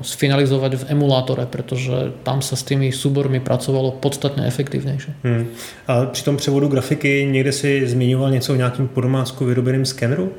sfinalizovať 0.02 0.72
v 0.74 0.84
emulátore, 0.88 1.46
pretože 1.46 2.12
tam 2.22 2.42
sa 2.42 2.56
s 2.56 2.62
tými 2.62 2.92
súbormi 2.92 3.40
pracovalo 3.40 3.98
podstatne 4.02 4.46
efektívnejšie. 4.46 5.12
Hmm. 5.24 5.46
A 5.86 6.06
při 6.06 6.24
tom 6.24 6.36
převodu 6.36 6.68
grafiky 6.68 7.28
někde 7.30 7.52
si 7.52 7.88
zmiňoval 7.88 8.30
něco 8.30 8.52
o 8.52 8.56
nějakým 8.56 8.88
podmázku 8.88 9.44
vyrobeným 9.44 9.84
skeneru? 9.84 10.32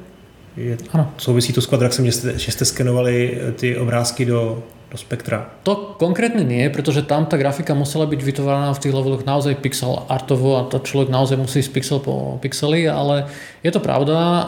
Je, 0.57 0.77
ano. 0.91 1.13
Souvisí 1.17 1.53
to 1.53 1.61
s 1.61 1.65
Quadraxem, 1.65 2.05
že 2.05 2.11
jste, 2.11 2.39
že 2.39 2.51
jste 2.51 2.65
skenovali 2.65 3.37
ty 3.55 3.77
obrázky 3.77 4.25
do 4.25 4.63
do 4.87 4.95
spektra? 4.95 5.51
To 5.67 5.99
konkrétne 5.99 6.47
nie, 6.47 6.63
pretože 6.71 7.03
tam 7.03 7.27
tá 7.27 7.35
grafika 7.35 7.75
musela 7.75 8.07
byť 8.07 8.21
vytvorená 8.23 8.71
v 8.71 8.81
tých 8.81 8.95
leveloch 8.95 9.27
naozaj 9.27 9.59
pixel 9.59 10.07
artovo 10.07 10.55
a 10.55 10.67
to 10.67 10.79
človek 10.79 11.11
naozaj 11.11 11.35
musí 11.35 11.59
ísť 11.59 11.71
pixel 11.75 11.99
po 11.99 12.39
pixeli, 12.39 12.87
ale 12.87 13.27
je 13.67 13.71
to 13.75 13.83
pravda. 13.83 14.47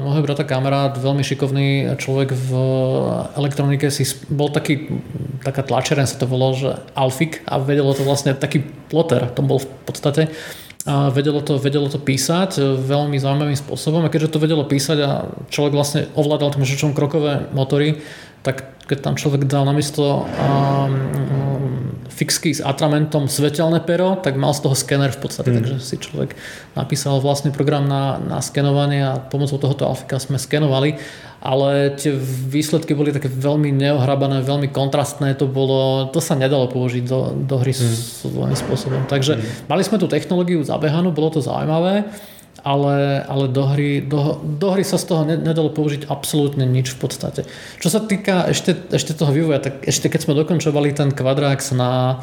Môj 0.00 0.24
brata 0.24 0.48
kamarát, 0.48 0.96
veľmi 0.96 1.20
šikovný 1.20 2.00
človek 2.00 2.32
v 2.32 2.50
elektronike, 3.36 3.92
si 3.92 4.08
bol 4.32 4.48
taký, 4.48 4.88
taká 5.44 5.60
tlačeren 5.60 6.08
sa 6.08 6.16
to 6.16 6.24
volalo, 6.24 6.56
že 6.56 6.70
Alfik 6.96 7.44
a 7.44 7.60
vedelo 7.60 7.92
to 7.92 8.08
vlastne 8.08 8.32
taký 8.32 8.64
ploter, 8.88 9.28
to 9.36 9.44
bol 9.44 9.60
v 9.60 9.68
podstate 9.84 10.32
a 10.88 11.12
vedelo 11.12 11.44
to, 11.44 11.60
vedelo 11.60 11.92
to 11.92 12.00
písať 12.00 12.80
veľmi 12.80 13.20
zaujímavým 13.20 13.60
spôsobom 13.60 14.08
a 14.08 14.08
keďže 14.08 14.32
to 14.32 14.40
vedelo 14.40 14.64
písať 14.64 14.98
a 15.04 15.28
človek 15.52 15.76
vlastne 15.76 16.08
ovládal 16.16 16.56
tým 16.56 16.64
žečom 16.64 16.96
krokové 16.96 17.44
motory, 17.52 18.00
tak 18.48 18.80
keď 18.88 19.04
tam 19.04 19.14
človek 19.20 19.44
dal 19.44 19.68
namiesto 19.68 20.24
um, 20.24 21.92
fixky 22.08 22.56
s 22.56 22.64
atramentom 22.64 23.28
svetelné 23.28 23.84
pero, 23.84 24.16
tak 24.16 24.40
mal 24.40 24.56
z 24.56 24.64
toho 24.64 24.72
skener 24.72 25.12
v 25.12 25.20
podstate, 25.20 25.52
mm. 25.52 25.56
takže 25.60 25.76
si 25.84 25.96
človek 26.00 26.32
napísal 26.72 27.20
vlastný 27.20 27.52
program 27.52 27.84
na, 27.84 28.16
na 28.16 28.40
skenovanie 28.40 29.04
a 29.04 29.20
pomocou 29.20 29.60
tohoto 29.60 29.84
alfika 29.84 30.16
sme 30.16 30.40
skenovali, 30.40 30.96
ale 31.44 31.94
tie 32.00 32.16
výsledky 32.48 32.96
boli 32.96 33.12
také 33.12 33.28
veľmi 33.28 33.68
neohrabané, 33.70 34.40
veľmi 34.40 34.72
kontrastné, 34.72 35.36
to 35.36 35.44
bolo, 35.44 36.08
to 36.08 36.24
sa 36.24 36.32
nedalo 36.32 36.66
použiť 36.72 37.04
do, 37.04 37.36
do 37.44 37.60
hry 37.60 37.76
mm. 37.76 37.92
svojím 38.24 38.56
spôsobom. 38.56 39.04
Takže 39.04 39.36
mm. 39.36 39.68
mali 39.68 39.84
sme 39.84 40.00
tú 40.00 40.08
technológiu 40.08 40.64
zabehanú, 40.64 41.12
bolo 41.12 41.36
to 41.36 41.44
zaujímavé, 41.44 42.08
ale, 42.64 43.22
ale 43.24 43.44
do, 43.48 43.64
hry, 43.66 44.02
do, 44.02 44.40
do 44.42 44.68
hry 44.74 44.82
sa 44.82 44.98
z 44.98 45.04
toho 45.10 45.22
nedalo 45.24 45.70
použiť 45.70 46.10
absolútne 46.10 46.66
nič 46.66 46.94
v 46.94 46.98
podstate. 46.98 47.40
Čo 47.78 47.88
sa 47.88 48.00
týka 48.02 48.50
ešte, 48.50 48.74
ešte 48.90 49.14
toho 49.14 49.30
vývoja, 49.30 49.62
tak 49.62 49.86
ešte 49.86 50.10
keď 50.10 50.20
sme 50.26 50.38
dokončovali 50.38 50.90
ten 50.94 51.14
Quadrax 51.14 51.72
na, 51.72 52.22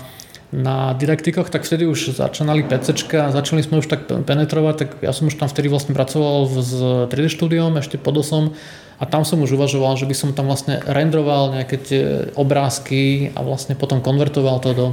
na 0.52 0.96
Directikoch, 0.96 1.50
tak 1.50 1.64
vtedy 1.64 1.88
už 1.88 2.16
začínali 2.16 2.64
PC, 2.68 2.96
začali 3.10 3.62
sme 3.64 3.80
už 3.82 3.88
tak 3.88 4.08
penetrovať, 4.08 4.76
tak 4.76 4.90
ja 5.02 5.12
som 5.16 5.28
už 5.28 5.40
tam 5.40 5.50
vtedy 5.52 5.72
vlastne 5.72 5.98
pracoval 5.98 6.48
s 6.48 6.72
3D 7.12 7.32
štúdiom, 7.32 7.76
ešte 7.80 7.98
pod 7.98 8.20
osom 8.20 8.54
a 8.96 9.04
tam 9.04 9.28
som 9.28 9.44
už 9.44 9.60
uvažoval, 9.60 10.00
že 10.00 10.08
by 10.08 10.16
som 10.16 10.30
tam 10.32 10.48
vlastne 10.48 10.80
rendroval 10.88 11.52
nejaké 11.52 11.76
tie 11.76 12.04
obrázky 12.40 13.32
a 13.36 13.44
vlastne 13.44 13.76
potom 13.76 14.00
konvertoval 14.00 14.64
to 14.64 14.72
do, 14.72 14.88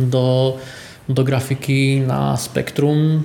do 0.00 0.24
do 1.08 1.24
grafiky 1.24 2.04
na 2.04 2.36
spektrum. 2.36 3.24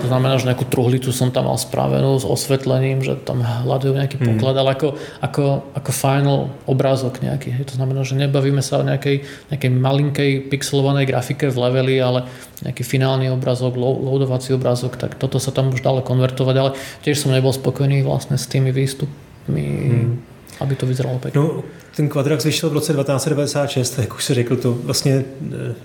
To 0.00 0.06
znamená, 0.06 0.38
že 0.38 0.46
nejakú 0.46 0.70
truhlicu 0.70 1.10
som 1.10 1.34
tam 1.34 1.50
mal 1.50 1.58
spravenú 1.58 2.14
s 2.14 2.22
osvetlením, 2.22 3.02
že 3.02 3.18
tam 3.18 3.42
hľadajú 3.42 3.98
nejaký 3.98 4.16
hmm. 4.22 4.26
poklad, 4.30 4.54
ale 4.62 4.78
ako, 4.78 4.88
ako, 5.18 5.44
ako 5.74 5.90
final 5.90 6.38
obrázok 6.70 7.18
nejaký. 7.26 7.50
Hej. 7.50 7.74
To 7.74 7.82
znamená, 7.82 8.06
že 8.06 8.14
nebavíme 8.14 8.62
sa 8.62 8.78
o 8.78 8.86
nejakej, 8.86 9.26
nejakej 9.50 9.70
malinkej 9.74 10.30
pixelovanej 10.46 11.10
grafike 11.10 11.50
v 11.50 11.58
leveli, 11.58 11.98
ale 11.98 12.30
nejaký 12.62 12.86
finálny 12.86 13.34
obrázok, 13.34 13.74
loadovací 13.74 14.54
obrázok, 14.54 14.94
tak 14.94 15.18
toto 15.18 15.42
sa 15.42 15.50
tam 15.50 15.74
už 15.74 15.82
dalo 15.82 16.06
konvertovať, 16.06 16.54
ale 16.54 16.70
tiež 17.02 17.26
som 17.26 17.34
nebol 17.34 17.50
spokojný 17.50 18.06
vlastne 18.06 18.38
s 18.38 18.46
tými 18.46 18.70
výstupmi. 18.70 19.66
Hmm 19.66 20.25
aby 20.60 20.74
to 20.76 20.86
vyzeralo 20.86 21.18
pekne. 21.18 21.40
No, 21.40 21.64
ten 21.96 22.08
Quadrax 22.08 22.44
vyšel 22.44 22.70
v 22.70 22.72
roce 22.72 22.92
1996, 22.92 23.98
jak 23.98 24.14
už 24.14 24.24
se 24.24 24.34
řekl, 24.34 24.56
to 24.56 24.72
vlastně 24.72 25.24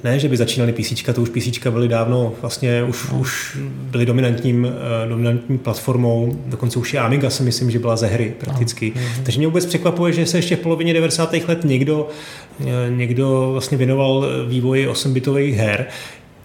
ne, 0.03 0.19
že 0.19 0.30
by 0.30 0.38
začínali 0.38 0.74
PC, 0.74 1.03
to 1.15 1.22
už 1.22 1.30
PC 1.30 1.67
byly 1.69 1.88
dávno, 1.88 2.34
vlastně 2.41 2.84
už, 2.84 3.09
no. 3.11 3.19
už 3.19 3.57
byly 3.63 4.05
dominantním, 4.05 4.65
eh, 4.65 5.09
dominantní 5.09 5.57
platformou, 5.57 6.39
dokonce 6.45 6.80
už 6.80 6.93
i 6.93 6.97
Amiga 6.97 7.30
si 7.30 7.43
myslím, 7.43 7.72
že 7.72 7.80
byla 7.80 7.95
ze 7.95 8.07
hry 8.07 8.34
prakticky. 8.39 8.93
No. 8.95 9.01
Takže 9.24 9.38
mě 9.39 9.47
vůbec 9.47 9.65
překvapuje, 9.65 10.13
že 10.13 10.26
se 10.26 10.38
ještě 10.38 10.55
v 10.55 10.59
polovině 10.59 10.93
90. 10.93 11.47
let 11.47 11.63
někdo, 11.63 12.09
eh, 12.59 12.65
někdo 12.89 13.49
vlastně 13.51 13.78
věnoval 13.78 14.26
vývoji 14.47 14.88
8-bitových 14.88 15.55
her. 15.55 15.86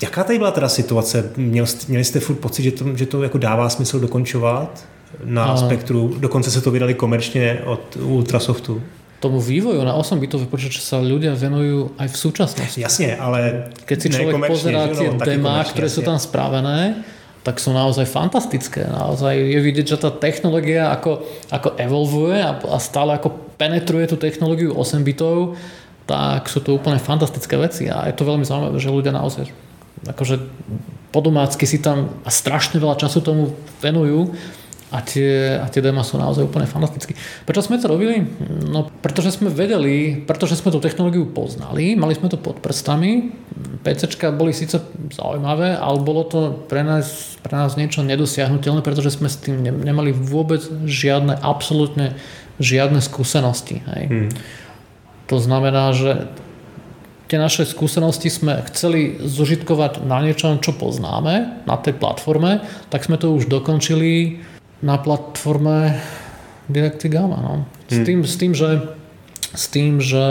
Jaká 0.02 0.24
tady 0.24 0.38
byla 0.38 0.50
teda 0.50 0.68
situace? 0.68 1.30
Měl, 1.36 1.66
měli 1.88 2.04
jste 2.04 2.20
furt 2.20 2.36
pocit, 2.36 2.62
že 2.62 2.70
to, 2.70 2.96
že 2.96 3.06
to 3.06 3.22
jako 3.22 3.38
dává 3.38 3.68
smysl 3.68 4.00
dokončovat? 4.00 4.86
Na 5.24 5.44
a... 5.44 5.56
Spektru. 5.56 6.14
Dokonce 6.18 6.50
se 6.50 6.60
to 6.60 6.70
vydali 6.70 6.94
komerčně 6.94 7.62
od 7.64 7.96
Ultrasoftu. 7.96 8.82
tomu 9.20 9.40
vývoju 9.40 9.80
na 9.84 9.96
8 9.96 10.20
bitový 10.20 10.44
počítač 10.46 10.84
sa 10.84 11.00
ľudia 11.00 11.32
venujú 11.32 11.96
aj 11.96 12.08
v 12.12 12.16
súčasnosti. 12.20 12.78
Jasne, 12.78 13.16
ale 13.16 13.72
Keď 13.88 13.96
si 13.96 14.08
človek 14.12 14.44
pozerá 14.44 14.92
tie 14.92 15.08
no, 15.08 15.18
demá, 15.18 15.64
ktoré 15.64 15.88
sú 15.88 16.04
tam 16.04 16.20
spravené, 16.20 17.00
tak 17.40 17.56
sú 17.56 17.72
naozaj 17.72 18.04
fantastické. 18.04 18.84
Naozaj 18.84 19.34
je 19.34 19.60
vidieť, 19.62 19.86
že 19.88 20.02
tá 20.04 20.10
technológia 20.12 20.92
ako, 20.92 21.24
ako 21.48 21.68
evolvuje 21.80 22.38
a, 22.44 22.60
a 22.60 22.76
stále 22.76 23.16
ako 23.16 23.56
penetruje 23.56 24.04
tú 24.10 24.20
technológiu 24.20 24.76
8 24.76 25.00
bitov, 25.00 25.56
tak 26.04 26.52
sú 26.52 26.60
to 26.60 26.76
úplne 26.76 27.00
fantastické 27.00 27.56
veci 27.56 27.88
a 27.88 28.06
je 28.06 28.14
to 28.14 28.28
veľmi 28.28 28.44
zaujímavé, 28.44 28.76
že 28.78 28.94
ľudia 28.94 29.16
naozaj 29.16 29.48
akože 30.04 30.38
podomácky 31.10 31.64
si 31.64 31.80
tam 31.80 32.20
a 32.22 32.30
strašne 32.30 32.76
veľa 32.76 33.00
času 33.00 33.24
tomu 33.24 33.56
venujú 33.80 34.36
a 34.86 35.02
tie, 35.02 35.58
a 35.58 35.66
tie 35.66 35.82
dema 35.82 36.06
sú 36.06 36.14
naozaj 36.14 36.46
úplne 36.46 36.70
fantastické. 36.70 37.18
Prečo 37.42 37.66
sme 37.66 37.82
to 37.82 37.90
robili? 37.90 38.22
No 38.70 38.86
pretože 39.02 39.34
sme 39.34 39.50
vedeli, 39.50 40.14
pretože 40.22 40.54
sme 40.54 40.70
tú 40.70 40.78
technológiu 40.78 41.26
poznali, 41.26 41.98
mali 41.98 42.14
sme 42.14 42.30
to 42.30 42.38
pod 42.38 42.62
prstami, 42.62 43.34
PCčka 43.82 44.30
boli 44.30 44.54
síce 44.54 44.78
zaujímavé, 45.10 45.74
ale 45.74 45.98
bolo 46.06 46.22
to 46.22 46.54
pre 46.70 46.86
nás, 46.86 47.34
pre 47.42 47.58
nás 47.58 47.74
niečo 47.74 48.06
nedosiahnutelné, 48.06 48.86
pretože 48.86 49.18
sme 49.18 49.26
s 49.26 49.42
tým 49.42 49.58
nemali 49.62 50.14
vôbec 50.14 50.62
žiadne, 50.86 51.34
absolútne 51.34 52.14
žiadne 52.62 53.02
skúsenosti. 53.02 53.82
Hej. 53.90 54.04
Hmm. 54.06 54.30
To 55.26 55.42
znamená, 55.42 55.90
že 55.98 56.30
tie 57.26 57.42
naše 57.42 57.66
skúsenosti 57.66 58.30
sme 58.30 58.62
chceli 58.70 59.18
zužitkovať 59.18 60.06
na 60.06 60.22
niečom, 60.22 60.62
čo 60.62 60.78
poznáme, 60.78 61.66
na 61.66 61.76
tej 61.78 61.98
platforme, 61.98 62.62
tak 62.88 63.02
sme 63.02 63.18
to 63.18 63.34
už 63.34 63.50
dokončili 63.50 64.38
na 64.82 64.98
platforme 64.98 65.96
Directy 66.68 67.08
Gamma. 67.08 67.38
No. 67.40 67.54
S, 67.88 68.00
hmm. 68.00 68.04
tým, 68.04 68.18
s, 68.26 68.34
tým, 68.36 68.52
že, 68.52 68.70
s 69.54 69.64
tým, 69.72 70.02
že 70.02 70.24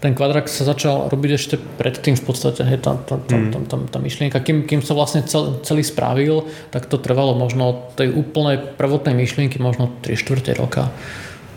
ten 0.00 0.14
kvadrak 0.14 0.48
sa 0.48 0.64
začal 0.64 1.10
robiť 1.10 1.30
ešte 1.34 1.56
predtým 1.58 2.14
v 2.16 2.24
podstate, 2.24 2.62
hej, 2.64 2.80
tá, 2.80 2.94
tá, 2.96 3.18
tá, 3.18 3.36
tá, 3.36 3.58
tá, 3.64 3.76
tá 3.76 3.98
myšlienka, 3.98 4.40
kým, 4.40 4.64
kým 4.64 4.80
sa 4.80 4.94
vlastne 4.94 5.26
cel, 5.26 5.60
celý 5.66 5.82
spravil, 5.82 6.46
tak 6.70 6.86
to 6.86 6.96
trvalo 6.96 7.34
možno 7.34 7.90
tej 7.98 8.14
úplnej 8.14 8.78
prvotnej 8.78 9.12
myšlienky 9.12 9.58
možno 9.58 9.90
3 10.00 10.14
čtvrte 10.16 10.54
roka. 10.54 10.88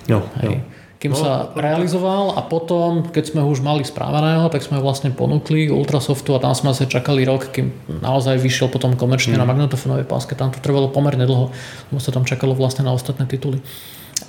Jo, 0.09 0.25
hej. 0.41 0.59
jo 0.63 0.76
kým 0.97 1.13
no, 1.13 1.17
sa 1.17 1.53
realizoval 1.53 2.33
a 2.33 2.41
potom, 2.41 3.05
keď 3.13 3.29
sme 3.29 3.45
ho 3.45 3.49
už 3.53 3.61
mali 3.61 3.85
správaného, 3.85 4.49
tak 4.49 4.65
sme 4.65 4.81
ho 4.81 4.83
vlastne 4.83 5.13
ponúkli 5.13 5.69
Ultrasoftu 5.69 6.33
a 6.33 6.41
tam 6.41 6.57
sme 6.57 6.73
sa 6.73 6.89
čakali 6.89 7.21
rok, 7.21 7.53
kým 7.53 7.69
naozaj 8.01 8.41
vyšiel 8.41 8.65
potom 8.73 8.97
komerčne 8.97 9.37
mm. 9.37 9.41
na 9.41 9.45
magnetofónovej 9.45 10.09
páske. 10.09 10.33
Tam 10.33 10.49
to 10.49 10.57
trvalo 10.57 10.89
pomerne 10.89 11.29
dlho, 11.29 11.53
lebo 11.93 11.99
sa 12.01 12.09
tam 12.09 12.25
čakalo 12.25 12.57
vlastne 12.57 12.81
na 12.81 12.97
ostatné 12.97 13.29
tituly. 13.29 13.61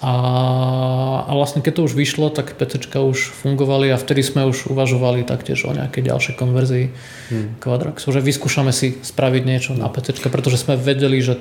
A, 0.04 0.12
a 1.24 1.32
vlastne 1.32 1.64
keď 1.64 1.80
to 1.80 1.86
už 1.88 1.96
vyšlo, 1.96 2.28
tak 2.28 2.52
PCčka 2.60 3.00
už 3.00 3.32
fungovali 3.40 3.88
a 3.88 3.96
vtedy 3.96 4.20
sme 4.20 4.44
už 4.44 4.68
uvažovali 4.68 5.24
taktiež 5.24 5.64
o 5.64 5.72
nejakej 5.72 6.04
ďalšej 6.04 6.34
konverzii 6.36 6.86
hmm. 7.32 7.48
Quadraxu, 7.64 8.12
že 8.12 8.20
vyskúšame 8.20 8.76
si 8.76 9.00
spraviť 9.00 9.42
niečo 9.48 9.72
na 9.72 9.88
PCčka, 9.88 10.28
pretože 10.28 10.60
sme 10.60 10.76
vedeli, 10.76 11.24
že 11.24 11.40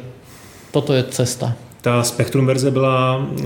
toto 0.71 0.95
je 0.95 1.03
cesta. 1.11 1.59
Ta 1.87 2.03
Spektrum 2.03 2.45
verze 2.45 2.71
byla 2.71 3.27
e, 3.39 3.43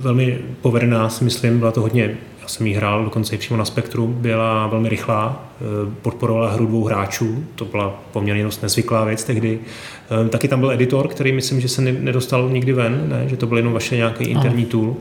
velmi 0.00 0.38
povedená, 0.62 1.08
si 1.08 1.24
myslím, 1.24 1.58
byla 1.58 1.72
to 1.72 1.80
hodně, 1.80 2.16
já 2.42 2.48
jsem 2.48 2.66
jí 2.66 2.74
hrál 2.74 3.04
dokonce 3.04 3.34
i 3.34 3.38
přímo 3.38 3.56
na 3.56 3.64
Spektru, 3.64 4.06
byla 4.06 4.66
velmi 4.66 4.88
rychlá, 4.88 5.48
e, 5.60 5.90
podporovala 6.02 6.50
hru 6.50 6.66
dvou 6.66 6.84
hráčů, 6.84 7.44
to 7.54 7.64
byla 7.64 8.02
poměrně 8.12 8.44
dost 8.44 8.62
nezvyklá 8.62 9.04
věc 9.04 9.24
tehdy. 9.24 9.58
E, 10.26 10.28
taky 10.28 10.48
tam 10.48 10.60
byl 10.60 10.70
editor, 10.70 11.08
který 11.08 11.32
myslím, 11.32 11.60
že 11.60 11.68
se 11.68 11.82
nedostal 11.82 12.48
nikdy 12.48 12.72
ven, 12.72 13.04
ne? 13.08 13.28
že 13.28 13.36
to 13.36 13.46
byl 13.46 13.56
jenom 13.56 13.72
vaše 13.72 13.96
nějaký 13.96 14.24
interní 14.24 14.64
tool. 14.64 14.96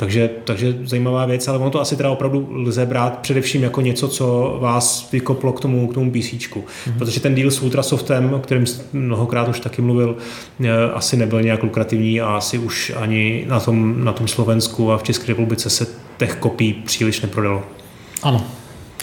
Takže, 0.00 0.30
takže 0.44 0.74
zajímavá 0.84 1.26
věc, 1.26 1.48
ale 1.48 1.58
ono 1.58 1.70
to 1.70 1.80
asi 1.80 1.96
teda 1.96 2.10
opravdu 2.10 2.48
lze 2.50 2.86
brát 2.86 3.18
především 3.18 3.62
jako 3.62 3.80
něco, 3.80 4.08
co 4.08 4.58
vás 4.60 5.08
vykoplo 5.12 5.52
k 5.52 5.60
tomu, 5.60 5.88
k 5.88 5.94
tomu 5.94 6.10
PC. 6.10 6.14
Mm-hmm. 6.16 6.98
Protože 6.98 7.20
ten 7.20 7.34
deal 7.34 7.50
s 7.50 7.62
Ultrasoftem, 7.62 8.34
o 8.34 8.38
kterém 8.38 8.64
mnohokrát 8.92 9.48
už 9.48 9.60
taky 9.60 9.82
mluvil, 9.82 10.16
eh, 10.64 10.70
asi 10.94 11.16
nebyl 11.16 11.42
nějak 11.42 11.62
lukrativní 11.62 12.20
a 12.20 12.36
asi 12.36 12.58
už 12.58 12.92
ani 12.96 13.44
na 13.48 13.60
tom, 13.60 14.04
na 14.04 14.12
tom 14.12 14.28
Slovensku 14.28 14.92
a 14.92 14.98
v 14.98 15.02
České 15.02 15.26
republice 15.26 15.70
se 15.70 15.86
těch 16.18 16.36
kopí 16.36 16.72
příliš 16.72 17.20
neprodalo. 17.20 17.62
Ano, 18.22 18.46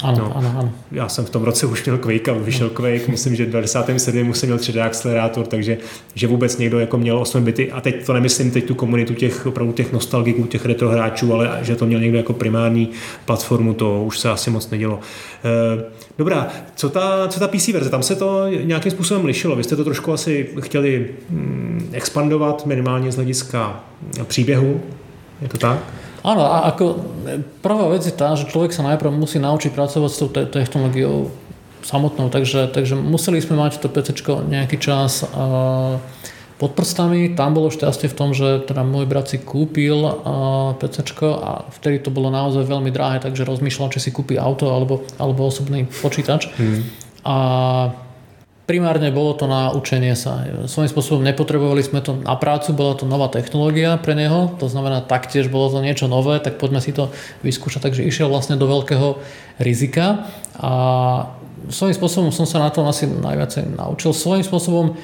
ano, 0.04 0.18
no, 0.18 0.38
ano, 0.38 0.56
ano. 0.60 0.74
Já 0.92 1.10
jsem 1.10 1.26
v 1.26 1.30
tom 1.30 1.44
roce 1.44 1.66
už 1.66 1.86
měl 1.86 1.98
Quake 1.98 2.30
a 2.30 2.34
vyšel 2.34 2.70
Quake, 2.70 3.08
myslím, 3.08 3.36
že 3.36 3.46
v 3.46 3.50
97. 3.50 4.34
jsem 4.34 4.50
měl 4.50 4.58
3D 4.58 4.86
akcelerátor, 4.86 5.48
takže 5.48 5.78
že 6.16 6.28
vůbec 6.28 6.58
někdo 6.58 6.80
jako 6.80 6.98
měl 6.98 7.20
8 7.20 7.44
bity 7.44 7.72
a 7.72 7.82
teď 7.82 8.06
to 8.06 8.14
nemyslím 8.14 8.52
teď 8.52 8.66
tu 8.66 8.76
komunitu 8.76 9.14
těch 9.14 9.46
opravdu 9.46 9.74
těch 9.74 9.94
nostalgiků, 9.94 10.44
těch 10.44 10.66
retro 10.66 10.90
hráčů, 10.90 11.34
ale 11.34 11.60
že 11.62 11.76
to 11.76 11.86
měl 11.86 12.00
někdo 12.00 12.18
jako 12.18 12.34
primární 12.34 12.90
platformu, 13.26 13.74
to 13.74 14.04
už 14.04 14.20
se 14.20 14.30
asi 14.30 14.50
moc 14.50 14.70
nedělo. 14.70 15.00
E, 15.80 15.84
dobrá, 16.18 16.48
co 16.76 16.90
ta, 16.90 17.28
co 17.28 17.40
ta 17.40 17.48
PC 17.48 17.68
verze, 17.68 17.90
tam 17.90 18.04
se 18.04 18.16
to 18.16 18.48
nějakým 18.48 18.92
způsobem 18.92 19.26
lišilo, 19.26 19.56
vy 19.56 19.64
jste 19.64 19.76
to 19.76 19.84
trošku 19.84 20.14
asi 20.14 20.50
chtěli 20.60 21.08
mm, 21.30 21.90
expandovat 21.92 22.66
minimálně 22.66 23.12
z 23.12 23.16
hlediska 23.16 23.84
příběhu, 24.28 24.82
je 25.42 25.48
to 25.48 25.58
tak? 25.58 25.80
Áno, 26.28 26.44
a 26.44 26.68
ako 26.68 26.86
prvá 27.64 27.88
vec 27.88 28.04
je 28.04 28.12
tá, 28.12 28.36
že 28.36 28.52
človek 28.52 28.76
sa 28.76 28.84
najprv 28.84 29.16
musí 29.16 29.40
naučiť 29.40 29.72
pracovať 29.72 30.12
s 30.12 30.20
tou 30.20 30.28
te- 30.28 30.44
technológiou 30.44 31.32
samotnou, 31.88 32.28
takže, 32.28 32.68
takže 32.68 33.00
museli 33.00 33.40
sme 33.40 33.56
mať 33.56 33.80
to 33.80 33.88
PC 33.88 34.28
nejaký 34.44 34.76
čas 34.76 35.24
uh, 35.24 35.96
pod 36.60 36.76
prstami. 36.76 37.32
Tam 37.32 37.56
bolo 37.56 37.72
šťastie 37.72 38.12
v 38.12 38.18
tom, 38.18 38.36
že 38.36 38.68
teda 38.68 38.84
môj 38.84 39.08
brat 39.08 39.32
si 39.32 39.40
kúpil 39.40 40.04
PC 40.84 41.16
a 41.24 41.64
vtedy 41.80 42.04
to 42.04 42.12
bolo 42.12 42.28
naozaj 42.28 42.68
veľmi 42.68 42.92
drahé, 42.92 43.24
takže 43.24 43.48
rozmýšľal, 43.48 43.94
či 43.96 44.04
si 44.04 44.10
kúpi 44.12 44.36
auto 44.36 44.68
alebo, 44.74 45.08
alebo 45.16 45.48
osobný 45.48 45.88
počítač. 46.04 46.52
Hmm. 46.60 46.84
A 47.24 47.36
Primárne 48.68 49.16
bolo 49.16 49.32
to 49.32 49.48
na 49.48 49.72
učenie 49.72 50.12
sa. 50.12 50.44
Svojím 50.68 50.92
spôsobom 50.92 51.24
nepotrebovali 51.24 51.80
sme 51.88 52.04
to 52.04 52.20
na 52.20 52.36
prácu, 52.36 52.76
bola 52.76 53.00
to 53.00 53.08
nová 53.08 53.32
technológia 53.32 53.96
pre 53.96 54.12
neho, 54.12 54.52
to 54.60 54.68
znamená 54.68 55.00
taktiež 55.08 55.48
bolo 55.48 55.72
to 55.72 55.80
niečo 55.80 56.12
nové, 56.12 56.36
tak 56.44 56.60
poďme 56.60 56.84
si 56.84 56.92
to 56.92 57.08
vyskúšať. 57.48 57.88
Takže 57.88 58.04
išiel 58.04 58.28
vlastne 58.28 58.60
do 58.60 58.68
veľkého 58.68 59.24
rizika 59.64 60.28
a 60.60 60.72
svojím 61.72 61.96
spôsobom 61.96 62.32
som 62.36 62.44
sa 62.44 62.60
na 62.60 62.68
tom 62.68 62.84
asi 62.92 63.08
najviac 63.08 63.56
naučil. 63.72 64.12
Svojím 64.12 64.44
spôsobom 64.44 65.00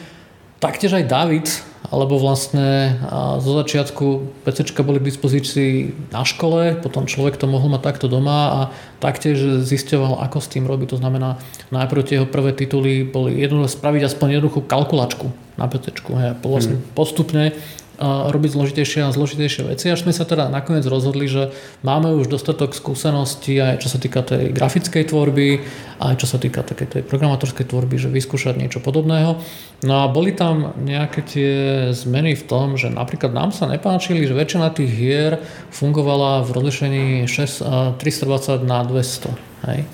taktiež 0.60 1.00
aj 1.00 1.08
David 1.08 1.48
alebo 1.94 2.18
vlastne 2.18 2.98
zo 3.38 3.54
začiatku 3.62 4.06
PC 4.42 4.74
boli 4.82 4.98
k 4.98 5.14
dispozícii 5.14 5.94
na 6.10 6.26
škole, 6.26 6.82
potom 6.82 7.06
človek 7.06 7.38
to 7.38 7.46
mohol 7.46 7.70
mať 7.70 7.94
takto 7.94 8.10
doma 8.10 8.40
a 8.50 8.60
taktiež 8.98 9.62
zisťoval, 9.62 10.26
ako 10.26 10.42
s 10.42 10.50
tým 10.50 10.66
robiť. 10.66 10.98
To 10.98 10.98
znamená, 10.98 11.38
najprv 11.70 12.02
tie 12.02 12.18
jeho 12.18 12.26
prvé 12.26 12.58
tituly 12.58 13.06
boli 13.06 13.38
jednoducho 13.38 13.78
spraviť 13.78 14.10
aspoň 14.10 14.42
jednoduchú 14.42 14.66
kalkulačku 14.66 15.30
na 15.62 15.70
PC. 15.70 15.94
Hej, 16.02 16.42
vlastne 16.42 16.82
hmm. 16.82 16.98
postupne 16.98 17.54
robiť 18.02 18.50
zložitejšie 18.58 19.06
a 19.06 19.14
zložitejšie 19.14 19.70
veci. 19.70 19.86
Až 19.94 20.06
sme 20.06 20.14
sa 20.16 20.26
teda 20.26 20.50
nakoniec 20.50 20.82
rozhodli, 20.90 21.30
že 21.30 21.54
máme 21.86 22.10
už 22.18 22.26
dostatok 22.26 22.74
skúseností 22.74 23.62
aj 23.62 23.86
čo 23.86 23.90
sa 23.94 24.02
týka 24.02 24.26
tej 24.26 24.50
grafickej 24.50 25.14
tvorby, 25.14 25.62
aj 26.02 26.18
čo 26.18 26.26
sa 26.26 26.42
týka 26.42 26.66
takej 26.66 26.88
tej 26.90 27.02
programátorskej 27.06 27.70
tvorby, 27.70 28.02
že 28.02 28.10
vyskúšať 28.10 28.58
niečo 28.58 28.82
podobného. 28.82 29.38
No 29.86 29.94
a 30.02 30.10
boli 30.10 30.34
tam 30.34 30.74
nejaké 30.82 31.20
tie 31.22 31.54
zmeny 31.94 32.34
v 32.34 32.44
tom, 32.50 32.80
že 32.82 32.90
napríklad 32.90 33.30
nám 33.30 33.54
sa 33.54 33.70
nepáčili, 33.70 34.26
že 34.26 34.34
väčšina 34.34 34.74
tých 34.74 34.92
hier 34.92 35.32
fungovala 35.70 36.42
v 36.44 36.50
rozlišení 36.50 37.06
6, 37.30 38.02
320 38.02 38.66
na 38.66 38.82
200. 38.84 39.70
Hej. 39.70 39.86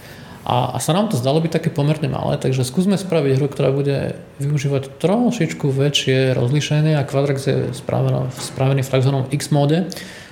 A, 0.49 0.73
a 0.73 0.77
sa 0.81 0.97
nám 0.97 1.13
to 1.13 1.21
zdalo 1.21 1.37
byť 1.45 1.61
také 1.61 1.69
pomerne 1.69 2.09
malé, 2.09 2.41
takže 2.41 2.65
skúsme 2.65 2.97
spraviť 2.97 3.37
hru, 3.37 3.47
ktorá 3.53 3.69
bude 3.69 4.17
využívať 4.41 4.97
trošičku 4.97 5.69
väčšie 5.69 6.33
rozlíšenie 6.33 6.97
a 6.97 7.05
Quadrax 7.05 7.39
je 7.45 7.57
spravený 7.77 8.81
v 8.81 8.89
tzv. 8.89 9.11
X 9.29 9.41
móde. 9.53 9.85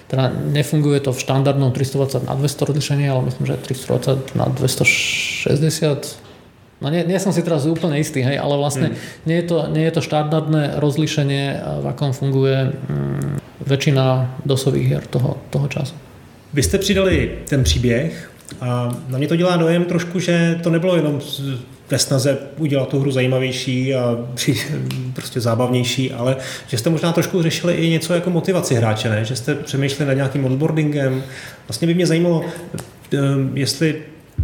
Teda 0.09 0.33
nefunguje 0.33 1.05
to 1.05 1.13
v 1.13 1.21
štandardnom 1.21 1.69
320 1.69 2.25
na 2.25 2.33
200 2.33 2.69
rozlišení, 2.73 3.05
ale 3.05 3.29
myslím, 3.29 3.45
že 3.45 3.61
320 3.61 4.33
na 4.33 4.49
260 4.49 6.25
No 6.77 6.93
nie, 6.93 7.01
nie 7.09 7.17
som 7.17 7.33
si 7.33 7.41
teraz 7.41 7.65
úplne 7.65 7.97
istý, 7.97 8.21
hej, 8.21 8.37
ale 8.37 8.53
vlastne 8.53 8.93
mm. 8.93 9.25
nie, 9.25 9.41
je 9.41 9.45
to, 9.49 9.57
nie 9.73 9.81
je 9.89 9.93
to 9.97 10.01
štandardné 10.05 10.77
rozlišenie, 10.77 11.57
v 11.81 11.85
akom 11.89 12.13
funguje 12.13 12.69
mm, 12.69 13.65
väčšina 13.65 14.37
dosových 14.45 14.85
hier 14.85 15.03
toho, 15.09 15.41
toho 15.49 15.67
času. 15.73 15.97
Vy 16.53 16.63
jste 16.63 16.77
přidali 16.77 17.31
ten 17.49 17.63
příběh, 17.63 18.31
a 18.61 18.97
na 19.07 19.17
mě 19.17 19.27
to 19.27 19.35
dělá 19.35 19.57
dojem 19.57 19.85
trošku, 19.85 20.19
že 20.19 20.59
to 20.63 20.69
nebylo 20.69 20.95
jenom 20.95 21.21
ve 21.89 21.99
snaze 21.99 22.37
udělat 22.57 22.89
tu 22.89 22.99
hru 22.99 23.11
zajímavější 23.11 23.95
a 23.95 24.17
prostě 25.13 25.41
zábavnější, 25.41 26.13
ale 26.13 26.35
že 26.67 26.77
jste 26.77 26.89
možná 26.89 27.13
trošku 27.13 27.41
řešili 27.41 27.73
i 27.73 27.89
něco 27.89 28.13
jako 28.13 28.29
motivaci 28.29 28.75
hráče, 28.75 29.09
ne? 29.09 29.25
že 29.25 29.35
jste 29.35 29.55
přemýšleli 29.55 30.07
nad 30.07 30.13
nějakým 30.13 30.45
onboardingem. 30.45 31.23
Vlastně 31.67 31.87
by 31.87 31.93
mě 31.93 32.07
zajímalo, 32.07 32.45
ehm, 33.13 33.51
jestli 33.53 33.95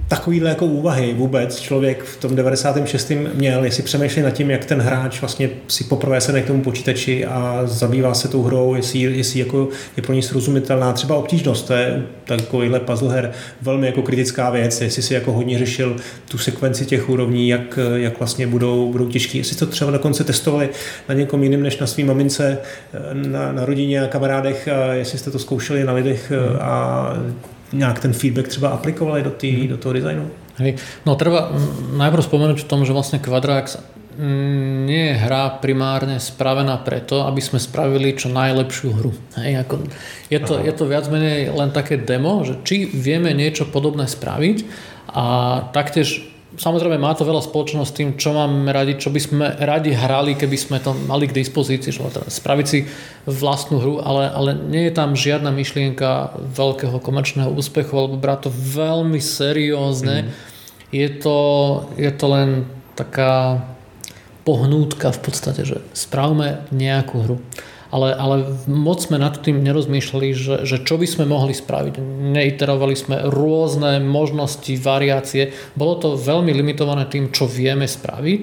takovýhle 0.08 0.50
jako 0.50 0.66
úvahy 0.66 1.14
vůbec 1.14 1.60
člověk 1.60 2.04
v 2.04 2.18
tom 2.18 2.36
96. 2.36 3.12
měl, 3.34 3.64
jestli 3.64 3.84
přemýšlí 3.84 4.22
nad 4.22 4.32
tím, 4.32 4.52
jak 4.52 4.66
ten 4.66 4.82
hráč 4.82 5.22
vlastně 5.22 5.50
si 5.68 5.84
poprvé 5.84 6.22
sedne 6.22 6.42
k 6.42 6.48
tomu 6.48 6.62
počítači 6.62 7.26
a 7.26 7.62
zabývá 7.66 8.14
se 8.14 8.28
tou 8.28 8.44
hrou, 8.44 8.76
jestli, 8.76 9.00
jestli 9.00 9.40
jako 9.40 9.70
je 9.98 10.04
pro 10.04 10.14
ní 10.14 10.22
srozumitelná 10.22 10.94
třeba 10.94 11.16
obtížnost, 11.16 11.68
to 11.68 11.74
je 11.74 12.04
takovýhle 12.26 12.80
puzzle 12.80 13.14
her 13.14 13.32
velmi 13.62 13.88
jako 13.88 14.02
kritická 14.02 14.50
věc, 14.50 14.82
jestli 14.82 15.02
si 15.02 15.14
jako 15.14 15.32
hodně 15.32 15.60
řešil 15.60 15.96
tu 16.28 16.38
sekvenci 16.38 16.86
těch 16.86 17.10
úrovní, 17.10 17.50
jak, 17.50 17.80
jak 17.96 18.20
vlastně 18.20 18.48
budou, 18.48 18.92
budou 18.92 19.08
těžký, 19.08 19.38
jestli 19.38 19.56
to 19.56 19.66
třeba 19.66 19.92
dokonce 19.92 20.24
testovali 20.24 20.70
na 21.10 21.16
někom 21.16 21.44
jiném 21.44 21.64
než 21.64 21.80
na 21.80 21.88
svým 21.88 22.08
mamince, 22.08 22.58
na, 23.14 23.52
na 23.52 23.66
rodině 23.66 24.02
a 24.02 24.08
kamarádech, 24.08 24.68
a 24.68 24.94
jestli 24.94 25.18
jste 25.18 25.32
to 25.32 25.40
zkoušeli 25.40 25.84
na 25.84 25.94
lidech 25.94 26.32
a 26.60 27.08
nějak 27.74 28.00
ten 28.00 28.14
feedback 28.14 28.48
třeba 28.48 28.70
aplikovali 28.70 29.24
do, 29.24 29.32
tý, 29.32 29.52
mm. 29.52 29.68
do 29.68 29.78
toho 29.78 29.94
designu? 29.94 30.30
Hej. 30.58 30.78
No 31.06 31.18
treba 31.18 31.50
najprv 31.98 32.24
spomenúť 32.24 32.62
v 32.62 32.70
tom, 32.70 32.86
že 32.86 32.94
vlastne 32.94 33.18
Quadrax 33.18 33.82
nie 34.86 35.10
je 35.10 35.18
hra 35.18 35.58
primárne 35.58 36.22
spravená 36.22 36.78
preto, 36.86 37.26
aby 37.26 37.42
sme 37.42 37.58
spravili 37.58 38.14
čo 38.14 38.30
najlepšiu 38.30 38.90
hru. 38.94 39.12
Hej, 39.42 39.66
ako 39.66 39.74
je, 40.30 40.40
to, 40.46 40.54
je 40.62 40.74
to 40.78 40.86
viac 40.86 41.10
menej 41.10 41.50
len 41.50 41.74
také 41.74 41.98
demo, 41.98 42.46
že 42.46 42.62
či 42.62 42.86
vieme 42.86 43.34
niečo 43.34 43.66
podobné 43.66 44.06
spraviť 44.06 44.58
a 45.10 45.26
taktiež 45.74 46.33
Samozrejme 46.54 47.02
má 47.02 47.18
to 47.18 47.26
veľa 47.26 47.42
spoločnosť 47.42 47.90
s 47.90 47.98
tým, 47.98 48.10
čo 48.14 48.30
máme 48.38 48.70
radi, 48.70 49.02
čo 49.02 49.10
by 49.10 49.20
sme 49.22 49.46
radi 49.58 49.90
hrali, 49.98 50.38
keby 50.38 50.54
sme 50.54 50.78
to 50.78 50.94
mali 50.94 51.26
k 51.26 51.34
dispozícii, 51.34 51.90
že 51.90 52.06
teda 52.06 52.30
spraviť 52.30 52.68
si 52.70 52.86
vlastnú 53.26 53.82
hru, 53.82 53.94
ale, 54.06 54.30
ale 54.30 54.50
nie 54.54 54.86
je 54.86 54.94
tam 54.94 55.18
žiadna 55.18 55.50
myšlienka 55.50 56.38
veľkého 56.54 57.02
komerčného 57.02 57.50
úspechu, 57.50 57.98
alebo 57.98 58.22
brať 58.22 58.48
to 58.48 58.52
veľmi 58.54 59.18
seriózne. 59.18 60.26
Mm. 60.26 60.30
Je, 60.94 61.10
to, 61.18 61.40
je 61.98 62.12
to 62.14 62.26
len 62.30 62.50
taká 62.94 63.66
pohnútka 64.46 65.10
v 65.10 65.20
podstate, 65.26 65.66
že 65.66 65.82
spravme 65.98 66.70
nejakú 66.70 67.18
hru 67.26 67.38
ale, 67.94 68.10
ale 68.18 68.36
moc 68.66 69.06
sme 69.06 69.22
nad 69.22 69.38
tým 69.38 69.62
nerozmýšľali, 69.62 70.30
že, 70.34 70.56
že 70.66 70.82
čo 70.82 70.98
by 70.98 71.06
sme 71.06 71.30
mohli 71.30 71.54
spraviť. 71.54 72.02
Neiterovali 72.34 72.98
sme 72.98 73.30
rôzne 73.30 74.02
možnosti, 74.02 74.74
variácie. 74.82 75.54
Bolo 75.78 76.02
to 76.02 76.08
veľmi 76.18 76.50
limitované 76.50 77.06
tým, 77.06 77.30
čo 77.30 77.46
vieme 77.46 77.86
spraviť, 77.86 78.42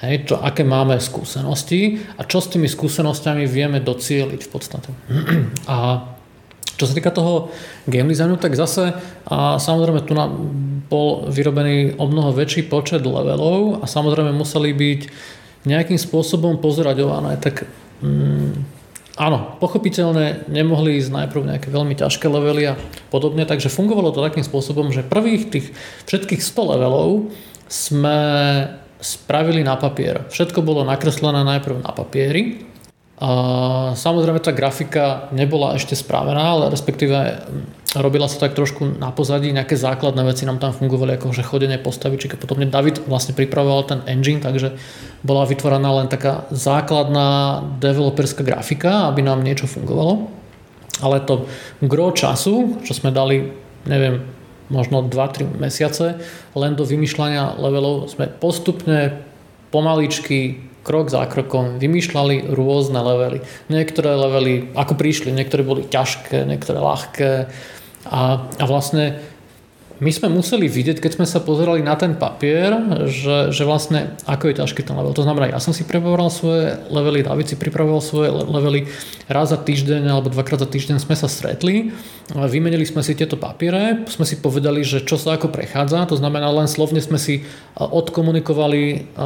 hej, 0.00 0.16
čo, 0.24 0.40
aké 0.40 0.64
máme 0.64 0.96
skúsenosti 0.96 2.00
a 2.16 2.24
čo 2.24 2.40
s 2.40 2.48
tými 2.48 2.72
skúsenostiami 2.72 3.44
vieme 3.44 3.84
docieliť 3.84 4.40
v 4.40 4.50
podstate. 4.50 4.90
A 5.68 6.08
čo 6.76 6.84
sa 6.84 6.92
týka 6.92 7.08
toho 7.08 7.48
game 7.88 8.12
designu, 8.12 8.36
tak 8.36 8.52
zase 8.52 8.92
a 9.24 9.56
samozrejme 9.56 10.04
tu 10.04 10.12
nám 10.12 10.28
bol 10.92 11.24
vyrobený 11.32 11.96
o 11.96 12.04
mnoho 12.04 12.36
väčší 12.36 12.68
počet 12.68 13.00
levelov 13.00 13.80
a 13.80 13.88
samozrejme 13.88 14.36
museli 14.36 14.76
byť 14.76 15.00
nejakým 15.64 15.96
spôsobom 15.96 16.60
pozraďované. 16.60 17.40
Tak 17.40 17.64
mm, 18.04 18.75
Áno, 19.16 19.56
pochopiteľne 19.64 20.44
nemohli 20.44 21.00
ísť 21.00 21.08
najprv 21.08 21.48
nejaké 21.48 21.68
veľmi 21.72 21.96
ťažké 21.96 22.28
levely 22.28 22.68
a 22.68 22.78
podobne, 23.08 23.48
takže 23.48 23.72
fungovalo 23.72 24.12
to 24.12 24.20
takým 24.20 24.44
spôsobom, 24.44 24.92
že 24.92 25.00
prvých 25.08 25.48
tých 25.48 25.66
všetkých 26.04 26.44
100 26.44 26.72
levelov 26.76 27.32
sme 27.64 28.18
spravili 29.00 29.64
na 29.64 29.80
papier. 29.80 30.28
Všetko 30.28 30.60
bolo 30.60 30.84
nakreslené 30.84 31.48
najprv 31.48 31.80
na 31.80 31.96
papieri 31.96 32.68
a 33.16 33.30
samozrejme 33.96 34.44
tá 34.44 34.52
grafika 34.52 35.32
nebola 35.32 35.80
ešte 35.80 35.96
spravená, 35.96 36.52
ale 36.52 36.68
respektíve 36.68 37.16
robila 37.98 38.28
sa 38.28 38.42
tak 38.48 38.56
trošku 38.56 38.98
na 39.00 39.12
pozadí, 39.12 39.52
nejaké 39.52 39.76
základné 39.78 40.22
veci 40.26 40.44
nám 40.44 40.60
tam 40.60 40.76
fungovali, 40.76 41.16
ako 41.16 41.32
že 41.32 41.46
chodenie 41.46 41.80
postavičiek 41.80 42.34
a 42.34 42.40
podobne. 42.40 42.68
David 42.68 43.04
vlastne 43.08 43.32
pripravoval 43.32 43.82
ten 43.88 44.00
engine, 44.10 44.42
takže 44.42 44.76
bola 45.24 45.48
vytvorená 45.48 45.90
len 46.02 46.08
taká 46.08 46.44
základná 46.52 47.62
developerská 47.80 48.44
grafika, 48.44 49.08
aby 49.08 49.24
nám 49.24 49.40
niečo 49.44 49.70
fungovalo. 49.70 50.28
Ale 51.04 51.20
to 51.24 51.44
gro 51.84 52.12
času, 52.12 52.80
čo 52.80 52.92
sme 52.96 53.12
dali, 53.12 53.52
neviem, 53.84 54.24
možno 54.72 55.04
2-3 55.04 55.60
mesiace, 55.60 56.18
len 56.56 56.72
do 56.74 56.82
vymýšľania 56.82 57.60
levelov 57.60 58.10
sme 58.10 58.26
postupne 58.26 59.22
pomaličky 59.70 60.66
krok 60.86 61.10
za 61.10 61.26
krokom 61.26 61.82
vymýšľali 61.82 62.54
rôzne 62.54 63.02
levely. 63.02 63.42
Niektoré 63.66 64.14
levely, 64.14 64.70
ako 64.78 64.94
prišli, 64.94 65.34
niektoré 65.34 65.66
boli 65.66 65.82
ťažké, 65.90 66.46
niektoré 66.46 66.78
ľahké 66.78 67.30
a, 68.10 68.46
a 68.46 68.64
vlastne 68.64 69.18
my 69.96 70.12
sme 70.12 70.28
museli 70.28 70.68
vidieť, 70.68 71.00
keď 71.00 71.12
sme 71.16 71.24
sa 71.24 71.40
pozerali 71.40 71.80
na 71.80 71.96
ten 71.96 72.20
papier, 72.20 72.68
že, 73.08 73.48
že 73.48 73.64
vlastne 73.64 74.12
ako 74.28 74.52
je 74.52 74.58
ťažký 74.60 74.84
ten 74.84 74.92
level. 74.92 75.16
To 75.16 75.24
znamená, 75.24 75.48
ja 75.48 75.56
som 75.56 75.72
si 75.72 75.88
pripravoval 75.88 76.28
svoje 76.28 76.76
levely, 76.92 77.24
David 77.24 77.48
si 77.48 77.56
pripravoval 77.56 78.04
svoje 78.04 78.28
levely, 78.28 78.92
raz 79.24 79.56
za 79.56 79.58
týždeň 79.58 80.04
alebo 80.12 80.28
dvakrát 80.28 80.60
za 80.60 80.68
týždeň 80.68 81.00
sme 81.00 81.16
sa 81.16 81.32
stretli, 81.32 81.96
vymenili 82.28 82.84
sme 82.84 83.00
si 83.00 83.16
tieto 83.16 83.40
papiere, 83.40 84.04
sme 84.12 84.28
si 84.28 84.36
povedali, 84.36 84.84
že 84.84 85.00
čo 85.00 85.16
sa 85.16 85.40
ako 85.40 85.48
prechádza, 85.48 86.12
to 86.12 86.20
znamená 86.20 86.52
len 86.52 86.68
slovne 86.68 87.00
sme 87.00 87.16
si 87.16 87.48
odkomunikovali 87.80 89.16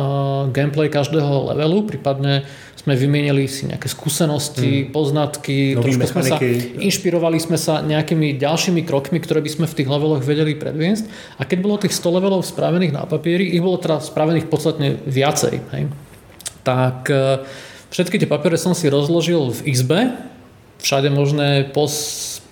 gameplay 0.54 0.86
každého 0.86 1.50
levelu, 1.50 1.82
prípadne 1.82 2.46
sme 2.80 2.96
vymienili 2.96 3.44
si 3.44 3.68
nejaké 3.68 3.92
skúsenosti, 3.92 4.88
hmm. 4.88 4.96
poznatky, 4.96 5.76
trošku 5.76 6.16
sme 6.16 6.22
sa, 6.24 6.36
inšpirovali 6.80 7.36
sme 7.36 7.60
sa 7.60 7.84
nejakými 7.84 8.40
ďalšími 8.40 8.88
krokmi, 8.88 9.20
ktoré 9.20 9.44
by 9.44 9.50
sme 9.52 9.66
v 9.68 9.76
tých 9.76 9.88
leveloch 9.92 10.24
vedeli 10.24 10.56
predviesť. 10.56 11.36
A 11.36 11.44
keď 11.44 11.58
bolo 11.60 11.76
tých 11.76 11.92
100 11.92 12.16
levelov 12.16 12.40
spravených 12.48 12.96
na 12.96 13.04
papieri, 13.04 13.52
ich 13.52 13.60
bolo 13.60 13.76
teda 13.76 14.00
spravených 14.00 14.48
podstatne 14.48 14.96
viacej. 15.04 15.54
Hej? 15.76 15.92
Tak 16.64 17.12
e, 17.12 17.44
všetky 17.92 18.16
tie 18.16 18.28
papiere 18.30 18.56
som 18.56 18.72
si 18.72 18.88
rozložil 18.88 19.52
v 19.60 19.60
izbe, 19.68 20.16
všade 20.80 21.12
možné 21.12 21.68
po, 21.76 21.84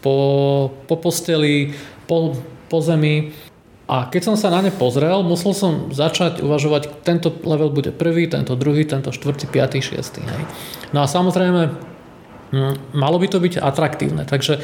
po, 0.04 0.16
po 0.84 0.94
posteli, 1.00 1.72
po, 2.04 2.36
po 2.68 2.78
zemi 2.84 3.32
a 3.88 4.04
keď 4.12 4.22
som 4.32 4.36
sa 4.36 4.52
na 4.52 4.60
ne 4.60 4.68
pozrel, 4.68 5.24
musel 5.24 5.56
som 5.56 5.88
začať 5.88 6.44
uvažovať, 6.44 7.00
tento 7.08 7.32
level 7.32 7.72
bude 7.72 7.88
prvý, 7.88 8.28
tento 8.28 8.52
druhý, 8.52 8.84
tento 8.84 9.08
štvrtý, 9.08 9.48
piatý, 9.48 9.80
šiestý. 9.80 10.20
Hej. 10.20 10.44
No 10.92 11.00
a 11.00 11.08
samozrejme, 11.08 11.72
malo 12.92 13.16
by 13.16 13.26
to 13.32 13.40
byť 13.40 13.56
atraktívne. 13.56 14.28
Takže 14.28 14.60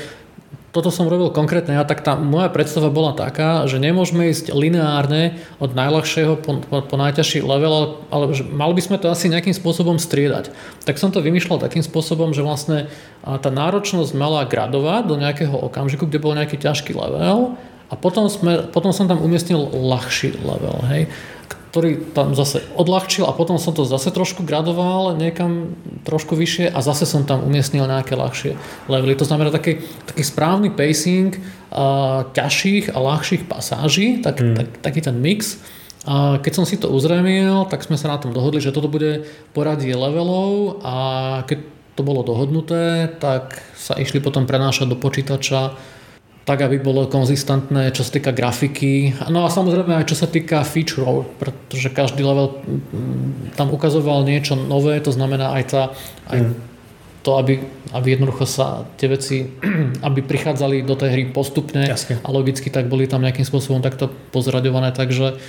toto 0.74 0.90
som 0.90 1.06
robil 1.06 1.30
konkrétne 1.30 1.78
a 1.78 1.86
tak 1.86 2.02
tá 2.02 2.18
moja 2.18 2.50
predstava 2.50 2.90
bola 2.90 3.14
taká, 3.14 3.64
že 3.64 3.78
nemôžeme 3.78 4.28
ísť 4.28 4.50
lineárne 4.52 5.38
od 5.56 5.70
najľahšieho 5.72 6.34
po, 6.44 6.60
po, 6.60 6.82
po 6.82 6.96
najťažší 6.98 7.46
level, 7.46 8.04
ale 8.10 8.34
že 8.34 8.42
mali 8.42 8.76
by 8.76 8.82
sme 8.82 8.98
to 8.98 9.06
asi 9.06 9.30
nejakým 9.30 9.54
spôsobom 9.54 10.02
striedať. 10.02 10.50
Tak 10.82 10.98
som 10.98 11.14
to 11.14 11.22
vymýšľal 11.22 11.62
takým 11.62 11.86
spôsobom, 11.86 12.34
že 12.34 12.42
vlastne 12.42 12.90
tá 13.22 13.48
náročnosť 13.54 14.12
mala 14.18 14.44
gradovať 14.44 15.02
do 15.06 15.16
nejakého 15.16 15.54
okamžiku, 15.54 16.10
kde 16.10 16.20
bol 16.20 16.34
nejaký 16.34 16.58
ťažký 16.58 16.92
level 16.92 17.56
a 17.94 17.96
potom, 17.96 18.26
sme, 18.26 18.66
potom 18.74 18.90
som 18.90 19.06
tam 19.06 19.22
umiestnil 19.22 19.70
ľahší 19.70 20.34
level, 20.42 20.82
hej, 20.90 21.06
ktorý 21.70 22.10
tam 22.10 22.34
zase 22.34 22.62
odľahčil 22.74 23.22
a 23.26 23.34
potom 23.34 23.58
som 23.58 23.70
to 23.70 23.86
zase 23.86 24.10
trošku 24.10 24.42
gradoval 24.46 25.14
niekam 25.14 25.74
trošku 26.02 26.34
vyššie 26.38 26.70
a 26.70 26.78
zase 26.82 27.06
som 27.06 27.22
tam 27.22 27.46
umiestnil 27.46 27.86
nejaké 27.86 28.18
ľahšie 28.18 28.54
levely. 28.90 29.14
To 29.18 29.26
znamená 29.26 29.54
taký, 29.54 29.82
taký 30.06 30.22
správny 30.22 30.70
pacing 30.74 31.34
uh, 31.34 32.30
ťažších 32.30 32.94
a 32.94 32.98
ľahších 32.98 33.42
pasáží, 33.50 34.22
tak, 34.22 34.38
hmm. 34.38 34.54
tak, 34.54 34.66
taký 34.86 35.00
ten 35.02 35.18
mix. 35.18 35.58
A 36.06 36.38
keď 36.38 36.52
som 36.62 36.64
si 36.66 36.78
to 36.78 36.90
uzrejmil, 36.90 37.66
tak 37.66 37.82
sme 37.82 37.98
sa 37.98 38.10
na 38.10 38.22
tom 38.22 38.30
dohodli, 38.30 38.62
že 38.62 38.70
toto 38.70 38.86
bude 38.86 39.26
poradie 39.50 39.98
levelov 39.98 40.78
a 40.82 40.94
keď 41.46 41.58
to 41.94 42.02
bolo 42.02 42.26
dohodnuté, 42.26 43.10
tak 43.18 43.62
sa 43.74 43.98
išli 43.98 44.22
potom 44.22 44.46
prenášať 44.46 44.90
do 44.90 44.98
počítača 44.98 45.74
tak 46.44 46.60
aby 46.60 46.76
bolo 46.76 47.08
konzistentné, 47.08 47.88
čo 47.96 48.04
sa 48.04 48.20
týka 48.20 48.30
grafiky. 48.36 49.16
No 49.32 49.48
a 49.48 49.52
samozrejme 49.52 49.96
aj 49.96 50.12
čo 50.12 50.16
sa 50.16 50.28
týka 50.28 50.60
feature, 50.60 51.24
pretože 51.40 51.88
každý 51.88 52.20
level 52.20 52.60
mm, 52.60 53.56
tam 53.56 53.72
ukazoval 53.72 54.28
niečo 54.28 54.52
nové, 54.52 55.00
to 55.00 55.08
znamená 55.08 55.56
aj, 55.56 55.64
tá, 55.72 55.82
aj 56.28 56.38
mm. 56.44 56.52
to, 57.24 57.30
aby, 57.40 57.64
aby 57.96 58.06
jednoducho 58.12 58.44
sa 58.44 58.84
tie 59.00 59.08
veci, 59.08 59.48
aby 60.06 60.20
prichádzali 60.20 60.84
do 60.84 60.92
tej 61.00 61.16
hry 61.16 61.24
postupne 61.32 61.88
Jasne. 61.88 62.20
a 62.20 62.28
logicky 62.28 62.68
tak 62.68 62.92
boli 62.92 63.08
tam 63.08 63.24
nejakým 63.24 63.48
spôsobom 63.48 63.80
takto 63.80 64.12
pozraďované, 64.30 64.92
takže 64.92 65.40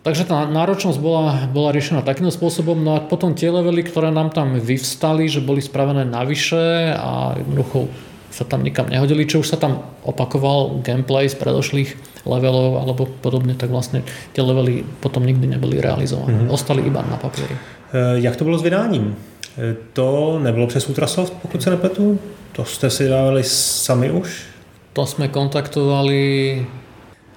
Takže 0.00 0.32
tá 0.32 0.48
náročnosť 0.48 0.96
bola, 0.96 1.44
bola 1.52 1.76
riešená 1.76 2.00
takýmto 2.00 2.32
spôsobom, 2.32 2.72
no 2.72 2.96
a 2.96 3.04
potom 3.04 3.36
tie 3.36 3.52
levely, 3.52 3.84
ktoré 3.84 4.08
nám 4.08 4.32
tam 4.32 4.56
vyvstali, 4.56 5.28
že 5.28 5.44
boli 5.44 5.60
spravené 5.60 6.08
navyše 6.08 6.96
a 6.96 7.36
jednoducho 7.36 7.84
sa 8.30 8.46
tam 8.46 8.62
nikam 8.62 8.86
nehodili, 8.86 9.26
či 9.26 9.38
už 9.42 9.46
sa 9.50 9.58
tam 9.58 9.82
opakoval 10.06 10.80
gameplay 10.86 11.26
z 11.26 11.34
predošlých 11.34 12.22
levelov 12.24 12.78
alebo 12.80 13.06
podobne, 13.06 13.58
tak 13.58 13.74
vlastne 13.74 14.06
tie 14.32 14.42
levely 14.44 14.86
potom 15.02 15.26
nikdy 15.26 15.50
neboli 15.50 15.82
realizované. 15.82 16.46
Mm-hmm. 16.46 16.54
Ostali 16.54 16.86
iba 16.86 17.02
na 17.02 17.18
papieri. 17.18 17.54
E, 17.54 17.58
jak 18.22 18.36
to 18.36 18.44
bylo 18.44 18.58
s 18.58 18.62
vydáním? 18.62 19.16
E, 19.58 19.76
to 19.92 20.38
nebylo 20.42 20.66
přes 20.66 20.88
Ultrasoft, 20.88 21.32
pokud 21.42 21.62
se 21.62 21.70
nepletu? 21.70 22.18
To 22.52 22.64
jste 22.64 22.90
si 22.90 23.08
dávali 23.08 23.42
sami 23.44 24.10
už? 24.10 24.42
To 24.92 25.06
sme 25.06 25.30
kontaktovali 25.30 26.66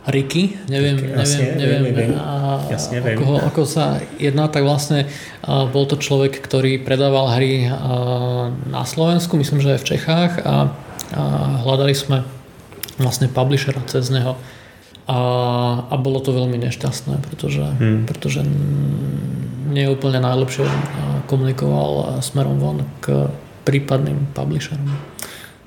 Ricky, 0.04 0.58
neviem, 0.68 1.00
Ricky, 1.00 1.08
neviem, 1.08 1.20
jasne, 1.20 1.46
neviem, 1.56 1.82
viem, 1.84 1.96
viem. 1.96 2.12
a, 2.20 2.60
Jasne, 2.68 3.00
viem. 3.00 3.16
koho, 3.24 3.40
ako 3.40 3.64
sa 3.64 4.04
jedná, 4.20 4.52
tak 4.52 4.68
vlastne 4.68 5.08
a, 5.40 5.64
bol 5.64 5.88
to 5.88 5.96
človek, 5.96 6.44
ktorý 6.44 6.84
predával 6.84 7.32
hry 7.40 7.72
a, 7.72 7.72
na 8.68 8.84
Slovensku, 8.84 9.40
myslím, 9.40 9.64
že 9.64 9.78
aj 9.78 9.80
v 9.80 9.90
Čechách 9.96 10.32
a, 10.44 10.76
a 11.14 11.24
hľadali 11.62 11.94
sme 11.94 12.22
vlastne 12.98 13.30
publishera 13.30 13.82
cez 13.88 14.10
neho. 14.10 14.38
A, 15.04 15.20
a 15.92 15.96
bolo 16.00 16.24
to 16.24 16.32
veľmi 16.32 16.56
nešťastné, 16.64 17.20
pretože, 17.28 17.66
Hmm. 17.76 18.08
pretože 18.08 18.40
mm, 18.40 19.76
nie 19.76 19.90
úplne 19.92 20.24
najlepšie 20.24 20.64
a, 20.64 20.74
komunikoval 21.28 21.92
a, 21.92 22.04
smerom 22.24 22.56
von 22.56 22.88
k 23.04 23.28
prípadným 23.68 24.32
publisherom. 24.32 24.88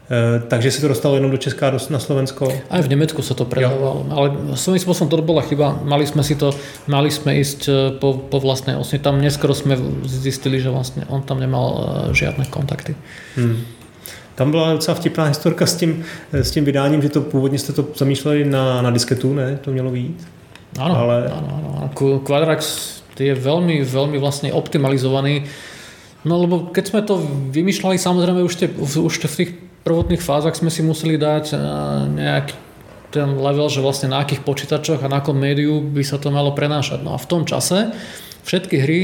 E, 0.07 0.41
takže 0.49 0.71
se 0.71 0.81
to 0.81 0.89
dostalo 0.89 1.15
jenom 1.15 1.31
do 1.31 1.37
Česka, 1.37 1.71
do- 1.71 1.83
na 1.91 1.99
Slovensko? 1.99 2.49
Aj 2.71 2.81
v 2.81 2.89
Nemecku 2.89 3.21
sa 3.23 3.35
to 3.35 3.45
predávalo, 3.45 4.07
ale 4.09 4.57
svojím 4.57 4.81
spôsobom 4.81 5.11
to 5.11 5.19
bola 5.21 5.43
chyba. 5.43 5.83
Mali 5.85 6.07
sme 6.07 6.23
si 6.23 6.39
to, 6.39 6.55
mali 6.87 7.11
sme 7.11 7.37
ísť 7.37 7.61
e, 7.69 7.73
po, 7.99 8.15
po 8.15 8.39
vlastnej 8.41 8.79
osne. 8.79 9.03
Tam 9.03 9.19
neskoro 9.21 9.53
sme 9.53 9.77
zistili, 10.07 10.63
že 10.63 10.71
vlastne 10.71 11.05
on 11.11 11.27
tam 11.27 11.43
nemal 11.43 11.67
žiadne 12.15 12.47
kontakty. 12.49 12.95
Hmm. 13.35 13.67
Tam 14.37 14.51
byla 14.51 14.73
docela 14.73 14.95
vtipná 14.95 15.25
historka 15.25 15.67
s 15.67 15.77
tím, 15.77 16.05
s 16.33 16.51
tím 16.51 16.65
vydáním, 16.65 17.03
že 17.03 17.09
to 17.09 17.21
původně 17.21 17.59
jste 17.59 17.73
to 17.73 17.85
zamýšleli 17.97 18.45
na, 18.45 18.83
na 18.83 18.91
disketu, 18.91 19.35
ne? 19.35 19.59
To 19.65 19.71
mělo 19.71 19.91
být. 19.91 20.29
Áno, 20.77 20.93
Ale- 20.93 21.33
áno, 21.33 21.49
áno. 21.57 21.89
Qu- 21.97 22.21
Quadrax 22.21 22.61
je 23.17 23.33
veľmi, 23.33 23.81
veľmi 23.81 24.21
vlastne 24.21 24.53
optimalizovaný. 24.53 25.49
No 26.29 26.37
lebo 26.37 26.69
keď 26.69 26.85
sme 26.85 27.01
to 27.01 27.17
vymýšľali, 27.49 27.97
samozrejme 27.97 28.45
už, 28.45 28.55
te, 28.61 28.67
už 28.77 29.15
te 29.17 29.25
v 29.25 29.37
tých 29.41 29.51
prvotných 29.89 30.21
fázach 30.21 30.53
sme 30.53 30.69
si 30.69 30.85
museli 30.85 31.17
dať 31.17 31.45
eh, 31.55 31.59
nejaký 32.13 32.55
ten 33.09 33.41
level, 33.41 33.73
že 33.73 33.81
vlastne 33.81 34.13
na 34.13 34.21
akých 34.21 34.45
počítačoch 34.45 35.01
a 35.01 35.09
na 35.09 35.25
akom 35.25 35.39
médiu 35.39 35.81
by 35.81 36.05
sa 36.05 36.21
to 36.21 36.29
malo 36.29 36.53
prenášať. 36.53 37.01
No 37.01 37.17
a 37.17 37.19
v 37.19 37.25
tom 37.25 37.49
čase 37.49 37.89
všetky 38.47 38.77
hry 38.79 39.01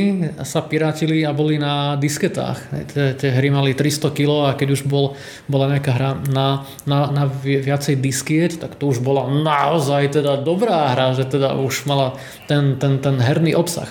sa 0.47 0.63
pirátili 0.63 1.27
a 1.27 1.35
boli 1.35 1.59
na 1.59 1.99
disketách. 1.99 2.63
Tie, 2.95 3.31
hry 3.35 3.51
mali 3.51 3.75
300 3.75 4.15
kg 4.15 4.31
a 4.47 4.55
keď 4.55 4.69
už 4.79 4.83
bol, 4.87 5.19
bola 5.51 5.67
nejaká 5.67 5.91
hra 5.91 6.11
na, 6.31 6.63
na, 6.87 7.11
na 7.11 7.25
vi- 7.27 7.59
viacej 7.59 7.99
diskiet, 7.99 8.63
tak 8.63 8.79
to 8.79 8.87
už 8.87 9.03
bola 9.03 9.27
naozaj 9.27 10.15
teda 10.15 10.39
dobrá 10.39 10.95
hra, 10.95 11.19
že 11.19 11.27
teda 11.27 11.59
už 11.59 11.91
mala 11.91 12.15
ten, 12.47 12.79
ten, 12.79 13.03
ten 13.03 13.19
herný 13.19 13.59
obsah. 13.59 13.91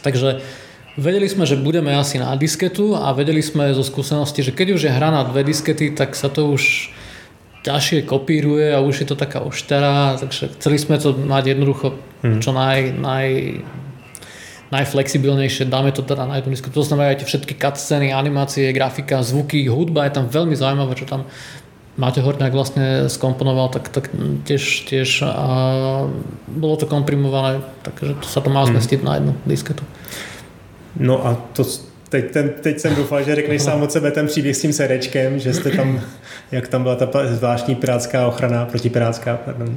Takže 0.00 0.40
vedeli 0.96 1.28
sme, 1.28 1.44
že 1.44 1.60
budeme 1.60 1.92
asi 1.92 2.16
na 2.16 2.32
disketu 2.32 2.96
a 2.96 3.12
vedeli 3.12 3.44
sme 3.44 3.76
zo 3.76 3.84
skúsenosti, 3.84 4.40
že 4.40 4.56
keď 4.56 4.68
už 4.72 4.82
je 4.88 4.96
hra 4.96 5.12
na 5.12 5.22
dve 5.28 5.44
diskety, 5.44 5.92
tak 5.92 6.16
sa 6.16 6.32
to 6.32 6.48
už 6.48 6.88
ťažšie 7.60 8.06
kopíruje 8.06 8.72
a 8.72 8.80
už 8.80 9.04
je 9.04 9.06
to 9.10 9.18
taká 9.18 9.42
oštara, 9.42 10.16
takže 10.16 10.54
chceli 10.56 10.78
sme 10.80 10.96
to 10.96 11.12
mať 11.12 11.52
jednoducho 11.52 11.92
Hmm. 12.24 12.40
čo 12.40 12.50
naj, 12.50 12.96
naj, 12.96 13.60
najflexibilnejšie, 14.72 15.70
dáme 15.70 15.92
to 15.92 16.02
teda 16.02 16.26
na 16.26 16.36
jednu 16.36 16.50
disketu. 16.50 16.74
To 16.74 16.86
znamená 16.86 17.14
aj 17.14 17.22
tie 17.22 17.28
všetky 17.30 17.54
cutscény, 17.54 18.10
animácie, 18.10 18.72
grafika, 18.74 19.22
zvuky, 19.22 19.66
hudba 19.70 20.04
je 20.10 20.18
tam 20.18 20.26
veľmi 20.26 20.56
zaujímavé, 20.58 20.94
čo 20.98 21.06
tam 21.06 21.24
Máte 21.96 22.20
Horňák 22.20 22.52
vlastne 22.52 23.08
skomponoval, 23.08 23.72
tak, 23.72 23.88
tak 23.88 24.12
tiež, 24.44 24.84
tiež 24.84 25.24
a 25.24 25.48
bolo 26.44 26.76
to 26.76 26.84
komprimované, 26.84 27.64
takže 27.80 28.20
sa 28.20 28.44
to 28.44 28.52
má 28.52 28.68
Hmm. 28.68 28.76
zmestiť 28.76 29.00
na 29.00 29.16
jednu 29.16 29.32
disketu. 29.48 29.80
No 31.00 31.26
a 31.26 31.40
to, 31.56 31.64
teď, 32.08 32.30
ten, 32.30 32.52
teď 32.60 32.80
jsem 32.80 32.94
doufal, 32.94 33.24
že 33.24 33.34
řekneš 33.34 33.62
sám 33.62 33.82
od 33.82 33.92
sebe 33.92 34.10
ten 34.10 34.26
příběh 34.26 34.56
s 34.56 34.60
tím 34.60 34.72
CDčkem, 34.72 35.38
že 35.38 35.54
jste 35.54 35.70
tam, 35.70 36.00
jak 36.52 36.68
tam 36.68 36.82
byla 36.82 36.96
ta 36.96 37.08
zvláštní 37.26 37.74
pirátská 37.74 38.26
ochrana, 38.26 38.64
protipirátská, 38.64 39.36
pardon. 39.44 39.76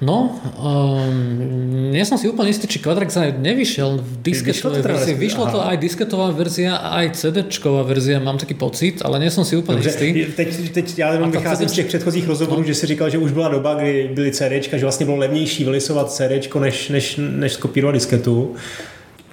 No, 0.00 0.40
um, 0.56 1.92
nie 1.92 2.00
som 2.08 2.16
si 2.16 2.24
úplne 2.24 2.48
istý, 2.48 2.64
či 2.64 2.80
Quadrax 2.80 3.20
aj 3.20 3.36
nevyšiel 3.36 4.00
v 4.00 4.10
disketovej 4.24 4.80
to 4.80 4.88
verzii. 4.88 5.14
Vyšlo 5.14 5.44
to 5.52 5.60
aj 5.60 5.76
disketová 5.76 6.32
verzia, 6.32 6.80
aj 6.80 7.12
CD-čková 7.12 7.84
verzia, 7.84 8.16
mám 8.16 8.40
taký 8.40 8.56
pocit, 8.56 9.04
ale 9.04 9.20
nie 9.20 9.28
som 9.28 9.44
si 9.44 9.60
úplne 9.60 9.84
Dobře, 9.84 9.90
istý. 9.90 10.08
teď, 10.36 10.48
teď 10.72 10.86
já 10.98 11.12
jenom 11.12 11.32
to 11.32 11.38
vycházím 11.38 11.68
z 11.68 11.72
těch 11.72 11.86
předchozích 11.86 12.24
rozhovorů, 12.28 12.60
No. 12.60 12.66
že 12.66 12.74
si 12.74 12.86
říkal, 12.86 13.10
že 13.10 13.18
už 13.18 13.32
byla 13.32 13.48
doba, 13.48 13.74
kdy 13.74 14.10
byly 14.14 14.30
CDčka, 14.32 14.76
že 14.76 14.84
vlastně 14.84 15.06
bylo 15.06 15.16
levnější 15.18 15.64
vylisovat 15.64 16.12
CDčko, 16.12 16.60
než, 16.60 16.88
než, 16.88 17.20
než 17.20 17.52
skopírovat 17.52 17.94
disketu. 17.94 18.54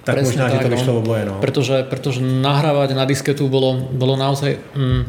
Tak 0.03 0.15
Presne 0.21 0.29
možná, 0.37 0.45
že 0.49 0.55
tak, 0.57 0.63
to 0.63 0.69
no. 0.69 0.75
vyšlo 0.77 0.93
oboje. 0.97 1.25
No. 1.25 1.37
Pretože, 1.41 1.83
pretože 1.89 2.19
nahrávať 2.21 2.93
na 2.93 3.05
disketu 3.09 3.49
bolo, 3.49 3.89
bolo 3.89 4.13
naozaj 4.13 4.53
mm, 4.77 5.01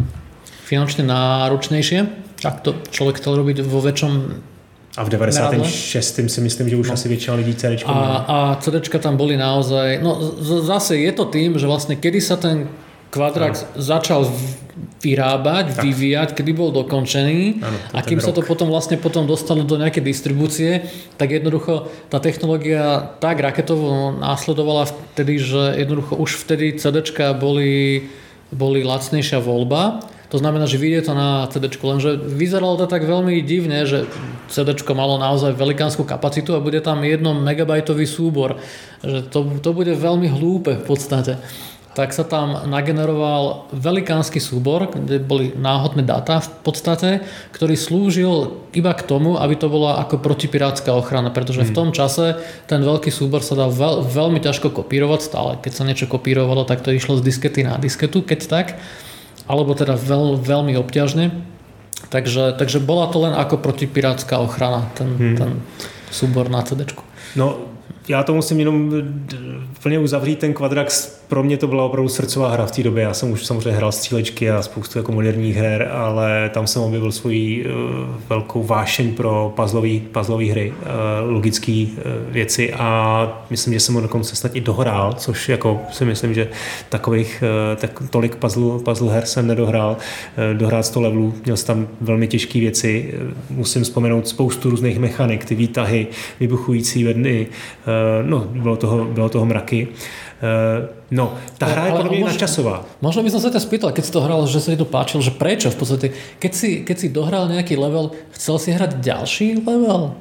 finančne 0.64 1.04
náročnejšie, 1.04 2.06
ak 2.44 2.64
to 2.64 2.80
človek 2.88 3.20
chcel 3.20 3.36
robiť 3.44 3.60
vo 3.60 3.84
väčšom 3.84 4.12
A 4.96 5.04
v 5.04 5.08
96. 5.08 6.28
si 6.28 6.40
myslím, 6.40 6.68
že 6.68 6.76
už 6.76 6.88
No. 6.88 6.94
asi 6.94 7.08
většina 7.08 7.36
lidí 7.36 7.54
CDčko 7.54 7.90
A, 7.90 8.24
a 8.28 8.36
CDčka 8.60 8.98
tam 8.98 9.16
boli 9.16 9.36
naozaj... 9.36 10.00
No 10.02 10.16
zase 10.64 10.96
je 10.96 11.12
to 11.12 11.24
tým, 11.24 11.58
že 11.58 11.66
vlastne 11.66 11.96
kedy 11.96 12.20
sa 12.20 12.36
ten 12.36 12.68
Quadrax 13.12 13.64
začal 13.76 14.24
v- 14.24 14.56
vyrábať, 15.00 15.76
Tak. 15.76 15.84
vyvíjať, 15.84 16.28
kedy 16.32 16.52
bol 16.52 16.72
dokončený 16.74 17.60
to 17.62 17.96
a 17.96 18.02
kým 18.02 18.20
sa 18.20 18.32
to 18.32 18.40
rok. 18.42 18.48
potom 18.50 18.68
vlastne 18.68 18.96
potom 18.96 19.24
dostalo 19.24 19.62
do 19.62 19.76
nejakej 19.76 20.02
distribúcie, 20.02 20.82
tak 21.16 21.30
jednoducho 21.30 21.86
tá 22.08 22.18
technológia 22.18 23.14
tak 23.20 23.40
raketovo 23.40 24.10
následovala 24.12 24.88
vtedy, 25.14 25.38
že 25.38 25.76
jednoducho 25.78 26.16
už 26.16 26.40
vtedy 26.40 26.76
CDčka 26.76 27.32
boli, 27.32 28.08
boli 28.50 28.80
lacnejšia 28.82 29.38
voľba. 29.38 30.00
To 30.34 30.42
znamená, 30.42 30.66
že 30.66 30.82
vyjde 30.82 31.06
to 31.06 31.12
na 31.14 31.46
CD, 31.46 31.70
lenže 31.70 32.18
vyzeralo 32.18 32.74
to 32.74 32.90
tak 32.90 33.06
veľmi 33.06 33.38
divne, 33.46 33.86
že 33.86 34.10
CD 34.50 34.74
malo 34.90 35.22
naozaj 35.22 35.54
velikánsku 35.54 36.02
kapacitu 36.02 36.58
a 36.58 36.64
bude 36.64 36.82
tam 36.82 37.06
1 37.06 37.22
megabajtový 37.22 38.06
súbor. 38.10 38.58
Že 39.06 39.30
to, 39.30 39.38
to 39.62 39.70
bude 39.70 39.94
veľmi 39.94 40.26
hlúpe 40.26 40.82
v 40.82 40.84
podstate. 40.84 41.38
Tak 41.96 42.12
sa 42.12 42.28
tam 42.28 42.68
nageneroval 42.68 43.72
velikánsky 43.72 44.36
súbor, 44.36 44.92
kde 44.92 45.16
boli 45.16 45.56
náhodné 45.56 46.04
dáta 46.04 46.44
v 46.44 46.50
podstate, 46.60 47.24
ktorý 47.56 47.72
slúžil 47.72 48.68
iba 48.76 48.92
k 48.92 49.00
tomu, 49.00 49.40
aby 49.40 49.56
to 49.56 49.72
bola 49.72 50.04
ako 50.04 50.20
protipirátska 50.20 50.92
ochrana, 50.92 51.32
pretože 51.32 51.64
v 51.64 51.72
tom 51.72 51.96
čase 51.96 52.36
ten 52.68 52.84
veľký 52.84 53.08
súbor 53.08 53.40
sa 53.40 53.56
dal 53.56 53.72
veľ, 53.72 54.04
veľmi 54.12 54.44
ťažko 54.44 54.76
kopírovať 54.76 55.20
stále. 55.24 55.50
Keď 55.56 55.72
sa 55.72 55.88
niečo 55.88 56.04
kopírovalo, 56.04 56.68
tak 56.68 56.84
to 56.84 56.92
išlo 56.92 57.16
z 57.16 57.24
diskety 57.32 57.64
na 57.64 57.80
disketu, 57.80 58.20
keď 58.20 58.40
tak 58.44 58.66
alebo 59.48 59.74
teda 59.74 59.94
veľ, 59.94 60.42
veľmi 60.42 60.74
obťažne. 60.76 61.30
Takže, 62.08 62.54
takže 62.58 62.78
bola 62.78 63.08
to 63.08 63.18
len 63.18 63.34
ako 63.34 63.56
protipirátska 63.56 64.38
ochrana, 64.38 64.90
ten, 64.94 65.08
hmm. 65.16 65.36
ten 65.36 65.50
súbor 66.10 66.50
na 66.50 66.62
CD. 66.62 66.86
No, 67.36 67.58
já 68.08 68.22
to 68.22 68.34
musím 68.34 68.58
jenom 68.60 68.92
plně 69.82 69.98
uzavřít, 69.98 70.38
ten 70.38 70.54
Quadrax, 70.54 71.20
pro 71.28 71.42
mě 71.42 71.56
to 71.56 71.66
byla 71.66 71.84
opravdu 71.84 72.08
srdcová 72.08 72.48
hra 72.48 72.66
v 72.66 72.70
té 72.70 72.82
době. 72.82 73.02
Já 73.02 73.14
jsem 73.14 73.30
už 73.30 73.46
samozřejmě 73.46 73.70
hrál 73.70 73.92
střílečky 73.92 74.50
a 74.50 74.62
spoustu 74.62 74.98
jako 74.98 75.12
moderních 75.12 75.56
her, 75.56 75.90
ale 75.92 76.50
tam 76.54 76.66
jsem 76.66 76.82
objevil 76.82 77.12
svoji 77.12 77.64
uh, 77.64 77.72
velkou 78.28 78.62
vášeň 78.62 79.14
pro 79.14 79.54
puzzlový 80.12 80.50
hry, 80.50 80.72
uh, 80.76 81.32
logické 81.32 81.72
uh, 81.72 82.32
věci 82.32 82.72
a 82.72 83.46
myslím, 83.50 83.74
že 83.74 83.80
jsem 83.80 83.94
ho 83.94 84.00
dokonce 84.00 84.36
snad 84.36 84.56
i 84.56 84.60
dohrál, 84.60 85.12
což 85.12 85.48
jako 85.48 85.80
si 85.92 86.04
myslím, 86.04 86.34
že 86.34 86.48
takových 86.88 87.42
uh, 87.72 87.80
tak, 87.80 88.02
tolik 88.10 88.36
puzzle, 88.36 88.78
puzzle 88.78 89.12
her 89.12 89.26
jsem 89.26 89.46
nedohrál. 89.46 89.96
Uh, 90.50 90.58
dohrát 90.58 90.86
100 90.86 91.00
levelů, 91.00 91.34
měl 91.44 91.56
jsem 91.56 91.66
tam 91.66 91.88
velmi 92.00 92.28
těžké 92.28 92.60
věci, 92.60 93.14
musím 93.50 93.82
vzpomenout 93.82 94.28
spoustu 94.28 94.70
různých 94.70 94.98
mechanik, 94.98 95.44
ty 95.44 95.54
výtahy, 95.54 96.06
vybuchující 96.40 97.04
vedny, 97.04 97.46
uh, 97.46 98.28
no, 98.28 98.38
bylo 98.40 98.76
toho, 98.76 99.04
bylo 99.04 99.28
toho 99.28 99.46
mraky. 99.46 99.88
Uh, 99.90 99.96
no, 101.10 101.32
ta 101.58 101.66
hra 101.66 101.86
je 101.86 101.90
Ale- 101.90 102.02
podle 102.02 102.10
mě 102.10 102.18
ale 102.18 102.24
možno- 102.24 102.38
by 103.22 103.30
som 103.30 103.40
sa 103.40 103.48
ťa 103.50 103.60
spýtal, 103.60 103.90
keď 103.92 104.04
si 104.04 104.12
to 104.12 104.20
hral, 104.20 104.44
že 104.46 104.60
sa 104.60 104.70
ti 104.72 104.76
to 104.76 104.84
páčilo, 104.84 105.22
že 105.24 105.30
prečo 105.32 105.70
v 105.72 105.76
podstate, 105.80 106.06
keď 106.38 106.52
si, 106.54 106.70
keď 106.84 106.96
si 106.98 107.08
dohral 107.08 107.48
nejaký 107.48 107.76
level, 107.76 108.12
chcel 108.36 108.58
si 108.60 108.70
hrať 108.76 109.00
ďalší 109.00 109.64
level? 109.64 110.12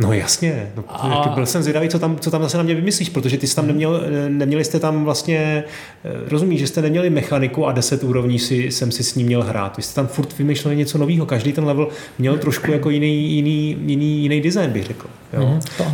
No 0.00 0.12
jasně, 0.12 0.72
no, 0.76 0.84
A- 0.88 1.32
byl 1.34 1.46
jsem 1.46 1.62
zvědavý, 1.62 1.88
co 1.88 1.98
tam, 1.98 2.18
co 2.18 2.30
tam 2.30 2.42
zase 2.42 2.56
na 2.56 2.62
mě 2.62 2.74
vymyslíš, 2.74 3.08
protože 3.08 3.38
ty 3.38 3.46
jsi 3.46 3.56
tam 3.56 3.66
neměl, 3.66 4.02
neměli 4.28 4.64
jste 4.64 4.78
tam 4.80 5.04
vlastně, 5.04 5.64
eh, 6.04 6.10
rozumíš, 6.28 6.60
že 6.60 6.66
jste 6.66 6.82
neměli 6.82 7.10
mechaniku 7.10 7.66
a 7.66 7.72
10 7.72 8.04
úrovní 8.04 8.38
si, 8.38 8.70
jsem 8.70 8.90
si 8.92 9.02
s 9.04 9.14
ním 9.14 9.26
měl 9.26 9.42
hrát. 9.42 9.76
Vy 9.76 9.82
jste 9.82 9.94
tam 9.94 10.06
furt 10.06 10.38
vymýšleli 10.38 10.76
něco 10.76 10.98
nového, 10.98 11.26
každý 11.26 11.52
ten 11.52 11.64
level 11.64 11.88
měl 12.18 12.38
trošku 12.38 12.70
jako 12.72 12.90
jiný, 12.90 13.30
jiný, 13.32 13.76
jiný, 13.86 14.22
jiný 14.22 14.40
design, 14.40 14.70
bych 14.70 14.84
řekl. 14.86 15.06
Jo. 15.32 15.40
Mhm, 15.46 15.60
to 15.76 15.84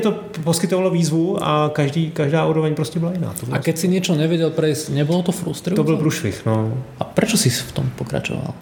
to 0.00 0.12
poskytovalo 0.44 0.90
výzvu 0.90 1.38
a 1.42 1.70
každý, 1.74 2.10
každá 2.10 2.46
úroveň 2.46 2.74
prostě 2.74 2.98
byla 2.98 3.12
jiná. 3.12 3.34
To, 3.40 3.46
A 3.54 3.58
keď 3.58 3.78
si 3.78 3.86
niečo 3.88 4.14
nevedel 4.18 4.50
prejsť, 4.50 4.90
nebolo 4.94 5.22
to 5.22 5.32
frustrujúce? 5.32 5.76
to 5.78 5.84
byl 5.84 5.96
průšvih. 5.96 6.42
No. 6.46 6.74
A 6.98 7.04
prečo 7.04 7.36
si 7.38 7.50
v 7.50 7.72
tom 7.72 7.86
pokračoval? 7.96 8.54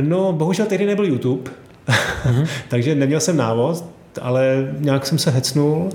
no, 0.00 0.32
bohužel 0.32 0.66
tehdy 0.66 0.86
nebyl 0.86 1.04
YouTube, 1.04 1.50
Mhm. 2.26 2.46
takže 2.68 2.94
neměl 2.94 3.20
jsem 3.20 3.36
návod, 3.36 3.84
ale 4.22 4.72
nějak 4.78 5.06
jsem 5.06 5.18
se 5.18 5.30
hecnul 5.30 5.90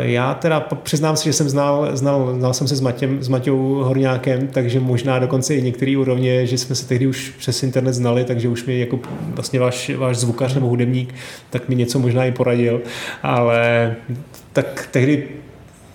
Já 0.00 0.34
teda 0.34 0.60
přiznám 0.82 1.16
se, 1.16 1.24
že 1.24 1.32
jsem 1.32 1.48
znal, 1.48 1.88
znal, 1.92 2.34
znal 2.38 2.54
jsem 2.54 2.68
se 2.68 2.76
s, 2.76 2.80
Matěm, 2.80 3.22
s 3.22 3.28
Matějou 3.28 3.74
Horňákem, 3.74 4.48
takže 4.48 4.80
možná 4.80 5.18
dokonce 5.18 5.54
i 5.54 5.62
některý 5.62 5.96
úrovně, 5.96 6.46
že 6.46 6.58
jsme 6.58 6.74
se 6.74 6.88
tehdy 6.88 7.06
už 7.06 7.34
přes 7.38 7.62
internet 7.62 7.92
znali, 7.92 8.24
takže 8.24 8.48
už 8.48 8.64
mi 8.64 8.80
jako 8.80 8.98
vlastně 9.34 9.60
váš, 9.60 9.90
váš 9.96 10.16
zvukař 10.16 10.54
nebo 10.54 10.66
hudebník, 10.66 11.14
tak 11.50 11.68
mi 11.68 11.74
něco 11.74 11.98
možná 11.98 12.24
i 12.24 12.32
poradil, 12.32 12.80
ale 13.22 13.94
tak 14.52 14.88
tehdy 14.90 15.28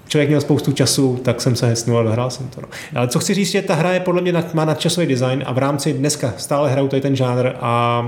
člověk 0.08 0.30
měl 0.30 0.42
spoustu 0.42 0.72
času, 0.72 1.20
tak 1.24 1.42
jsem 1.42 1.56
se 1.56 1.68
hesnul 1.68 2.00
a 2.00 2.04
dohrál 2.04 2.30
jsem 2.30 2.48
to. 2.48 2.62
No. 2.62 2.68
Ale 2.96 3.08
co 3.08 3.20
chci 3.20 3.34
říct, 3.34 3.52
že 3.52 3.62
ta 3.62 3.76
hra 3.76 3.94
je 3.94 4.00
podle 4.00 4.22
mě 4.22 4.34
má 4.54 4.66
nadčasový 4.66 5.08
design 5.08 5.44
a 5.46 5.54
v 5.54 5.58
rámci 5.58 5.94
dneska 5.94 6.34
stále 6.38 6.72
hrajou 6.72 6.88
tady 6.88 7.02
ten 7.02 7.16
žánr 7.16 7.52
a 7.60 8.04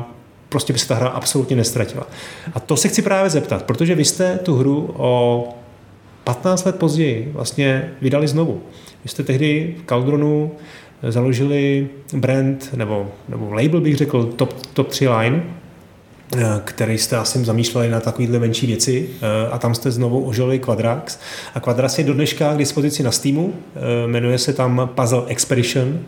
prostě 0.54 0.74
by 0.74 0.80
se 0.80 0.88
ta 0.88 0.95
hra 0.95 1.08
absolutně 1.08 1.56
nestratila. 1.56 2.08
A 2.54 2.60
to 2.60 2.78
se 2.78 2.88
chci 2.88 3.01
právě 3.01 3.30
zeptat, 3.30 3.64
protože 3.64 3.95
vy 3.95 4.06
jste 4.06 4.38
tu 4.38 4.56
hru 4.56 4.93
o 4.97 5.49
15 6.24 6.66
let 6.66 6.76
později 6.76 7.32
vlastně 7.34 7.91
vydali 8.01 8.28
znovu. 8.28 8.62
Vy 9.04 9.10
jste 9.10 9.24
tehdy 9.24 9.76
v 9.84 9.88
Caldronu 9.89 10.51
založili 11.10 11.89
brand, 12.14 12.70
nebo, 12.74 13.08
nebo 13.30 13.54
label 13.54 13.82
bych 13.82 13.97
řekl, 13.97 14.24
Top, 14.24 14.54
top 14.74 14.88
3 14.88 15.10
Line, 15.10 15.43
Eh, 16.38 16.62
který 16.66 16.97
jste 16.97 17.18
asi 17.18 17.45
zamýšleli 17.45 17.89
na 17.89 17.99
takovýhle 17.99 18.39
menší 18.39 18.68
věci 18.68 19.10
eh, 19.22 19.49
a 19.51 19.58
tam 19.58 19.76
jste 19.76 19.91
znovu 19.91 20.26
ožili 20.26 20.60
Quadrax. 20.60 21.20
A 21.56 21.60
Quadrax 21.60 21.97
je 21.97 22.04
do 22.04 22.14
dneška 22.14 22.54
k 22.54 22.58
dispozici 22.58 23.04
na 23.04 23.12
Steamu, 23.12 23.54
eh, 23.76 24.08
jmenuje 24.08 24.38
se 24.38 24.54
tam 24.54 24.89
Puzzle 24.95 25.24
Expedition. 25.28 25.99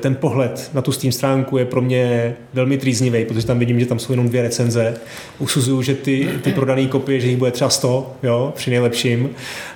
Ten 0.00 0.14
pohled 0.14 0.70
na 0.74 0.82
tu 0.82 0.92
Steam 0.92 1.12
stránku 1.12 1.58
je 1.58 1.64
pro 1.64 1.80
mě 1.80 2.36
velmi 2.54 2.78
trýznivý, 2.78 3.24
protože 3.24 3.46
tam 3.46 3.58
vidím, 3.58 3.80
že 3.80 3.86
tam 3.86 3.98
jsou 3.98 4.12
jenom 4.12 4.28
dvě 4.28 4.42
recenze. 4.42 4.96
Usuzuju, 5.38 5.82
že 5.82 5.94
ty, 5.94 6.28
ty 6.42 6.52
prodané 6.52 6.86
kopie, 6.86 7.20
že 7.20 7.28
jich 7.28 7.36
bude 7.36 7.50
třeba 7.50 7.70
100, 7.70 8.16
jo, 8.22 8.52
při 8.56 8.70
nejlepším. 8.70 9.30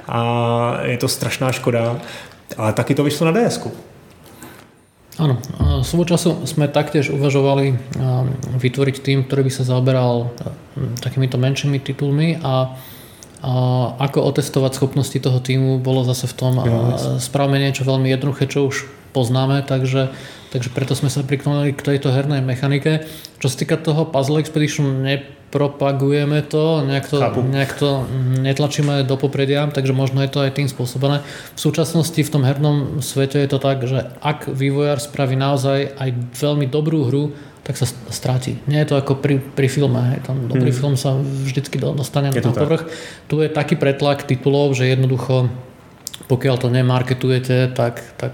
A 0.08 0.78
je 0.82 0.98
to 0.98 1.08
strašná 1.08 1.52
škoda. 1.52 2.00
Ale 2.56 2.72
taky 2.72 2.94
to 2.94 3.04
vyšlo 3.04 3.32
na 3.32 3.32
ds 3.32 3.58
-ku. 3.58 3.70
Áno, 5.20 5.36
svojho 5.84 6.16
času 6.16 6.48
sme 6.48 6.72
taktiež 6.72 7.12
uvažovali 7.12 7.76
vytvoriť 8.56 8.96
tým, 9.04 9.28
ktorý 9.28 9.44
by 9.44 9.52
sa 9.52 9.68
zaoberal 9.68 10.32
takýmito 11.04 11.36
menšími 11.36 11.84
titulmi 11.84 12.40
a 12.40 12.72
a 13.43 13.53
ako 13.99 14.22
otestovať 14.30 14.78
schopnosti 14.78 15.18
toho 15.18 15.43
týmu 15.43 15.82
bolo 15.82 16.07
zase 16.07 16.30
v 16.30 16.34
tom, 16.38 16.62
ja, 16.62 17.18
spravme 17.18 17.59
niečo 17.59 17.82
veľmi 17.82 18.07
jednoduché, 18.07 18.47
čo 18.47 18.70
už 18.70 18.86
poznáme, 19.11 19.66
takže, 19.66 20.14
takže 20.55 20.70
preto 20.70 20.95
sme 20.95 21.11
sa 21.11 21.26
priklonili 21.26 21.74
k 21.74 21.82
tejto 21.82 22.14
hernej 22.14 22.38
mechanike. 22.38 23.03
Čo 23.43 23.47
sa 23.51 23.57
týka 23.59 23.76
toho 23.82 24.07
Puzzle 24.07 24.38
Expedition, 24.38 25.03
nepropagujeme 25.03 26.47
to, 26.47 26.86
nejak 26.86 27.11
to, 27.11 27.18
nejak 27.43 27.72
to 27.76 28.07
netlačíme 28.40 29.03
do 29.03 29.18
popredia, 29.18 29.66
takže 29.68 29.90
možno 29.90 30.22
je 30.22 30.30
to 30.30 30.47
aj 30.47 30.57
tým 30.57 30.70
spôsobené. 30.70 31.26
V 31.59 31.61
súčasnosti 31.61 32.22
v 32.22 32.32
tom 32.32 32.47
hernom 32.47 33.03
svete 33.03 33.43
je 33.43 33.51
to 33.51 33.59
tak, 33.59 33.82
že 33.84 34.07
ak 34.22 34.49
vývojár 34.55 35.03
spraví 35.03 35.34
naozaj 35.34 35.99
aj 35.99 36.09
veľmi 36.38 36.70
dobrú 36.70 37.11
hru, 37.11 37.24
tak 37.62 37.78
sa 37.78 37.86
stráti. 38.10 38.58
Nie 38.66 38.82
je 38.82 38.90
to 38.90 38.98
ako 38.98 39.22
pri, 39.22 39.38
pri 39.38 39.70
filme. 39.70 40.02
Hej. 40.14 40.26
Tam 40.26 40.50
dobrý 40.50 40.74
hmm. 40.74 40.80
film 40.82 40.94
sa 40.98 41.14
vždycky 41.14 41.78
dostane 41.78 42.34
na 42.34 42.52
povrch. 42.52 42.90
Tu 43.30 43.38
je 43.38 43.48
taký 43.48 43.78
pretlak 43.78 44.26
titulov, 44.26 44.74
že 44.74 44.90
jednoducho 44.90 45.46
pokiaľ 46.28 46.56
to 46.58 46.68
nemarketujete, 46.70 47.76
tak, 47.76 48.00
tak 48.16 48.32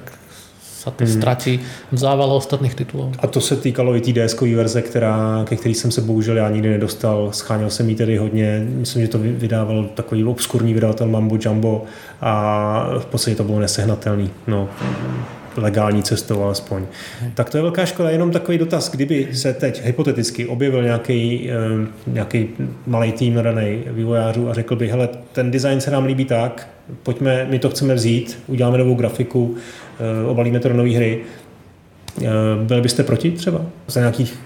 sa 0.61 0.91
to 0.95 1.05
hmm. 1.05 1.15
ztratí 1.19 1.53
v 1.93 1.99
závale 1.99 2.33
ostatných 2.35 2.75
titulů. 2.75 3.13
A 3.19 3.27
to 3.27 3.41
se 3.41 3.57
týkalo 3.57 3.97
i 3.97 4.01
té 4.01 4.13
ds 4.13 4.41
verze, 4.41 4.83
která, 4.83 5.45
ke 5.45 5.57
který 5.57 5.75
jsem 5.75 5.91
se 5.91 6.01
bohužel 6.01 6.37
já 6.37 6.51
nikdy 6.51 6.69
nedostal. 6.69 7.33
Scháněl 7.33 7.71
jsem 7.71 7.89
ji 7.89 7.95
tedy 7.95 8.17
hodně. 8.17 8.67
Myslím, 8.69 9.03
že 9.03 9.09
to 9.09 9.19
vydával 9.19 9.85
takový 9.95 10.25
obskurní 10.25 10.75
vydavatel 10.75 11.09
Mambo 11.09 11.39
Jumbo 11.41 11.85
a 12.21 12.91
v 12.99 13.07
podstatě 13.07 13.37
to 13.37 13.45
bylo 13.45 13.61
nesehnatelný. 13.61 14.31
No, 14.47 14.69
legální 15.57 16.03
cestou 16.03 16.43
alespoň. 16.43 16.87
Tak 17.35 17.51
to 17.51 17.59
je 17.59 17.63
velká 17.63 17.87
škoda. 17.87 18.11
Jenom 18.11 18.31
takový 18.31 18.59
dotaz, 18.59 18.91
kdyby 18.91 19.29
se 19.33 19.55
teď 19.55 19.85
hypoteticky 19.85 20.47
objevil 20.47 20.83
nějaký, 20.83 21.51
eh, 21.51 21.87
nějaký 22.07 22.49
malý 22.87 23.13
tým 23.13 23.35
nadaný 23.35 23.83
vývojářů 23.87 24.51
a 24.51 24.55
řekl 24.55 24.77
by, 24.77 24.89
hele, 24.89 25.09
ten 25.33 25.51
design 25.51 25.81
se 25.81 25.91
nám 25.91 26.05
líbí 26.05 26.25
tak, 26.25 26.69
pojďme, 27.03 27.47
my 27.51 27.59
to 27.59 27.71
chceme 27.71 27.95
vzít, 27.95 28.39
uděláme 28.47 28.79
novou 28.79 28.95
grafiku, 28.95 29.57
eh, 29.57 30.27
obalíme 30.27 30.61
to 30.61 30.69
do 30.69 30.75
nové 30.75 30.97
hry. 30.97 31.21
Eh, 32.23 32.27
byli 32.65 32.81
byste 32.81 33.03
proti 33.03 33.31
třeba? 33.31 33.61
Za 33.87 34.01
nějakých 34.01 34.39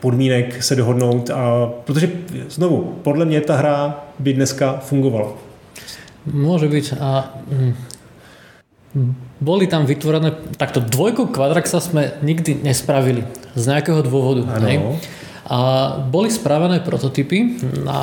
podmínek 0.00 0.62
se 0.62 0.76
dohodnout 0.76 1.30
a 1.30 1.70
protože 1.84 2.10
znovu, 2.48 2.98
podle 3.02 3.24
mě 3.24 3.40
ta 3.40 3.56
hra 3.56 4.04
by 4.18 4.32
dneska 4.32 4.76
fungovala. 4.76 5.32
Môže 6.26 6.66
byť 6.66 6.98
a 6.98 7.38
hm, 8.94 9.14
boli 9.36 9.68
tam 9.68 9.84
vytvorené, 9.84 10.56
takto 10.56 10.80
dvojku 10.80 11.28
Quadraxa 11.28 11.80
sme 11.80 12.16
nikdy 12.24 12.64
nespravili 12.64 13.28
z 13.52 13.62
nejakého 13.68 14.00
dôvodu. 14.00 14.48
A 15.46 15.58
boli 16.02 16.32
spravené 16.32 16.82
prototypy 16.82 17.62
na, 17.84 18.02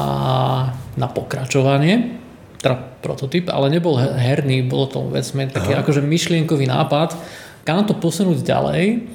na 0.95 1.07
pokračovanie, 1.11 2.21
teda 2.63 2.79
prototyp, 3.03 3.51
ale 3.51 3.67
nebol 3.67 3.99
herný, 3.99 4.63
bolo 4.63 4.88
to 4.88 5.03
vecme 5.11 5.51
taký 5.51 5.75
Aha. 5.75 5.84
akože 5.84 5.99
myšlienkový 5.99 6.71
nápad, 6.71 7.19
kam 7.67 7.84
to 7.84 7.97
posunúť 7.97 8.39
ďalej. 8.47 9.11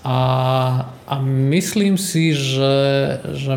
A, 0.00 0.18
a 1.04 1.14
myslím 1.52 2.00
si, 2.00 2.32
že, 2.32 2.74
že 3.36 3.52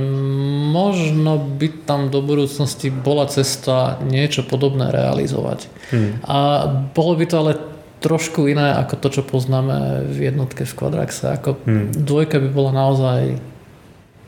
možno 0.76 1.40
by 1.40 1.88
tam 1.88 2.12
do 2.12 2.20
budúcnosti 2.20 2.92
bola 2.92 3.32
cesta 3.32 3.96
niečo 4.04 4.44
podobné 4.44 4.92
realizovať. 4.92 5.72
Hmm. 5.88 6.20
A 6.28 6.38
bolo 6.92 7.16
by 7.16 7.26
to 7.26 7.36
ale 7.40 7.73
trošku 8.04 8.52
iné 8.52 8.76
ako 8.76 9.00
to, 9.00 9.08
čo 9.20 9.22
poznáme 9.24 10.04
v 10.12 10.28
jednotke 10.28 10.68
v 10.68 10.74
Quadraxe. 10.76 11.32
Ako 11.32 11.64
hmm. 11.64 12.04
dvojka 12.04 12.44
by 12.44 12.50
bola 12.52 12.72
naozaj 12.76 13.40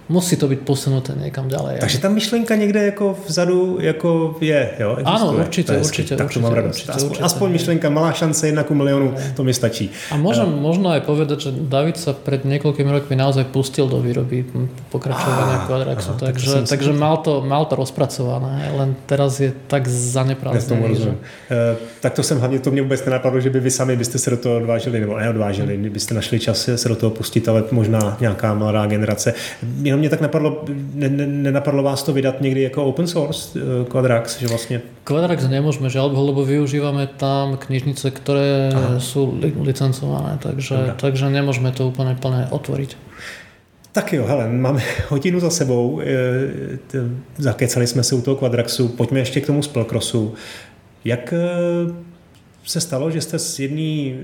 musí 0.09 0.37
to 0.37 0.45
byť 0.45 0.59
posunuté 0.61 1.17
niekam 1.17 1.49
ďalej. 1.49 1.81
Takže 1.81 1.97
ta 1.97 2.09
myšlenka 2.09 2.55
někde 2.55 2.85
jako 2.85 3.17
vzadu 3.27 3.77
jako 3.81 4.35
je, 4.41 4.69
jo? 4.79 4.91
Existuje. 4.91 5.15
Áno, 5.15 5.25
určite, 5.33 5.71
určite. 5.77 6.13
Tak 6.15 6.33
to 6.33 6.39
mám 6.39 6.53
radost. 6.53 6.85
Určite, 6.85 6.91
aspoň, 6.93 7.17
aspoň 7.25 7.47
myšlenka, 7.51 7.89
malá 7.89 8.13
šance 8.13 8.47
jedna 8.47 8.63
ku 8.63 8.73
miliónu, 8.73 9.13
to 9.35 9.43
mi 9.43 9.53
stačí. 9.53 9.89
A 10.11 10.17
môžem 10.17 10.45
uh, 10.45 10.61
možno 10.61 10.93
aj 10.93 11.01
povedať, 11.09 11.49
že 11.49 11.51
David 11.51 11.97
sa 11.97 12.13
pred 12.13 12.45
niekoľkými 12.45 12.91
rokmi 12.91 13.17
naozaj 13.17 13.49
pustil 13.49 13.89
do 13.89 13.97
výroby 13.97 14.45
pokračovania 14.93 15.65
Quadraxu, 15.65 16.13
aha, 16.13 16.19
takže, 16.21 16.53
tak 16.53 16.69
takže 16.69 16.91
mal, 16.93 17.17
to, 17.17 17.41
mal 17.41 17.65
to 17.65 17.73
rozpracované, 17.75 18.71
len 18.77 18.93
teraz 19.09 19.41
je 19.41 19.49
tak 19.67 19.87
zaneprázdnený. 19.89 20.95
Že... 20.95 21.09
Uh, 21.09 21.17
tak 22.01 22.13
to 22.13 22.23
jsem 22.23 22.39
hlavně, 22.39 22.59
to 22.59 22.71
mě 22.71 22.81
vůbec 22.81 23.05
nenapadlo, 23.05 23.39
že 23.39 23.49
by 23.49 23.59
vy 23.59 23.71
sami 23.71 23.95
byste 23.95 24.17
se 24.17 24.29
do 24.29 24.37
toho 24.37 24.55
odvážili, 24.55 24.99
nebo 24.99 25.17
neodvážili, 25.17 25.77
hmm. 25.77 25.89
byste 25.89 26.13
našli 26.13 26.39
čas 26.39 26.69
se 26.75 26.89
do 26.89 26.95
toho 26.95 27.09
pustit, 27.09 27.49
ale 27.49 27.63
možná 27.71 28.17
nějaká 28.19 28.53
mladá 28.53 28.85
generace. 28.85 29.33
Jenom 29.95 30.01
mě 30.01 30.09
tak 30.09 30.21
napadlo, 30.21 30.63
ne, 30.93 31.09
ne, 31.09 31.27
nenapadlo 31.27 31.83
vás 31.83 32.03
to 32.03 32.13
vydat 32.13 32.41
někdy 32.41 32.61
jako 32.61 32.85
open 32.85 33.07
source 33.07 33.59
eh, 33.59 33.85
Quadrax, 33.85 34.39
že 34.39 34.47
vlastně? 34.47 34.81
Quadrax 35.07 35.47
nemôžeme 35.47 35.87
žiaľ, 35.87 36.11
lebo 36.11 36.43
využívame 36.43 37.07
tam 37.07 37.55
knižnice, 37.55 38.11
ktoré 38.11 38.75
Aha. 38.75 38.99
sú 38.99 39.31
licencované, 39.39 40.35
takže, 40.43 40.99
takže 40.99 41.31
nemôžeme 41.31 41.71
to 41.71 41.87
úplne 41.87 42.19
plne 42.19 42.51
otvoriť. 42.51 42.97
Tak 43.95 44.13
jo, 44.13 44.27
hele, 44.27 44.51
máme 44.51 44.83
hodinu 45.13 45.39
za 45.39 45.49
sebou, 45.49 46.01
eh, 46.03 47.07
zakecali 47.37 47.87
jsme 47.87 48.03
se 48.03 48.15
u 48.15 48.21
toho 48.21 48.37
Quadraxu, 48.37 48.87
pojďme 48.87 49.19
ještě 49.19 49.41
k 49.41 49.47
tomu 49.47 49.63
Spellcrossu. 49.63 50.33
Jak 51.05 51.33
eh, 51.33 51.39
se 52.65 52.81
stalo, 52.81 53.11
že 53.11 53.21
jste 53.21 53.39
z 53.39 53.59
jedné 53.59 54.19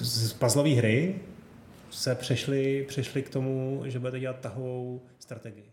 z 0.00 0.32
puzzlové 0.32 0.76
hry 0.76 1.14
se 1.90 2.14
přešli, 2.14 2.84
přešli 2.88 3.22
k 3.22 3.28
tomu, 3.28 3.82
že 3.86 3.98
budete 3.98 4.20
dělat 4.20 4.40
tahovou 4.40 5.02
strategii. 5.18 5.72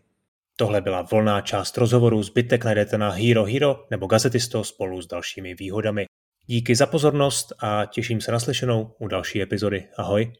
Tohle 0.56 0.80
byla 0.80 1.02
volná 1.02 1.40
část 1.40 1.78
rozhovoru, 1.78 2.22
zbytek 2.22 2.64
najdete 2.64 2.98
na 2.98 3.10
Hero 3.10 3.44
Hero 3.44 3.84
nebo 3.90 4.06
Gazetisto 4.06 4.64
spolu 4.64 5.02
s 5.02 5.06
dalšími 5.06 5.54
výhodami. 5.54 6.06
Díky 6.46 6.76
za 6.76 6.86
pozornost 6.86 7.52
a 7.58 7.84
těším 7.84 8.20
se 8.20 8.32
na 8.32 8.40
slyšenou 8.40 8.94
u 8.98 9.08
další 9.08 9.42
epizody. 9.42 9.84
Ahoj. 9.96 10.32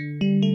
thank 0.00 0.44
you 0.44 0.47